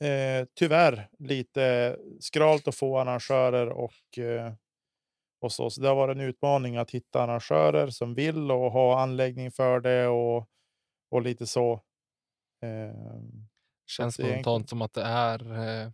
eh, 0.00 0.46
tyvärr 0.54 1.08
lite 1.18 1.96
skralt 2.20 2.68
att 2.68 2.74
få 2.74 2.98
arrangörer 2.98 3.68
och 3.68 4.18
eh, 4.18 4.52
och 5.40 5.52
så. 5.52 5.70
så 5.70 5.80
det 5.80 5.88
har 5.88 5.94
varit 5.94 6.16
en 6.16 6.24
utmaning 6.24 6.76
att 6.76 6.90
hitta 6.90 7.22
arrangörer 7.22 7.90
som 7.90 8.14
vill 8.14 8.50
och 8.50 8.72
ha 8.72 9.00
anläggning 9.02 9.50
för 9.50 9.80
det 9.80 10.06
och, 10.06 10.48
och 11.10 11.22
lite 11.22 11.46
så. 11.46 11.82
Ehm, 12.62 13.48
Känns 13.86 14.18
är 14.18 14.32
spontant 14.32 14.68
som 14.68 14.82
att 14.82 14.92
det 14.92 15.02
är 15.02 15.68
eh, 15.68 15.90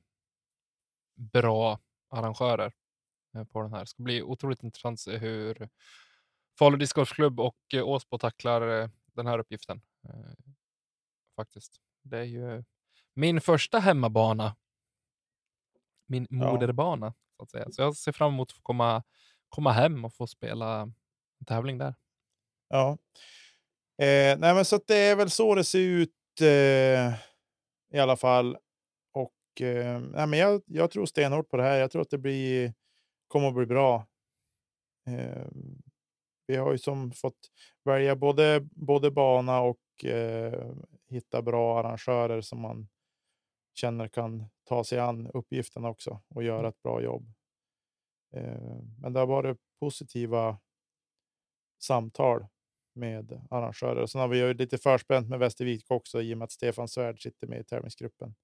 bra 1.15 1.79
arrangörer 2.11 2.73
eh, 3.35 3.45
på 3.45 3.63
den 3.63 3.73
här. 3.73 3.81
Det 3.81 3.87
ska 3.87 4.03
bli 4.03 4.23
otroligt 4.23 4.63
intressant 4.63 4.95
att 4.95 5.01
se 5.01 5.17
hur 5.17 5.69
Falu 6.59 6.77
discgolfklubb 6.77 7.41
och 7.41 7.57
eh, 7.75 7.89
Åsbo 7.89 8.19
tacklar 8.19 8.83
eh, 8.83 8.89
den 9.13 9.27
här 9.27 9.39
uppgiften. 9.39 9.81
Eh, 10.09 10.33
faktiskt. 11.37 11.81
Det 12.03 12.19
är 12.19 12.23
ju 12.25 12.65
min 13.15 13.41
första 13.41 13.79
hemmabana. 13.79 14.57
Min 16.07 16.27
Ja. 16.31 16.53
moderbana. 16.53 17.15
Så, 17.37 17.43
att 17.43 17.51
säga. 17.51 17.71
så 17.71 17.83
jag 17.83 17.97
ser 17.97 18.13
fram 18.13 18.33
emot 18.33 18.49
att 18.51 18.57
få 18.57 18.63
komma, 18.63 19.03
komma 19.49 19.73
hem 19.73 20.05
och 20.05 20.15
få 20.15 20.27
spela 20.27 20.81
en 21.41 21.47
tävling 21.47 21.79
där. 21.79 21.95
ja. 22.69 22.99
Eh, 23.99 24.39
nej, 24.39 24.55
men 24.55 24.65
så 24.65 24.77
att 24.77 24.87
det 24.87 24.97
är 24.97 25.17
väl 25.17 25.31
så 25.31 25.55
det 25.55 25.65
ser 25.65 25.79
ut 25.79 26.11
eh, 26.41 27.15
i 27.93 27.99
alla 27.99 28.17
fall. 28.17 28.57
Och 29.13 29.61
eh, 29.63 30.01
nej, 30.01 30.27
men 30.27 30.39
jag, 30.39 30.63
jag 30.67 30.91
tror 30.91 31.07
stenhårt 31.07 31.49
på 31.49 31.57
det 31.57 31.63
här. 31.63 31.77
Jag 31.79 31.91
tror 31.91 32.03
att 32.03 32.11
det 32.11 32.19
blir, 32.19 32.75
kommer 33.29 33.49
att 33.49 33.55
bli 33.55 33.67
bra. 33.67 34.07
Vi 36.47 36.57
har 36.57 36.73
ju 36.73 36.79
som 36.79 37.13
fått 37.13 37.51
välja 37.85 38.17
både, 38.17 38.61
både 38.71 39.11
bana 39.11 39.61
och 39.61 40.05
eh, 40.05 40.73
hitta 41.09 41.43
bra 41.43 41.79
arrangörer 41.79 42.41
som 42.41 42.61
man 42.61 42.89
känner 43.75 44.09
kan 44.09 44.47
ta 44.65 44.85
sig 44.85 44.99
an 44.99 45.31
uppgiften 45.35 45.85
också 45.85 46.23
och 46.29 46.43
göra 46.43 46.69
ett 46.69 46.83
bra 46.83 47.03
jobb. 47.03 47.33
Eh, 48.35 48.83
men 49.01 49.13
det 49.13 49.21
har 49.21 49.27
varit 49.27 49.59
positiva 49.81 50.59
samtal 51.83 52.47
med 52.95 53.47
arrangörer. 53.51 54.07
Sen 54.07 54.21
har 54.21 54.29
vi 54.29 54.39
ju 54.39 54.55
lite 54.55 54.79
förspänt 54.79 55.29
med 55.29 55.39
Västervik 55.39 55.91
också 55.91 56.23
i 56.23 56.35
och 56.35 56.39
med 56.39 56.45
att 56.45 56.53
Stefan 56.53 56.89
Svärd 56.89 57.23
sitter 57.23 57.47
med 57.47 57.61
i 57.61 57.65
tävlingsgruppen. 57.65 58.35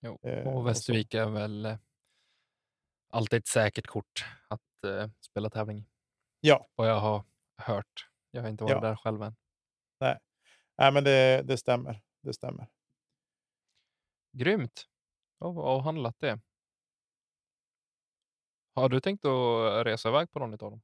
Jo. 0.00 0.18
Eh, 0.22 0.48
och. 0.48 0.66
Västervik 0.66 1.14
är 1.14 1.30
väl 1.30 1.66
eh, 1.66 1.76
alltid 3.10 3.38
ett 3.38 3.46
säkert 3.46 3.86
kort 3.86 4.24
att 4.48 4.84
eh, 4.84 5.10
spela 5.20 5.50
tävling. 5.50 5.84
Ja. 6.40 6.68
Vad 6.74 6.88
jag 6.88 7.00
har 7.00 7.24
hört. 7.62 8.08
Jag 8.30 8.42
har 8.42 8.48
inte 8.48 8.64
varit 8.64 8.72
Ja. 8.72 8.80
där 8.80 8.96
själv 8.96 9.22
än. 9.22 9.36
Nej, 10.78 10.92
men 10.92 11.04
det, 11.04 11.42
det 11.42 11.56
stämmer. 11.56 12.02
Det 12.22 12.32
stämmer. 12.32 12.68
Grymt. 14.32 14.86
Ja, 15.38 15.50
vad 15.50 15.64
avhandlat 15.64 16.16
det. 16.18 16.40
Har 18.74 18.88
du 18.88 19.00
tänkt 19.00 19.24
att 19.24 19.86
resa 19.86 20.08
iväg 20.08 20.30
på 20.32 20.38
någon 20.38 20.52
av 20.52 20.58
dem? 20.58 20.82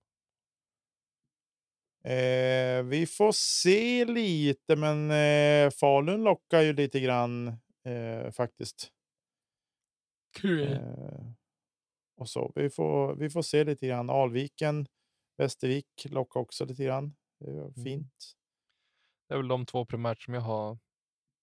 Eh, 2.05 2.82
vi 2.82 3.07
får 3.07 3.32
se 3.32 4.05
lite, 4.05 4.76
men 4.76 5.11
eh, 5.11 5.70
Falun 5.70 6.22
lockar 6.24 6.61
ju 6.61 6.72
lite 6.72 7.00
grann 7.00 7.48
eh, 7.84 8.30
faktiskt. 8.30 8.92
Kul. 10.40 10.72
Eh, 10.72 11.32
och 12.16 12.28
så. 12.28 12.53
Vi, 12.55 12.70
får, 12.70 13.14
vi 13.14 13.30
får 13.30 13.42
se 13.42 13.64
lite 13.64 13.86
grann. 13.86 14.11
Alviken, 14.11 14.86
Västervik 15.36 15.86
lockar 16.04 16.40
också 16.40 16.64
lite 16.64 16.84
grann. 16.84 17.16
Det 17.38 17.50
är 17.50 17.58
Mm. 17.58 17.74
fint. 17.74 18.32
Det 19.28 19.34
är 19.34 19.38
väl 19.38 19.48
de 19.48 19.66
två 19.66 19.84
primärt 19.86 20.22
som 20.22 20.34
jag 20.34 20.40
har 20.40 20.78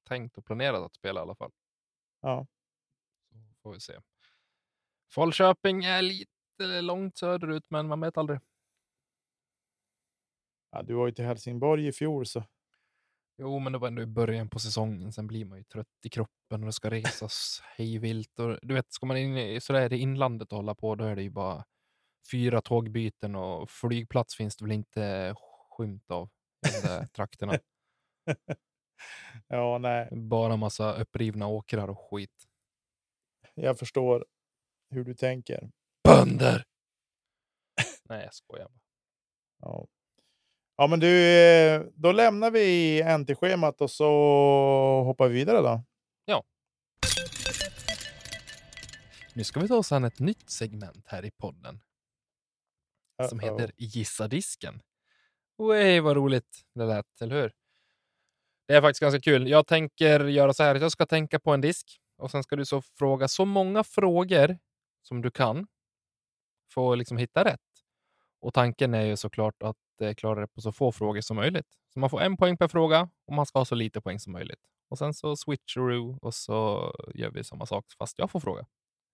tänkt 0.07 0.37
och 0.37 0.45
planerat 0.45 0.81
att 0.83 0.95
spela 0.95 1.19
i 1.19 1.23
alla 1.23 1.35
fall. 1.35 1.51
Ja. 2.21 2.47
Så 3.29 3.55
får 3.63 3.73
vi 3.73 3.79
se. 3.79 3.93
Falköping 5.15 5.83
är 5.83 6.01
lite 6.01 6.81
långt 6.81 7.17
söderut, 7.17 7.63
men 7.69 7.87
man 7.87 8.01
vet 8.01 8.17
aldrig. 8.17 8.39
Ja, 10.71 10.83
du 10.83 10.93
var 10.93 11.05
ju 11.07 11.11
till 11.13 11.25
Helsingborg 11.25 11.87
i 11.87 11.91
fjol 11.91 12.25
så. 12.25 12.43
Jo, 13.37 13.59
men 13.59 13.73
det 13.73 13.79
var 13.79 13.87
ändå 13.87 14.01
i 14.01 14.05
början 14.05 14.49
på 14.49 14.59
säsongen. 14.59 15.13
Sen 15.13 15.27
blir 15.27 15.45
man 15.45 15.57
ju 15.57 15.63
trött 15.63 15.87
i 16.05 16.09
kroppen 16.09 16.59
och 16.61 16.65
det 16.65 16.73
ska 16.73 16.89
resas 17.23 17.61
hejvilt. 17.65 18.39
Och, 18.39 18.59
du 18.61 18.73
vet, 18.73 18.93
ska 18.93 19.05
man 19.05 19.17
in 19.17 19.37
i 19.37 19.61
sådär 19.61 19.93
i 19.93 19.97
inlandet 19.97 20.51
och 20.51 20.55
hålla 20.57 20.75
på, 20.75 20.95
då 20.95 21.03
är 21.05 21.15
det 21.15 21.23
ju 21.23 21.29
bara 21.29 21.65
fyra 22.31 22.61
tågbyten 22.61 23.35
och 23.35 23.69
flygplats 23.69 24.35
finns 24.35 24.55
det 24.57 24.65
väl 24.65 24.71
inte 24.71 25.35
skymt 25.69 26.11
av 26.11 26.29
i 26.67 26.87
de 26.87 27.07
trakterna. 27.07 27.59
Ja, 29.47 29.77
nej, 29.77 30.09
Bara 30.11 30.55
massa 30.55 30.93
upprivna 31.01 31.47
åkrar 31.47 31.87
och 31.87 31.99
skit. 31.99 32.45
jag 33.53 33.79
förstår 33.79 34.25
hur 34.89 35.03
du 35.03 35.13
tänker. 35.13 35.71
Bönder! 36.03 36.63
Nej, 38.03 38.23
jag 38.23 38.33
skojar. 38.33 38.69
Ja. 39.61 39.87
ja, 40.77 40.87
men 40.87 40.99
du, 40.99 41.91
då 41.95 42.11
lämnar 42.11 42.51
vi 42.51 43.01
NT-schemat 43.17 43.81
och 43.81 43.91
så 43.91 44.05
hoppar 45.03 45.27
vi 45.27 45.33
vidare 45.33 45.61
då. 45.61 45.83
Nu 49.33 49.43
ska 49.43 49.59
vi 49.59 49.67
ta 49.67 49.77
oss 49.77 49.91
an 49.91 50.03
ett 50.03 50.19
nytt 50.19 50.49
segment 50.49 51.07
här 51.07 51.25
i 51.25 51.31
podden 51.31 51.79
som 53.25 53.39
heter 53.39 53.71
Gissa 53.77 54.27
disken. 54.27 54.81
Oj, 55.57 55.99
vad 55.99 56.15
roligt 56.15 56.61
det 56.75 56.85
lät, 56.85 57.21
eller 57.21 57.41
hur? 57.41 57.51
Det 58.67 58.75
är 58.75 58.81
faktiskt 58.81 59.01
ganska 59.01 59.21
kul. 59.21 59.47
Jag 59.47 59.67
tänker 59.67 60.25
göra 60.25 60.53
så 60.53 60.63
här 60.63 60.75
att 60.75 60.81
jag 60.81 60.91
ska 60.91 61.05
tänka 61.05 61.39
på 61.39 61.51
en 61.51 61.61
disk 61.61 61.99
och 62.17 62.31
sen 62.31 62.43
ska 62.43 62.55
du 62.55 62.65
så 62.65 62.81
fråga 62.81 63.27
så 63.27 63.45
många 63.45 63.83
frågor 63.83 64.57
som 65.01 65.21
du 65.21 65.31
kan 65.31 65.67
för 66.73 66.91
att 66.91 66.97
liksom 66.97 67.17
hitta 67.17 67.43
rätt. 67.43 67.59
Och 68.41 68.53
tanken 68.53 68.93
är 68.93 69.05
ju 69.05 69.17
såklart 69.17 69.63
att 69.63 70.01
eh, 70.01 70.13
klara 70.13 70.41
det 70.41 70.47
på 70.47 70.61
så 70.61 70.71
få 70.71 70.91
frågor 70.91 71.21
som 71.21 71.35
möjligt. 71.35 71.67
Så 71.93 71.99
man 71.99 72.09
får 72.09 72.21
en 72.21 72.37
poäng 72.37 72.57
per 72.57 72.67
fråga 72.67 73.09
och 73.27 73.33
man 73.33 73.45
ska 73.45 73.59
ha 73.59 73.65
så 73.65 73.75
lite 73.75 74.01
poäng 74.01 74.19
som 74.19 74.33
möjligt. 74.33 74.59
Och 74.89 74.97
sen 74.97 75.13
så 75.13 75.35
switcheroo 75.35 76.17
och 76.21 76.33
så 76.33 76.91
gör 77.15 77.31
vi 77.31 77.43
samma 77.43 77.65
sak 77.65 77.85
fast 77.97 78.19
jag 78.19 78.31
får 78.31 78.39
fråga. 78.39 78.65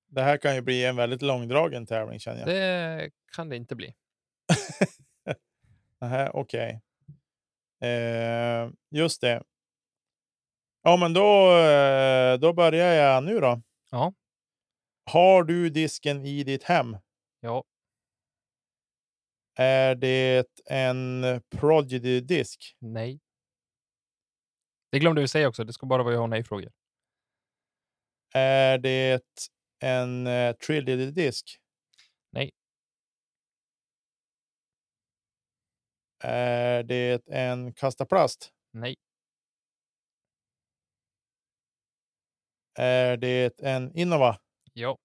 Det 0.08 0.22
här 0.22 0.38
kan 0.38 0.56
ju 0.56 0.62
bli 0.62 0.86
en 0.86 0.96
väldigt 0.96 1.22
långdragen 1.22 1.86
tävling 1.86 2.20
känner 2.20 2.40
jag. 2.40 2.48
Det 2.48 3.12
kan 3.36 3.50
det 3.50 3.56
inte 3.56 3.76
bli. 3.76 3.94
Okej. 6.34 6.82
Eh, 7.82 8.70
just 8.92 9.22
det. 9.22 9.44
Ja, 10.82 10.98
men 10.98 11.14
då, 11.14 11.58
eh, 11.58 12.38
då 12.40 12.54
börjar 12.54 12.94
jag 12.94 13.24
nu 13.24 13.40
då. 13.40 13.62
Ja. 13.92 14.14
Har 15.12 15.44
du 15.44 15.70
disken 15.70 16.26
i 16.26 16.44
ditt 16.44 16.64
hem? 16.64 16.98
Ja, 17.40 17.64
Är 19.58 19.96
det 19.96 20.48
en 20.66 21.24
Prodigy-disk? 21.56 22.76
nej. 22.80 23.20
Det 24.92 25.00
glömde 25.00 25.22
vi 25.22 25.28
säga 25.28 25.48
också. 25.48 25.64
Det 25.64 25.74
ska 25.74 25.86
bara 25.86 26.04
vara 26.04 26.14
ja 26.14 26.22
och 26.22 26.30
nej-frågor. 26.30 26.72
Är 28.34 28.78
det 28.78 29.22
en 29.80 30.28
uh, 30.28 30.54
Trilogy-disk? 30.54 31.58
Nej. 32.30 32.52
Är 36.24 36.84
det 36.84 37.28
en 37.28 37.74
kastaplast? 37.74 38.52
Nej, 38.72 38.96
Är 42.78 43.18
det 43.18 43.60
en 43.62 43.98
Innova? 43.98 44.38
ja, 44.74 44.98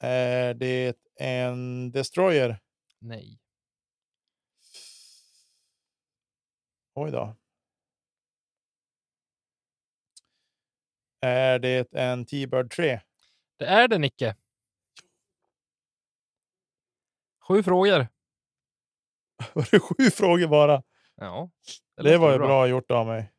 Är 0.00 0.54
det 0.54 0.96
en 1.20 1.90
Destroyer? 1.92 2.58
nej, 3.00 3.38
Oj 6.94 7.10
då. 7.10 7.36
Är 11.24 11.58
det 11.58 11.92
en 11.92 12.26
T-Bird 12.26 12.70
3? 12.70 13.00
Det 13.56 13.64
är 13.64 13.88
det, 13.88 13.98
Nicke. 13.98 14.36
Sju 17.48 17.62
frågor. 17.62 18.08
Var 19.54 19.68
det 19.70 19.80
sju 19.80 20.10
frågor 20.10 20.48
bara? 20.48 20.82
Ja, 21.14 21.50
Det, 21.96 22.02
låter 22.02 22.18
var 22.18 22.32
ju 22.32 22.38
bra 22.38 22.66
gjort 22.66 22.90
av 22.90 23.06
mig. 23.06 23.32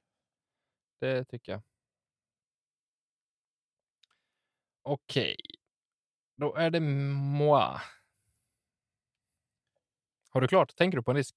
Det 1.00 1.26
tycker 1.26 1.52
jag. 1.52 1.62
Okej, 4.84 5.36
då 6.38 6.56
är 6.56 6.70
det 6.70 6.80
moi. 6.80 7.80
Har 10.30 10.42
du 10.42 10.48
klart? 10.48 10.76
Tänker 10.76 10.98
du 10.98 11.04
på 11.04 11.12
en 11.12 11.18
disk? 11.18 11.36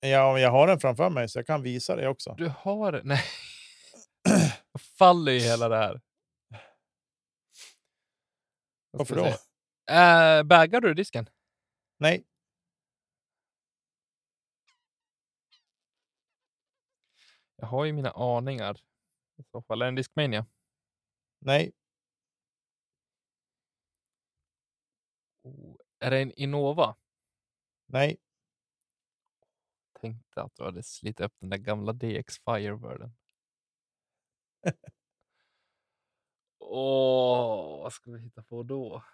Ja, 0.00 0.38
jag 0.38 0.50
har 0.50 0.66
den 0.66 0.80
framför 0.80 1.10
mig 1.10 1.28
så 1.28 1.38
jag 1.38 1.46
kan 1.46 1.62
visa 1.62 1.96
dig 1.96 2.08
också. 2.08 2.34
Du 2.38 2.48
har... 2.58 3.00
Nej. 3.04 3.22
Faller 5.00 5.32
i 5.32 5.38
hela 5.40 5.68
det 5.68 5.76
här. 5.76 6.00
Varför 8.90 9.16
då? 9.16 9.24
Äh, 9.94 10.42
bägar 10.42 10.80
du 10.80 10.94
disken? 10.94 11.28
Nej, 11.98 12.24
Jag 17.56 17.66
har 17.66 17.84
ju 17.84 17.92
mina 17.92 18.10
aningar. 18.10 18.76
I 19.36 19.42
så 19.52 19.62
fall 19.62 19.82
är 19.82 19.86
det 19.86 19.88
en 19.88 19.94
Discmania. 19.94 20.46
nej, 21.38 21.72
Oh, 25.42 25.76
är 25.98 26.10
det 26.10 26.18
en 26.18 26.32
Innova? 26.32 26.96
nej. 27.86 28.16
Tänkte 30.00 30.42
att 30.42 30.54
du 30.56 30.64
hade 30.64 30.82
slitit 30.82 31.20
upp 31.20 31.32
den 31.40 31.50
där 31.50 31.58
gamla 31.58 31.92
DX 31.92 32.38
Firebirden. 32.38 33.16
Åh, 36.58 37.82
vad 37.82 37.92
ska 37.92 38.10
vi 38.10 38.18
hitta 38.20 38.42
på 38.42 38.62
då? 38.62 39.04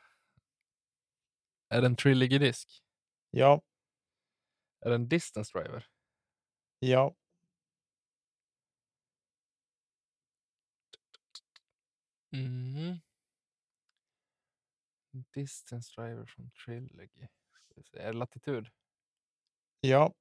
Är 1.69 1.81
det 1.81 1.87
en 1.87 1.97
Trilogy-disk? 1.97 2.83
Ja, 3.31 3.63
Är 4.81 4.89
det 4.89 4.95
en 4.95 5.09
Distance 5.09 5.59
Driver? 5.59 5.87
ja. 6.79 7.17
Mm. 12.33 12.97
Distance 15.35 16.01
Driver 16.01 16.27
från 16.27 16.51
Trilogy. 16.51 17.27
Är 17.93 18.07
det 18.07 18.13
Latitud? 18.13 18.69
Ja, 19.81 20.15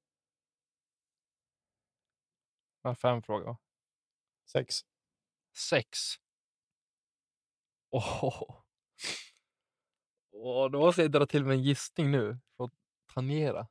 har 2.82 2.94
fem 2.94 3.22
frågor. 3.22 3.56
sex. 4.46 4.80
Sex. 5.56 5.98
Åh, 7.90 8.62
Åh, 10.32 10.70
då 10.70 10.78
måste 10.80 11.02
jag 11.02 11.12
dra 11.12 11.26
till 11.26 11.44
med 11.44 11.54
en 11.54 11.62
gissning 11.62 12.10
nu 12.10 12.38
för 12.56 12.64
att 12.64 12.72
tangera. 13.14 13.68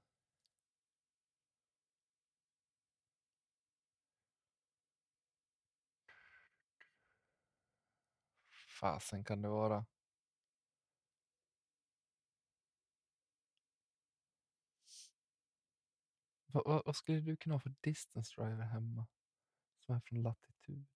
Fasen 8.80 9.24
kan 9.24 9.42
det 9.42 9.50
vara? 9.50 9.86
Vad, 16.48 16.64
vad, 16.66 16.86
vad 16.86 16.96
skulle 16.96 17.20
du 17.20 17.38
kunna 17.38 17.56
ha 17.56 17.60
för 17.60 17.74
distance 17.82 18.42
driver 18.42 18.64
hemma? 18.64 19.08
Som 19.80 19.96
är 19.96 20.00
från 20.00 20.24
latitud? 20.24 20.95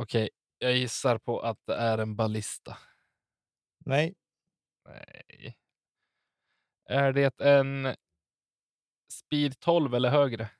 Okej, 0.00 0.28
jag 0.58 0.76
gissar 0.76 1.18
på 1.18 1.40
att 1.40 1.58
det 1.66 1.74
är 1.74 1.98
en 1.98 2.16
ballista. 2.16 2.78
Nej, 3.78 4.14
Nej. 4.84 5.58
Är 6.84 7.12
det 7.12 7.40
en 7.40 7.96
Speed 9.12 9.60
12 9.60 9.94
eller 9.94 10.10
högre? 10.10 10.50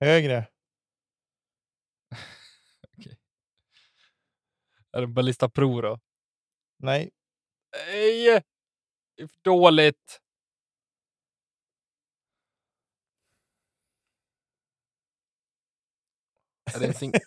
högre. 0.00 0.46
Okej. 2.98 3.18
Är 4.92 5.00
det 5.00 5.04
en 5.06 5.14
Ballista 5.14 5.48
Pro 5.48 5.80
då? 5.80 6.00
Nej, 6.78 7.10
Nej! 7.72 8.42
Dåligt. 9.42 10.20
Är 16.74 16.80
det 16.80 16.86
en 16.86 16.92
sing- 16.92 17.12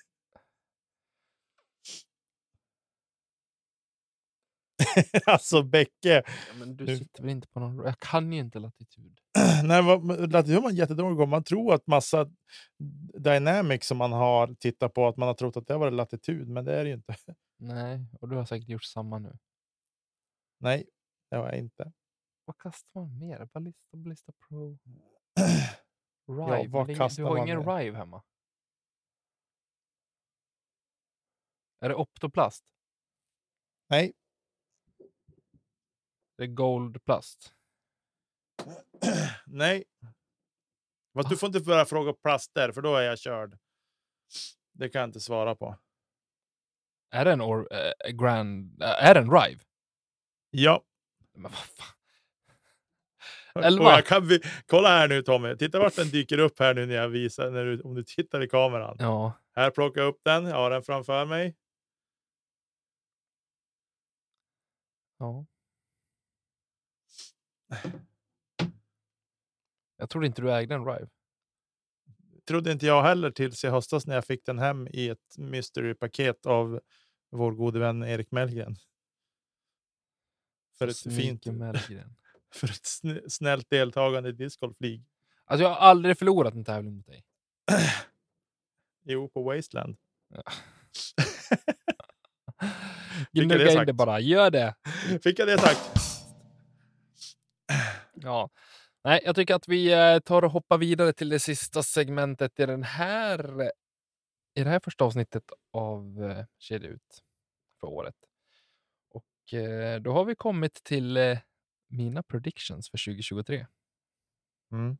alltså 5.25 5.63
Bäcke. 5.63 6.23
Ja, 6.25 6.53
men 6.59 6.75
du 6.77 6.97
sitter 6.97 7.21
väl 7.23 7.31
inte 7.31 7.47
på 7.47 7.59
någon... 7.59 7.77
Jag 7.85 7.99
kan 7.99 8.33
ju 8.33 8.39
inte 8.39 8.59
latitud. 8.59 9.19
Nej, 9.63 9.83
vad- 9.83 10.31
latitud 10.31 10.55
har 10.55 10.61
man 10.63 10.75
jättedålig 10.75 11.17
gång. 11.17 11.29
Man 11.29 11.43
tror 11.43 11.73
att 11.73 11.87
massa 11.87 12.29
dynamics 13.19 13.87
som 13.87 13.97
man 13.97 14.11
har 14.11 14.55
tittat 14.59 14.93
på, 14.93 15.07
att 15.07 15.17
man 15.17 15.27
har 15.27 15.33
trott 15.33 15.57
att 15.57 15.67
det 15.67 15.77
var 15.77 15.91
latitud, 15.91 16.47
men 16.49 16.65
det 16.65 16.75
är 16.75 16.83
det 16.83 16.89
ju 16.89 16.95
inte. 16.95 17.15
Nej, 17.59 18.05
och 18.21 18.29
du 18.29 18.35
har 18.35 18.45
säkert 18.45 18.69
gjort 18.69 18.83
samma 18.83 19.19
nu. 19.19 19.37
Nej, 20.59 20.89
det 21.31 21.37
har 21.37 21.45
jag 21.45 21.57
inte. 21.57 21.91
Vad 22.45 22.57
kastar 22.57 22.99
man 22.99 23.19
mer? 23.19 23.45
Ballista, 23.53 23.97
Ballista 23.97 24.31
Pro? 24.49 24.77
Rive? 26.27 26.67
vad 26.67 26.81
är 26.81 26.83
ingen- 26.83 26.97
kastar 26.97 27.23
du 27.23 27.27
har 27.29 27.37
man 27.37 27.47
ingen 27.47 27.65
mer? 27.65 27.77
Rive 27.77 27.97
hemma? 27.97 28.23
Är 31.81 31.89
det 31.89 31.95
Optoplast? 31.95 32.65
Nej, 33.89 34.13
Det 36.37 36.43
är 36.43 36.47
Goldplast? 36.47 37.53
nej. 39.45 39.83
Fast 41.13 41.29
du 41.29 41.37
får 41.37 41.47
inte 41.47 41.59
börja 41.59 41.85
fråga 41.85 42.13
plaster, 42.13 42.71
för 42.71 42.81
då 42.81 42.95
är 42.95 43.01
jag 43.01 43.19
körd. 43.19 43.57
Det 44.73 44.89
kan 44.89 44.99
jag 44.99 45.07
inte 45.07 45.19
svara 45.19 45.55
på. 45.55 45.77
Är 47.11 47.25
det 47.25 47.31
en 47.31 47.41
or, 47.41 47.73
eh, 47.73 48.11
Grand... 48.11 48.81
eh, 48.83 49.05
är 49.05 49.13
det 49.13 49.19
en 49.19 49.31
Rive? 49.31 49.61
Ja. 50.49 50.83
Men 51.33 51.51
vad 51.51 51.53
fan? 51.61 51.95
Elva. 53.63 54.01
kan, 54.01 54.27
vi- 54.27 54.41
kolla 54.65 54.89
här 54.89 55.07
nu 55.07 55.21
Tommy. 55.23 55.57
Titta 55.57 55.79
vart 55.79 55.95
den 55.95 56.09
dyker 56.09 56.37
upp 56.37 56.59
här 56.59 56.73
nu 56.73 56.85
när 56.85 56.95
jag 56.95 57.09
visar, 57.09 57.51
när 57.51 57.65
du, 57.65 57.81
om 57.81 57.95
du 57.95 58.03
tittar 58.03 58.43
i 58.43 58.47
kameran. 58.49 58.95
Ja. 58.99 59.33
Här 59.55 59.71
plockar 59.71 60.01
jag 60.01 60.07
upp 60.07 60.21
den. 60.23 60.45
Jag 60.45 60.55
har 60.55 60.69
den 60.69 60.83
framför 60.83 61.25
mig. 61.25 61.55
Ja. 65.19 65.45
Jag 69.97 70.09
trodde 70.09 70.27
inte 70.27 70.41
du 70.41 70.51
ägde 70.53 70.75
en 70.75 70.85
Rive. 70.85 71.07
trodde 72.47 72.71
inte 72.71 72.85
jag 72.85 73.03
heller 73.03 73.31
tills 73.31 73.63
i 73.63 73.67
höstas 73.67 74.07
när 74.07 74.15
jag 74.15 74.25
fick 74.25 74.45
den 74.45 74.59
hem 74.59 74.87
i 74.87 75.09
ett 75.09 75.37
mystery-paket 75.37 76.45
av 76.45 76.79
vår 77.29 77.51
gode 77.51 77.79
vän 77.79 78.03
Erik 78.03 78.31
Mellgren. 78.31 78.75
För 80.77 80.87
ett 80.87 80.99
fint, 80.99 81.45
Mellgren. 81.45 82.15
för 82.53 82.67
ett 82.67 82.83
sn- 82.83 83.29
snällt 83.29 83.69
deltagande 83.69 84.29
i 84.29 84.31
discgolf 84.31 84.75
League. 84.79 85.03
Alltså 85.45 85.63
jag 85.63 85.69
har 85.69 85.77
aldrig 85.77 86.17
förlorat 86.17 86.53
en 86.53 86.65
tävling 86.65 86.95
mot 86.95 87.05
dig. 87.05 87.23
Jo, 89.03 89.29
på 89.29 89.43
Wasteland. 89.43 89.97
Ja. 90.27 90.43
Gnugga 93.31 93.71
in 93.71 93.85
det 93.85 93.93
bara, 93.93 94.19
gör 94.19 94.51
det! 94.51 94.75
Fick 95.23 95.39
jag 95.39 95.47
det 95.47 95.57
sagt? 95.57 95.79
Ja. 98.13 98.49
Nej, 99.03 99.21
jag 99.25 99.35
tycker 99.35 99.55
att 99.55 99.67
vi 99.67 99.93
eh, 99.93 100.19
tar 100.19 100.41
och 100.41 100.51
hoppar 100.51 100.77
vidare 100.77 101.13
till 101.13 101.29
det 101.29 101.39
sista 101.39 101.83
segmentet 101.83 102.59
i 102.59 102.65
den 102.65 102.83
här 102.83 103.71
i 104.55 104.63
det 104.63 104.69
här 104.69 104.79
första 104.79 105.05
avsnittet 105.05 105.43
av 105.71 106.23
eh, 106.23 106.45
Kedja 106.57 106.89
ut 106.89 107.23
för 107.79 107.87
året. 107.87 108.15
Och 109.09 109.53
eh, 109.53 110.01
då 110.01 110.13
har 110.13 110.25
vi 110.25 110.35
kommit 110.35 110.83
till 110.83 111.37
mina 111.87 112.23
predictions 112.23 112.89
för 112.89 113.05
2023. 113.05 113.67
Mm. 114.71 114.97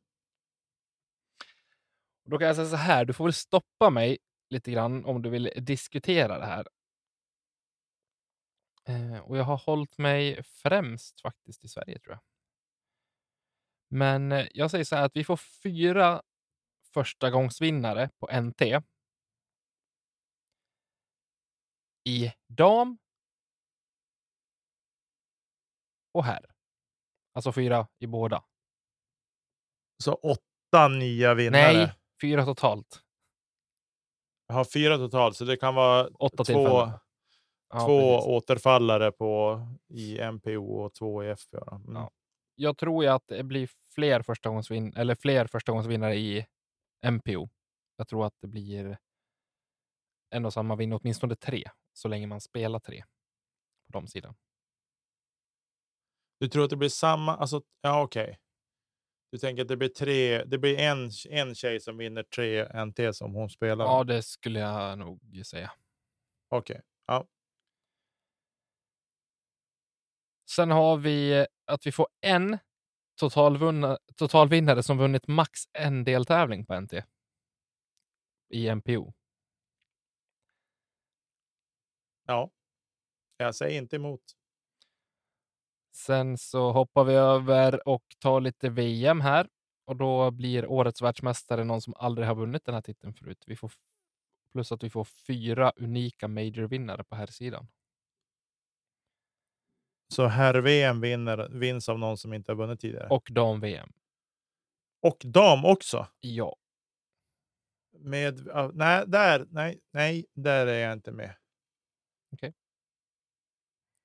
Då 2.25 2.37
kan 2.37 2.47
jag 2.47 2.55
säga 2.55 2.67
så 2.67 2.75
här, 2.75 3.05
du 3.05 3.13
får 3.13 3.23
väl 3.23 3.33
stoppa 3.33 3.89
mig 3.89 4.17
lite 4.49 4.71
grann 4.71 5.05
om 5.05 5.21
du 5.21 5.29
vill 5.29 5.51
diskutera 5.57 6.39
det 6.39 6.45
här. 6.45 6.67
Eh, 8.87 9.19
och 9.19 9.37
jag 9.37 9.43
har 9.43 9.57
hållit 9.57 9.97
mig 9.97 10.43
främst 10.43 11.21
faktiskt 11.21 11.63
i 11.63 11.67
Sverige 11.67 11.99
tror 11.99 12.13
jag. 12.13 12.21
Men 13.91 14.31
eh, 14.31 14.47
jag 14.51 14.71
säger 14.71 14.85
så 14.85 14.95
här 14.95 15.05
att 15.05 15.15
vi 15.15 15.23
får 15.23 15.37
fyra 15.37 16.21
första 16.93 17.29
gångsvinnare 17.29 18.09
på 18.19 18.41
NT. 18.41 18.61
I 22.03 22.31
dam. 22.47 22.97
Och 26.13 26.23
herr. 26.23 26.51
Alltså 27.33 27.51
fyra 27.51 27.87
i 27.99 28.07
båda. 28.07 28.43
Så 30.03 30.13
åtta 30.13 30.87
nya 30.87 31.33
vinnare. 31.33 31.73
Nej, 31.73 31.93
fyra 32.21 32.45
totalt. 32.45 33.03
Jag 34.47 34.55
har 34.55 34.65
fyra 34.65 34.97
totalt, 34.97 35.37
så 35.37 35.45
det 35.45 35.57
kan 35.57 35.75
vara 35.75 36.07
Åtta 36.07 36.35
två, 36.37 36.43
tillfällen. 36.43 36.99
Ja, 37.69 37.79
två 37.79 38.15
precis. 38.15 38.27
återfallare 38.27 39.11
på, 39.11 39.61
i 39.87 40.19
MPO 40.31 40.73
och 40.73 40.93
två 40.93 41.23
i 41.23 41.29
FP. 41.29 41.57
då. 41.57 41.75
Mm. 41.75 41.95
Ja. 41.95 42.11
jag 42.55 42.77
tror 42.77 43.03
ju 43.03 43.09
att 43.09 43.27
det 43.27 43.43
blir 43.43 43.69
fler 43.95 44.21
förstagångsvin 44.21 44.93
eller 44.95 45.15
fler 45.15 45.47
förstagångsvinnare 45.47 46.15
i 46.15 46.45
MPO. 47.05 47.49
Jag 47.97 48.07
tror 48.07 48.25
att 48.25 48.33
det 48.41 48.47
blir 48.47 48.97
en 50.29 50.45
och 50.45 50.53
samma 50.53 50.75
vinner, 50.75 50.99
åtminstone 51.01 51.35
tre, 51.35 51.63
så 51.93 52.07
länge 52.07 52.27
man 52.27 52.41
spelar 52.41 52.79
tre 52.79 53.03
på 53.85 53.99
de 53.99 54.07
sidan. 54.07 54.35
Du 56.39 56.47
tror 56.47 56.63
att 56.63 56.69
det 56.69 56.75
blir 56.75 56.89
samma? 56.89 57.37
Alltså, 57.37 57.61
ja, 57.81 58.03
okej. 58.03 58.39
Du 59.31 59.37
tänker 59.37 59.61
att 59.61 59.67
det 59.67 59.77
blir 59.77 59.89
tre. 59.89 60.43
Det 60.43 60.57
blir 60.57 60.79
en, 60.79 61.09
en 61.29 61.55
tjej 61.55 61.79
som 61.79 61.97
vinner 61.97 62.23
tre 62.23 62.85
NT 62.85 63.15
som 63.15 63.33
hon 63.33 63.49
spelar. 63.49 63.85
Ja, 63.85 64.03
det 64.03 64.23
skulle 64.23 64.59
jag 64.59 64.99
nog 64.99 65.41
säga. 65.45 65.71
Okej. 66.49 66.81
Ja. 67.07 67.27
Sen 70.55 70.71
har 70.71 70.97
vi 70.97 71.45
att 71.65 71.87
vi 71.87 71.91
får 71.91 72.07
en 72.21 72.57
totalvinnare 74.15 74.83
som 74.83 74.97
vunnit 74.97 75.27
max 75.27 75.59
en 75.73 76.03
deltävling 76.03 76.65
på 76.65 76.79
NT 76.79 76.93
i 78.49 78.75
MPO. 78.75 79.13
ja. 82.27 82.51
Jag 83.37 83.55
säger 83.55 83.81
inte 83.81 83.95
emot. 83.95 84.21
Sen 85.91 86.37
så 86.37 86.71
hoppar 86.71 87.03
vi 87.03 87.13
över 87.13 87.87
och 87.87 88.03
tar 88.19 88.41
lite 88.41 88.69
VM 88.69 89.21
här 89.21 89.47
och 89.85 89.95
då 89.95 90.31
blir 90.31 90.67
årets 90.67 91.01
världsmästare 91.01 91.63
någon 91.63 91.81
som 91.81 91.93
aldrig 91.97 92.27
har 92.27 92.35
vunnit 92.35 92.65
den 92.65 92.75
här 92.75 92.81
titeln 92.81 93.13
förut. 93.13 93.43
Vi 93.47 93.55
får 93.55 93.71
plus 94.51 94.71
att 94.71 94.83
vi 94.83 94.89
får 94.89 95.03
fyra 95.03 95.71
unika 95.75 96.27
major-vinnare 96.27 97.03
på 97.03 97.15
här 97.15 97.27
sidan. 97.27 97.67
Så 100.13 100.25
herr-VM 100.27 101.01
vinns 101.59 101.89
av 101.89 101.99
någon 101.99 102.17
som 102.17 102.33
inte 102.33 102.51
har 102.51 102.57
vunnit 102.57 102.79
tidigare. 102.79 103.07
Och, 103.07 103.11
Och 103.15 103.27
dam-VM. 103.31 103.89
dam 105.23 105.65
också. 105.65 106.07
Ja, 106.19 106.55
Med, 107.91 108.39
ja, 108.47 108.71
nej, 108.73 109.03
där, 109.07 109.47
nej, 109.49 109.79
nej, 109.91 110.25
där 110.33 110.67
är 110.67 110.79
jag 110.79 110.93
inte 110.93 111.11
med. 111.11 111.35
Okej. 112.33 112.53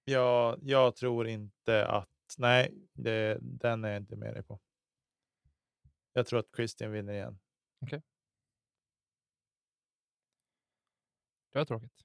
Jag, 0.04 0.58
jag 0.62 0.96
tror 0.96 1.26
inte 1.28 1.86
att, 1.86 2.08
nej, 2.38 2.74
det, 2.92 3.38
den 3.40 3.84
är 3.84 3.88
jag 3.88 3.96
inte 3.96 4.16
med 4.16 4.34
dig 4.34 4.42
på. 4.42 4.60
Jag 6.12 6.26
tror 6.26 6.38
att 6.40 6.56
Christian 6.56 6.92
vinner 6.92 7.12
igen. 7.12 7.38
det 11.52 11.58
var 11.58 11.64
tråkigt. 11.64 12.04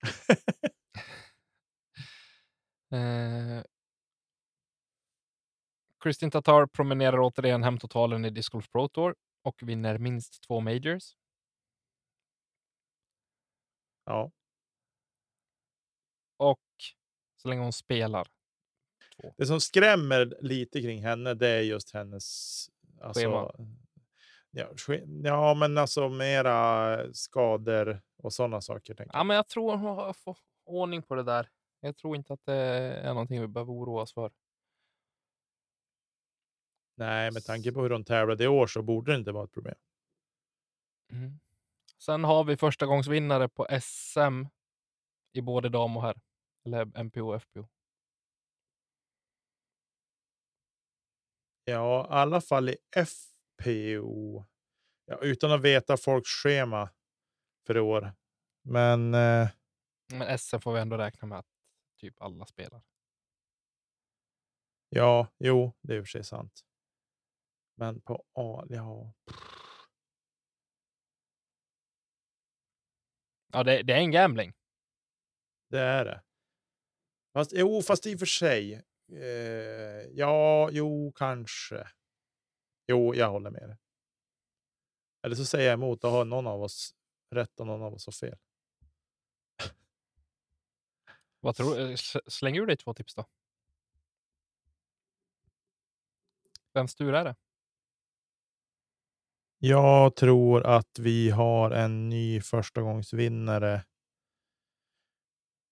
Eh, 2.90 3.62
Kristin 6.00 6.30
Tatar 6.30 6.66
promenerar 6.66 7.20
återigen 7.20 7.62
hem 7.62 7.78
totalen 7.78 8.24
i 8.24 8.30
Disc 8.30 8.48
Golf 8.48 8.70
Pro 8.70 8.88
Tour 8.88 9.14
och 9.42 9.62
vinner 9.62 9.98
minst 9.98 10.42
två 10.42 10.60
majors. 10.60 11.14
ja, 14.04 14.30
Och 16.36 16.60
så 17.36 17.48
länge 17.48 17.62
hon 17.62 17.72
spelar. 17.72 18.28
det 19.36 19.46
som 19.46 19.60
skrämmer 19.60 20.36
lite 20.40 20.80
kring 20.80 21.02
henne, 21.02 21.34
det 21.34 21.48
är 21.48 21.60
just 21.60 21.94
hennes 21.94 22.66
alltså, 23.00 23.20
Schema. 23.20 23.54
Ja, 24.50 24.68
ja, 25.22 25.54
men 25.54 25.78
alltså 25.78 26.08
mera 26.08 27.14
skador 27.14 28.00
och 28.16 28.32
sådana 28.32 28.60
saker. 28.60 29.06
Ja, 29.12 29.24
men 29.24 29.36
jag 29.36 29.46
tror 29.48 29.76
hon 29.76 29.96
har 29.96 30.12
fått 30.12 30.38
ordning 30.64 31.02
på 31.02 31.14
det 31.14 31.22
där. 31.22 31.48
Jag 31.80 31.96
tror 31.96 32.16
inte 32.16 32.32
att 32.32 32.44
det 32.44 32.54
är 32.54 33.08
någonting 33.08 33.40
vi 33.40 33.48
behöver 33.48 33.72
oroa 33.72 34.02
oss 34.02 34.14
för. 34.14 34.32
Nej, 36.96 37.30
med 37.30 37.44
tanke 37.44 37.72
på 37.72 37.82
hur 37.82 37.90
de 37.90 38.04
tävlade 38.04 38.44
i 38.44 38.48
år 38.48 38.66
så 38.66 38.82
borde 38.82 39.12
det 39.12 39.18
inte 39.18 39.32
vara 39.32 39.44
ett 39.44 39.52
problem. 39.52 39.78
Mm. 41.12 41.38
Sen 41.98 42.24
har 42.24 42.44
vi 42.44 42.56
första 42.56 42.86
gångsvinnare 42.86 43.48
på 43.48 43.66
SM 43.80 44.44
i 45.32 45.40
både 45.40 45.68
dam 45.68 45.96
och 45.96 46.02
herr. 46.02 46.20
Eller 46.66 47.02
MPO 47.04 47.34
och 47.34 47.42
FPO. 47.42 47.68
Ja, 51.64 52.04
i 52.04 52.12
alla 52.12 52.40
fall 52.40 52.68
i 52.68 52.76
FPO. 52.96 54.44
Ja, 55.04 55.18
utan 55.22 55.52
att 55.52 55.62
veta 55.62 55.96
folks 55.96 56.30
schema 56.30 56.90
för 57.66 57.76
i 57.76 57.80
år. 57.80 58.12
Men 58.62 59.14
eh, 59.14 59.48
Men 60.12 60.38
SM 60.38 60.58
får 60.58 60.72
vi 60.72 60.80
ändå 60.80 60.96
räkna 60.96 61.28
med 61.28 61.38
att 61.38 61.57
typ 61.98 62.22
alla 62.22 62.46
spelar. 62.46 62.82
Ja, 64.88 65.28
jo, 65.38 65.72
det 65.80 65.92
är 65.92 65.96
i 65.96 66.00
och 66.00 66.04
för 66.04 66.10
sig 66.10 66.24
sant. 66.24 66.64
Men 67.74 68.00
på 68.00 68.24
A, 68.32 68.64
ja. 68.68 69.14
Ja, 73.52 73.64
det, 73.64 73.82
det 73.82 73.92
är 73.92 73.98
en 73.98 74.10
gambling. 74.10 74.52
Det 75.70 75.80
är 75.80 76.04
det. 76.04 76.22
Fast, 77.32 77.52
jo, 77.54 77.82
fast 77.82 78.06
i 78.06 78.14
och 78.14 78.18
för 78.18 78.26
sig. 78.26 78.74
Eh, 79.12 80.08
ja, 80.12 80.68
jo, 80.72 81.12
kanske. 81.14 81.88
Jo, 82.86 83.14
jag 83.14 83.30
håller 83.30 83.50
med 83.50 83.68
dig. 83.68 83.78
Eller 85.22 85.36
så 85.36 85.44
säger 85.44 85.66
jag 85.66 85.74
emot, 85.74 86.00
då 86.00 86.08
har 86.08 86.24
någon 86.24 86.46
av 86.46 86.62
oss 86.62 86.94
rätt 87.34 87.60
och 87.60 87.66
någon 87.66 87.82
av 87.82 87.94
oss 87.94 88.06
har 88.06 88.12
fel. 88.12 88.38
Vad 91.40 91.56
tror, 91.56 91.80
eh, 91.80 91.90
s- 91.90 92.16
släng 92.26 92.56
ur 92.56 92.66
dig 92.66 92.76
två 92.76 92.94
tips 92.94 93.14
då. 93.14 93.24
Vems 96.74 96.94
tur 96.94 97.14
är 97.14 97.24
det? 97.24 97.36
Jag 99.58 100.16
tror 100.16 100.66
att 100.66 100.98
vi 100.98 101.30
har 101.30 101.70
en 101.70 102.08
ny 102.08 102.40
förstagångsvinnare 102.40 103.84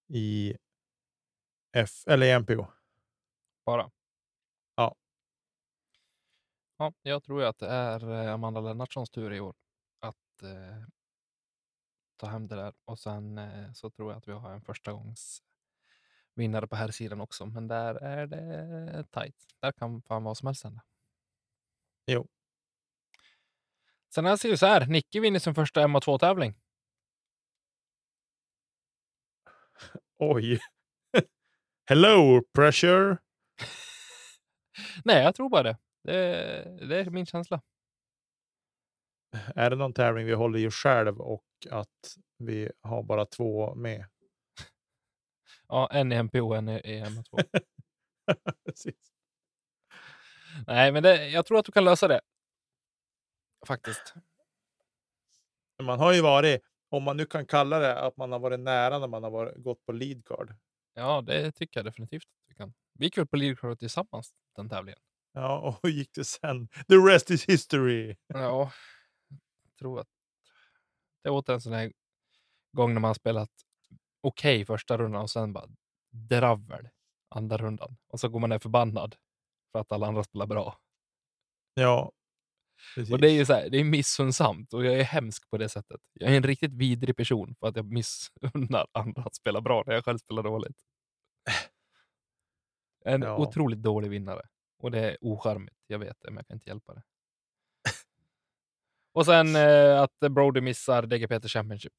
i 0.09 0.57
F 1.73 1.91
eller 2.07 2.27
i 2.27 2.31
MPO. 2.31 2.67
Bara? 3.67 3.91
Ja. 4.77 4.95
Ja, 6.79 6.93
jag 7.03 7.23
tror 7.23 7.43
att 7.45 7.59
det 7.59 7.69
är 7.69 8.11
eh, 8.27 8.35
Amanda 8.35 8.61
Lennartssons 8.61 9.11
tur 9.11 9.33
i 9.33 9.41
år 9.41 9.55
att 10.01 10.43
eh, 10.43 10.87
ta 12.17 12.27
hem 12.27 12.47
det 12.49 12.57
där. 12.57 12.75
Och 12.85 12.99
sen 12.99 13.39
eh, 13.39 13.73
så 13.73 13.91
tror 13.91 14.11
jag 14.11 14.19
att 14.19 14.29
vi 14.29 14.33
har 14.33 14.51
en 14.53 14.61
första 14.61 14.93
gångs 14.93 15.43
vinnare 16.37 16.67
på 16.67 16.77
här 16.77 16.91
sidan 16.91 17.21
också. 17.21 17.47
Men 17.47 17.69
där 17.69 17.95
är 17.95 18.27
det 18.27 19.05
tajt. 19.11 19.37
Där 19.61 19.73
kan 19.73 20.03
fan 20.03 20.25
vad 20.25 20.37
som 20.37 20.47
helst 20.47 20.65
hända. 20.65 20.83
Jo. 22.07 22.29
Sen 24.15 24.39
ser 24.39 24.49
vi 24.49 24.57
så 24.57 24.67
här. 24.67 24.87
Nicke 24.87 25.21
vinner 25.21 25.39
sin 25.39 25.55
första 25.55 25.87
MA2-tävling. 25.87 26.55
Oj. 30.19 30.59
Hello 31.89 32.43
pressure. 32.55 33.19
Nej, 35.05 35.23
jag 35.23 35.35
tror 35.35 35.49
bara 35.49 35.63
det. 35.63 35.77
Det, 36.03 36.87
det 36.89 37.01
är 37.01 37.11
min 37.11 37.27
känsla. 37.27 37.63
Är 39.55 39.71
det 39.71 39.77
någon 39.77 39.93
tävling 39.93 40.27
vi 40.27 40.33
håller 40.33 40.59
i 40.59 40.71
själv 40.71 41.21
och 41.21 41.45
att 41.71 42.17
vi 42.39 42.71
har 42.83 43.03
bara 43.03 43.27
två 43.27 43.75
med? 43.75 44.05
Ja, 45.69 45.89
en 45.93 46.13
i 46.13 46.23
MPO 46.23 46.49
och 46.49 46.57
en 46.57 46.69
i 46.69 46.73
i 46.73 47.03
MA2. 47.03 47.45
Precis. 48.65 49.13
Nej, 50.67 50.93
men 50.93 51.03
det, 51.03 51.29
jag 51.29 51.47
tror 51.47 51.59
att 51.59 51.65
du 51.67 51.73
kan 51.73 51.85
lösa 51.85 52.09
det. 52.09 52.21
Faktiskt. 53.67 54.15
Man 55.83 55.99
har 55.99 56.13
ju 56.13 56.21
varit, 56.21 56.63
om 56.89 57.03
man 57.03 57.17
nu 57.17 57.27
kan 57.27 57.47
kalla 57.47 57.79
det 57.79 57.99
att 58.01 58.17
man 58.17 58.33
har 58.33 58.39
varit 58.39 58.61
nära 58.61 58.99
när 58.99 59.09
man 59.09 59.23
har 59.23 59.31
varit, 59.31 59.57
gått 59.57 59.87
på 59.87 59.93
lead 59.93 60.25
card. 60.25 60.55
Ja, 60.95 61.21
det 61.21 61.53
tycker 61.53 61.81
jag 61.81 61.85
definitivt 61.85 62.23
att 62.23 62.51
vi 62.51 62.55
kan. 62.55 62.75
Vi 62.93 63.05
gick 63.05 63.19
väl 63.19 63.27
på 63.27 63.37
Leadcrow 63.37 63.75
tillsammans 63.75 64.35
den 64.57 64.69
tävlingen. 64.69 64.99
Ja, 65.33 65.59
och 65.69 65.79
hur 65.83 65.91
gick 65.91 66.15
det 66.15 66.25
sen? 66.25 66.69
The 66.69 66.95
rest 66.95 67.31
is 67.31 67.45
history. 67.49 68.17
Ja, 68.27 68.73
jag 69.63 69.77
tror 69.79 70.01
att 70.01 70.09
det 71.23 71.29
är 71.29 71.33
åter 71.33 71.55
en 71.55 71.61
sån 71.61 71.73
här 71.73 71.93
gång 72.73 72.95
när 72.95 73.01
man 73.01 73.09
har 73.09 73.15
spelat 73.15 73.51
okej 74.27 74.65
första 74.65 74.99
rundan 74.99 75.23
och 75.23 75.31
sen 75.31 75.53
bara 75.53 75.67
dravel 76.11 76.89
andra 77.29 77.57
rundan. 77.57 77.97
Och 78.09 78.21
så 78.21 78.29
går 78.29 78.41
man 78.41 78.51
ner 78.51 78.59
förbannad 78.59 79.17
för 79.73 79.79
att 79.81 79.93
alla 79.93 80.07
andra 80.07 80.25
spelar 80.25 80.47
bra. 80.47 80.79
Ja, 81.75 82.13
precis. 82.95 83.13
Och 83.13 83.21
det 83.21 83.31
är 83.31 83.33
ju 83.35 83.45
så 83.47 83.53
här, 83.53 83.71
det 83.71 83.79
är 83.81 83.85
missunnsamt 83.85 84.73
och 84.75 84.85
jag 84.85 84.95
är 84.95 85.05
hemsk 85.05 85.51
på 85.51 85.59
det 85.59 85.69
sättet. 85.69 86.01
Jag 86.13 86.33
är 86.33 86.37
en 86.37 86.43
riktigt 86.43 86.73
vidrig 86.73 87.17
person 87.17 87.55
för 87.61 87.67
att 87.69 87.77
jag 87.77 87.93
missunnar 87.93 88.87
andra 88.93 89.23
att 89.23 89.35
spela 89.35 89.61
bra 89.61 89.83
när 89.87 89.95
jag 89.95 90.05
själv 90.05 90.19
spelar 90.19 90.43
dåligt. 90.43 90.77
En 93.05 93.23
Ja. 93.23 93.37
otroligt 93.37 93.83
dålig 93.83 94.11
vinnare. 94.11 94.43
Och 94.79 94.91
det 94.91 94.99
är 95.11 95.17
ocharmigt, 95.21 95.77
jag 95.87 95.99
vet 95.99 96.17
det, 96.21 96.31
men 96.31 96.37
jag 96.37 96.47
kan 96.47 96.55
inte 96.57 96.71
hjälpa 96.71 96.95
det. 96.95 97.03
och 99.13 99.27
sen 99.27 99.57
eh, 99.57 100.01
att 100.03 100.19
Brody 100.31 100.61
missar 100.61 101.03
DGPT 101.07 101.49
Championship. 101.51 101.93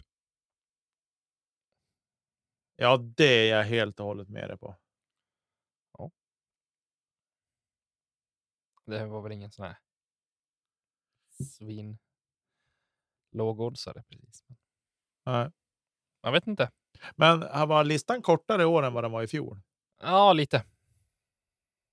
Ja, 2.79 2.97
det 2.97 3.49
är 3.49 3.57
jag 3.57 3.63
helt 3.63 3.99
och 3.99 4.05
hållet 4.05 4.29
med 4.29 4.49
dig 4.49 4.57
på. 4.57 4.75
Det 8.87 9.05
var 9.05 9.21
väl 9.21 9.31
ingen 9.31 9.51
sån 9.51 9.65
här 9.65 9.77
svin 11.57 11.97
lågoddsare 13.31 14.03
precis. 14.03 14.43
Nej. 15.25 15.51
Jag 16.21 16.31
vet 16.31 16.47
inte. 16.47 16.71
Men 17.15 17.39
var 17.39 17.83
listan 17.83 18.21
kortare 18.21 18.61
i 18.61 18.65
år 18.65 18.83
än 18.83 18.93
vad 18.93 19.03
den 19.03 19.11
var 19.11 19.23
i 19.23 19.27
fjol? 19.27 19.61
Ja, 20.01 20.33
lite. 20.33 20.65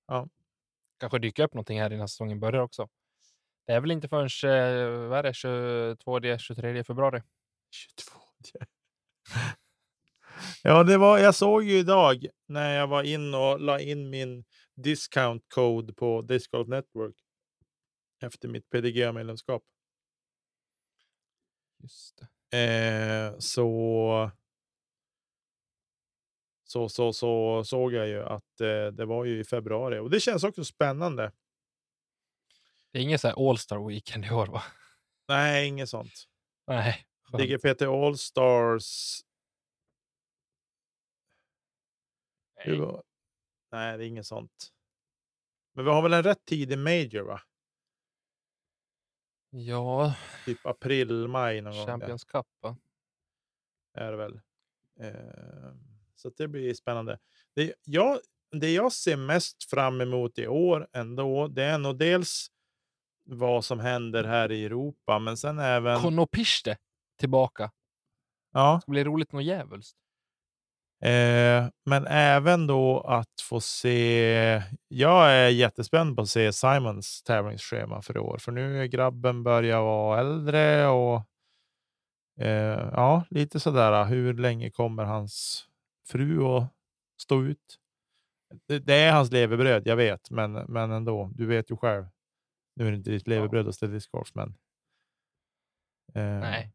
Ja. 0.07 0.29
Kanske 0.99 1.19
dyker 1.19 1.45
upp 1.45 1.55
någonting 1.55 1.81
här 1.81 1.93
innan 1.93 2.09
säsongen 2.09 2.41
börjar 2.41 2.61
också. 2.63 2.89
Det 3.67 3.73
är 3.73 3.81
väl 3.81 3.91
inte 3.91 4.09
förrän 4.09 4.25
eh, 4.25 5.09
vad 5.09 5.19
är 5.19 5.23
det, 5.23 5.35
22, 5.35 6.39
23 6.39 6.85
februari. 6.85 7.23
22. 7.71 8.21
Ja, 10.63 10.83
det 10.85 10.99
var, 10.99 11.19
jag 11.19 11.35
såg 11.35 11.65
ju 11.65 11.79
idag 11.79 12.27
när 12.47 12.77
jag 12.77 12.87
var 12.87 13.03
in 13.03 13.35
och 13.35 13.61
la 13.61 13.81
in 13.81 14.11
min 14.11 14.45
discount 14.77 15.45
code 15.49 15.93
på 15.95 16.23
Disc 16.23 16.49
Golf 16.51 16.69
Network 16.69 17.15
efter 18.23 18.49
mitt 18.49 18.71
PDG-medlemskap. 18.71 19.63
Just. 21.83 22.21
Eh, 22.53 23.39
så, 23.39 24.31
så, 26.65 26.89
så, 26.89 27.13
så 27.13 27.65
såg 27.65 27.93
jag 27.93 28.09
ju 28.09 28.23
att 28.23 28.61
eh, 28.61 28.87
det 28.87 29.05
var 29.05 29.25
ju 29.25 29.41
i 29.41 29.45
februari 29.45 29.99
och 29.99 30.11
det 30.11 30.21
känns 30.21 30.45
också 30.45 30.65
spännande. 30.65 31.33
det 32.93 32.99
är 32.99 33.03
ingen 33.03 33.19
så 33.19 33.29
här 33.29 33.51
All 33.51 33.59
Star 33.59 33.89
Weekend 33.89 34.25
i 34.25 34.31
år 34.31 34.47
va? 34.47 34.63
Nej, 35.29 35.69
inget 35.69 35.89
sånt. 35.89 36.25
Nej. 36.67 37.07
DGPT 37.39 37.83
All 37.83 38.19
Stars. 38.19 39.21
Det 42.54 42.54
Nej. 42.71 42.81
var, 42.81 43.03
nej, 43.73 43.99
det 43.99 44.05
är 44.05 44.09
inget 44.09 44.27
sånt. 44.27 44.73
Men 45.73 45.85
vi 45.85 45.91
har 45.91 46.03
väl 46.03 46.13
en 46.13 46.23
rätt 46.23 46.45
tidig 46.45 46.79
major, 46.79 47.23
va? 47.23 47.41
Ja, 49.51 50.15
Typ 50.45 50.67
april, 50.67 51.29
maj 51.29 51.61
någon 51.61 51.73
gång. 51.73 51.87
Där, 51.87 51.93
Champions 51.93 52.25
Cup 52.25 52.47
va? 52.61 52.77
är 53.95 54.11
det 54.11 54.17
väl. 54.17 54.41
Eh, 55.01 55.75
så 56.15 56.31
det 56.37 56.49
blir 56.49 56.75
spännande. 56.75 57.19
Det 57.55 57.75
jag, 57.85 58.19
det 58.51 58.73
jag 58.73 58.93
ser 58.93 59.17
mest 59.17 59.71
fram 59.71 60.01
emot 60.01 60.39
i 60.39 60.47
år 60.47 60.89
ändå, 60.93 61.49
det 61.49 61.65
är 61.65 61.79
nog 61.79 61.99
dels 61.99 62.51
vad 63.25 63.65
som 63.65 63.81
händer 63.81 64.25
här 64.25 64.53
i 64.53 64.65
Europa, 64.65 65.19
men 65.19 65.37
sen 65.37 65.59
även... 65.59 66.01
Konopiste 66.01 66.77
tillbaka. 67.19 67.71
ja, 68.53 68.81
Det 68.87 68.91
blir 68.91 69.05
roligt 69.05 69.33
något 69.33 69.45
djävulskt. 69.45 69.99
Eh, 71.05 71.69
men 71.85 72.07
även 72.07 72.67
då 72.67 73.01
att 73.01 73.41
få 73.43 73.61
se. 73.61 74.63
Jag 74.89 75.31
är 75.33 75.49
jättespänd 75.49 76.17
på 76.17 76.23
att 76.23 76.29
se 76.29 76.53
Simons 76.53 77.23
tävlingsschema 77.23 78.03
för 78.03 78.17
i 78.17 78.19
år, 78.21 78.39
för 78.39 78.53
nu 78.53 78.83
är 78.83 78.87
grabben 78.87 79.43
börjar 79.43 79.81
vara 79.81 80.21
äldre 80.21 80.87
och 80.87 81.23
eh, 82.41 82.89
ja, 82.93 83.25
lite 83.31 83.61
sådär. 83.61 84.05
Hur 84.05 84.35
länge 84.35 84.71
kommer 84.71 85.05
hans 85.05 85.67
fru 86.09 86.45
att 86.45 86.73
stå 87.23 87.43
ut? 87.43 87.79
Det, 88.69 88.79
det 88.79 88.95
är 88.95 89.13
hans 89.13 89.33
levebröd, 89.33 89.87
jag 89.87 89.97
vet, 89.97 90.31
men, 90.31 90.53
men 90.53 90.91
ändå. 90.91 91.31
Du 91.35 91.47
vet 91.47 91.71
ju 91.71 91.77
själv. 91.77 92.07
Nu 92.77 92.87
är 92.87 92.91
det 92.91 92.97
inte 92.97 93.11
ditt 93.11 93.29
levebröd 93.29 93.69
att 93.69 93.75
ställa 93.75 93.93
discgolf, 93.93 94.29
men. 94.35 94.49
Eh, 96.15 96.41
Nej. 96.41 96.73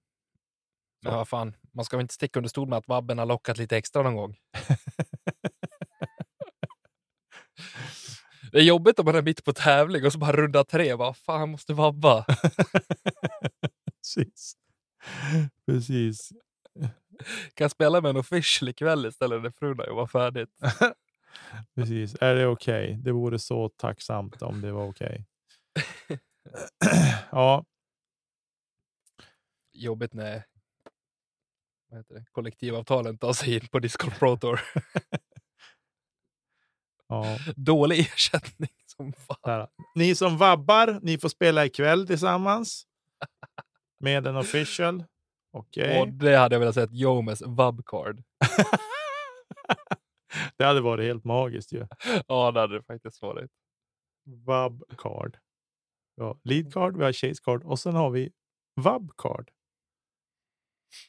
Men 1.03 1.13
vad 1.13 1.27
fan, 1.27 1.55
man 1.79 1.85
ska 1.85 1.97
väl 1.97 2.01
inte 2.01 2.13
sticka 2.13 2.39
under 2.39 2.49
stol 2.49 2.69
med 2.69 2.77
att 2.77 2.87
vabben 2.87 3.17
har 3.17 3.25
lockat 3.25 3.57
lite 3.57 3.77
extra 3.77 4.03
någon 4.03 4.15
gång. 4.15 4.37
Det 8.51 8.57
är 8.57 8.63
jobbigt 8.63 8.99
om 8.99 9.05
man 9.05 9.15
är 9.15 9.21
mitt 9.21 9.43
på 9.43 9.53
tävling 9.53 10.05
och 10.05 10.13
så 10.13 10.19
bara 10.19 10.31
runda 10.31 10.63
tre. 10.63 10.93
Vad 10.93 11.17
fan, 11.17 11.39
jag 11.39 11.49
måste 11.49 11.73
vabba. 11.73 12.25
Precis. 14.01 14.53
Precis. 15.65 16.29
Kan 17.53 17.65
jag 17.65 17.71
spela 17.71 18.01
med 18.01 18.09
en 18.09 18.17
official 18.17 18.69
ikväll 18.69 19.05
istället 19.05 19.43
när 19.43 19.51
frun 19.51 19.79
har 19.79 19.87
jobbat 19.87 20.11
färdigt? 20.11 20.49
Precis. 21.75 22.15
Är 22.21 22.35
det 22.35 22.47
okej? 22.47 22.97
Det 23.03 23.11
vore 23.11 23.39
så 23.39 23.69
tacksamt 23.69 24.41
om 24.41 24.61
det 24.61 24.71
var 24.71 24.87
okej. 24.87 25.25
ja, 27.31 27.65
Jobbigt 29.73 30.13
när 30.13 30.43
vad 31.89 31.99
heter 31.99 32.15
det, 32.15 32.25
kollektivavtalen 32.31 33.17
tar 33.17 33.33
sig 33.33 33.55
in 33.55 33.67
på 33.67 33.79
Discord 33.79 34.19
Pro 34.19 34.37
Tour. 34.37 34.61
Ja, 37.11 37.37
Dålig 37.55 37.99
ersättning 37.99 38.69
som 38.85 39.13
fan. 39.13 39.67
Ni 39.95 40.15
som 40.15 40.37
vabbar, 40.37 40.99
ni 41.01 41.17
får 41.17 41.29
spela 41.29 41.65
ikväll 41.65 42.07
tillsammans. 42.07 42.87
Med 43.99 44.27
en 44.27 44.35
official. 44.35 45.03
Okej. 45.51 46.01
Och 46.01 46.07
det 46.07 46.35
hade 46.35 46.55
jag 46.55 46.59
velat 46.59 46.75
säga 46.75 46.83
ett 46.83 46.93
Jomes 46.93 47.41
vabcard. 47.45 48.23
det 50.57 50.65
hade 50.65 50.81
varit 50.81 51.05
helt 51.05 51.23
magiskt 51.23 51.73
ju. 51.73 51.87
Ja, 52.27 52.51
det 52.51 52.59
hade 52.59 52.77
det 52.77 52.83
faktiskt 52.83 53.21
varit. 53.21 53.51
Vab 54.25 54.83
card. 54.97 55.37
Ja, 56.15 56.39
lead 56.43 56.73
card, 56.73 56.97
vi 56.97 57.03
har 57.03 57.13
chase 57.13 57.41
card 57.43 57.63
och 57.63 57.79
sen 57.79 57.95
har 57.95 58.09
vi 58.09 58.31
vab 58.75 59.11
card. 59.17 59.51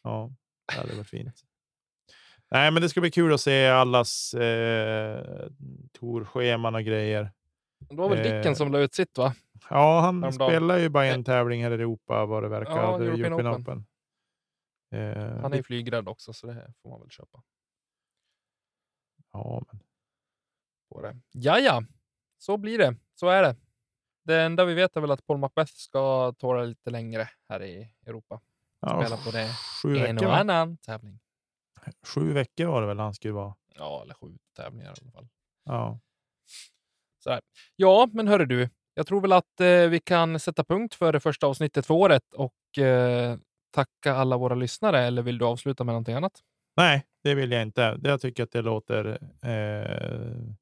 Ja, 0.02 0.30
det 0.74 0.80
hade 0.80 0.94
varit 0.96 1.08
fint. 1.08 1.40
Nej, 2.50 2.70
men 2.70 2.82
det 2.82 2.88
ska 2.88 3.00
bli 3.00 3.10
kul 3.10 3.32
att 3.34 3.40
se 3.40 3.66
allas 3.66 4.34
eh, 4.34 5.48
torscheman 5.92 6.74
och 6.74 6.82
grejer. 6.82 7.32
Det 7.78 7.94
var 7.96 8.08
väl 8.08 8.18
Eh, 8.18 8.36
Dicken 8.36 8.56
som 8.56 8.72
la 8.72 8.78
ut 8.78 8.94
sitt 8.94 9.18
va? 9.18 9.34
Ja, 9.70 10.00
han 10.00 10.22
Häromdagen. 10.22 10.32
spelar 10.32 10.78
ju 10.78 10.88
bara 10.88 11.06
en 11.06 11.24
tävling 11.24 11.62
här 11.64 11.70
i 11.70 11.74
Europa 11.74 12.26
vad 12.26 12.42
det 12.42 12.48
verkar. 12.48 12.76
Ja, 12.76 12.98
Det 12.98 13.04
European 13.06 13.32
European 13.32 13.54
Open. 13.54 13.62
Open. 13.62 13.86
Eh, 15.00 15.40
Han 15.42 15.52
är 15.52 15.62
flygrädd 15.62 16.08
också, 16.08 16.32
så 16.32 16.46
det 16.46 16.52
här 16.52 16.72
får 16.82 16.90
man 16.90 17.00
väl 17.00 17.10
köpa 17.10 17.42
ja, 19.32 19.62
men 19.72 19.80
på 20.88 21.02
det. 21.02 21.16
Ja, 21.32 21.58
ja, 21.58 21.82
så 22.38 22.56
blir 22.56 22.78
det. 22.78 22.96
Så 23.14 23.28
är 23.28 23.42
det. 23.42 23.56
Det 24.24 24.40
enda 24.42 24.64
vi 24.64 24.74
vet 24.74 24.96
är 24.96 25.00
väl 25.00 25.10
att 25.10 25.26
Paul 25.26 25.38
Macbeth 25.38 25.72
ska 25.74 26.32
ta 26.38 26.54
det 26.60 26.66
lite 26.66 26.90
längre 26.90 27.28
här 27.48 27.62
i 27.62 27.88
Europa. 28.06 28.40
Ja, 28.80 29.02
Spela 29.02 29.16
på 29.16 29.30
det 29.30 29.48
sju, 29.82 29.96
en 29.96 30.16
veckor, 30.16 30.28
och 30.28 30.36
annan 30.36 30.76
tävling. 30.76 31.18
sju 32.06 32.32
veckor 32.32 32.66
var 32.66 32.80
det 32.80 32.86
väl 32.86 32.98
han 32.98 33.14
skulle 33.14 33.34
vara. 33.34 33.54
Ja, 33.74 34.02
eller 34.02 34.14
sju 34.14 34.36
tävlingar 34.56 34.86
i 34.86 35.02
alla 35.02 35.10
fall. 35.12 35.28
Ja. 35.64 36.00
Så 37.24 37.30
här. 37.30 37.40
Ja, 37.76 38.08
men 38.12 38.28
hörru 38.28 38.46
du. 38.46 38.68
Jag 38.94 39.06
tror 39.06 39.20
väl 39.20 39.32
att 39.32 39.60
eh, 39.60 39.88
vi 39.88 40.00
kan 40.00 40.40
sätta 40.40 40.64
punkt 40.64 40.94
för 40.94 41.12
det 41.12 41.20
första 41.20 41.46
avsnittet 41.46 41.86
för 41.86 41.94
året 41.94 42.34
och 42.34 42.78
eh, 42.78 43.38
tacka 43.70 44.14
alla 44.14 44.36
våra 44.36 44.54
lyssnare. 44.54 45.00
Eller 45.00 45.22
vill 45.22 45.38
du 45.38 45.44
avsluta 45.44 45.84
med 45.84 45.92
någonting 45.92 46.14
annat? 46.14 46.40
Nej, 46.76 47.04
det 47.22 47.34
vill 47.34 47.52
jag 47.52 47.62
inte. 47.62 48.00
Jag 48.02 48.20
tycker 48.20 48.42
att 48.42 48.52
det 48.52 48.62
låter 48.62 49.06
eh, 49.42 50.54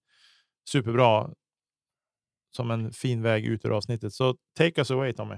superbra. 0.71 1.31
Som 2.57 2.71
en 2.71 2.93
fin 2.93 3.23
väg 3.23 3.45
ut 3.45 3.65
ur 3.65 3.77
avsnittet. 3.77 4.13
Så 4.13 4.37
take 4.59 4.81
us 4.81 4.91
away 4.91 5.13
Tommy. 5.13 5.37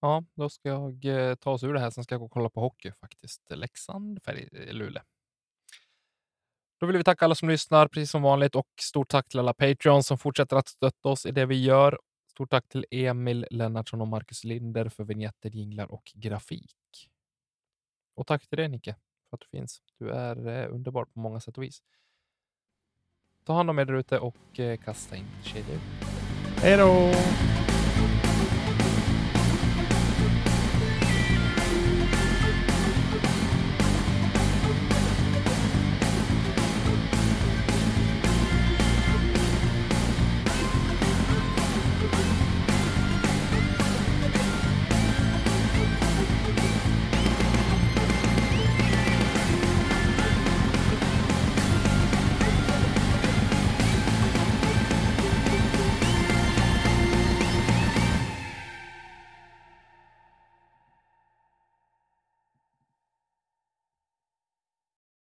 Ja, 0.00 0.24
då 0.34 0.48
ska 0.48 0.68
jag 0.68 1.04
eh, 1.04 1.34
ta 1.34 1.50
oss 1.50 1.62
ur 1.62 1.74
det 1.74 1.80
här. 1.80 1.90
Sen 1.90 2.04
ska 2.04 2.14
jag 2.14 2.20
gå 2.20 2.26
och 2.26 2.32
kolla 2.32 2.50
på 2.50 2.60
hockey 2.60 2.92
faktiskt. 2.92 3.42
Leksand, 3.50 4.22
Färg, 4.22 4.48
eh, 4.52 4.72
Luleå. 4.74 5.02
Då 6.78 6.86
vill 6.86 6.96
vi 6.96 7.04
tacka 7.04 7.24
alla 7.24 7.34
som 7.34 7.48
lyssnar, 7.48 7.88
precis 7.88 8.10
som 8.10 8.22
vanligt. 8.22 8.54
Och 8.54 8.68
stort 8.80 9.08
tack 9.08 9.28
till 9.28 9.38
alla 9.38 9.54
Patreons 9.54 10.06
som 10.06 10.18
fortsätter 10.18 10.56
att 10.56 10.68
stötta 10.68 11.08
oss 11.08 11.26
i 11.26 11.30
det 11.30 11.46
vi 11.46 11.64
gör. 11.64 11.98
Stort 12.30 12.50
tack 12.50 12.68
till 12.68 12.86
Emil 12.90 13.46
Lennartsson 13.50 14.00
och 14.00 14.08
Marcus 14.08 14.44
Linder 14.44 14.88
för 14.88 15.04
vignetter, 15.04 15.50
jinglar 15.50 15.92
och 15.92 16.12
grafik. 16.14 17.10
Och 18.14 18.26
tack 18.26 18.46
till 18.48 18.56
dig 18.56 18.68
Nicke 18.68 18.96
för 19.30 19.36
att 19.36 19.40
du 19.40 19.58
finns. 19.58 19.82
Du 19.98 20.10
är 20.10 20.48
eh, 20.48 20.74
underbar 20.74 21.04
på 21.04 21.18
många 21.18 21.40
sätt 21.40 21.56
och 21.56 21.62
vis. 21.64 21.82
Ta 23.44 23.52
hand 23.52 23.70
om 23.70 23.78
er 23.78 23.84
där 23.84 23.94
ute 23.94 24.18
och 24.18 24.36
kasta 24.84 25.16
in 25.16 25.26
kedjor. 25.44 25.78
Hej 26.56 26.76
då! 26.76 27.12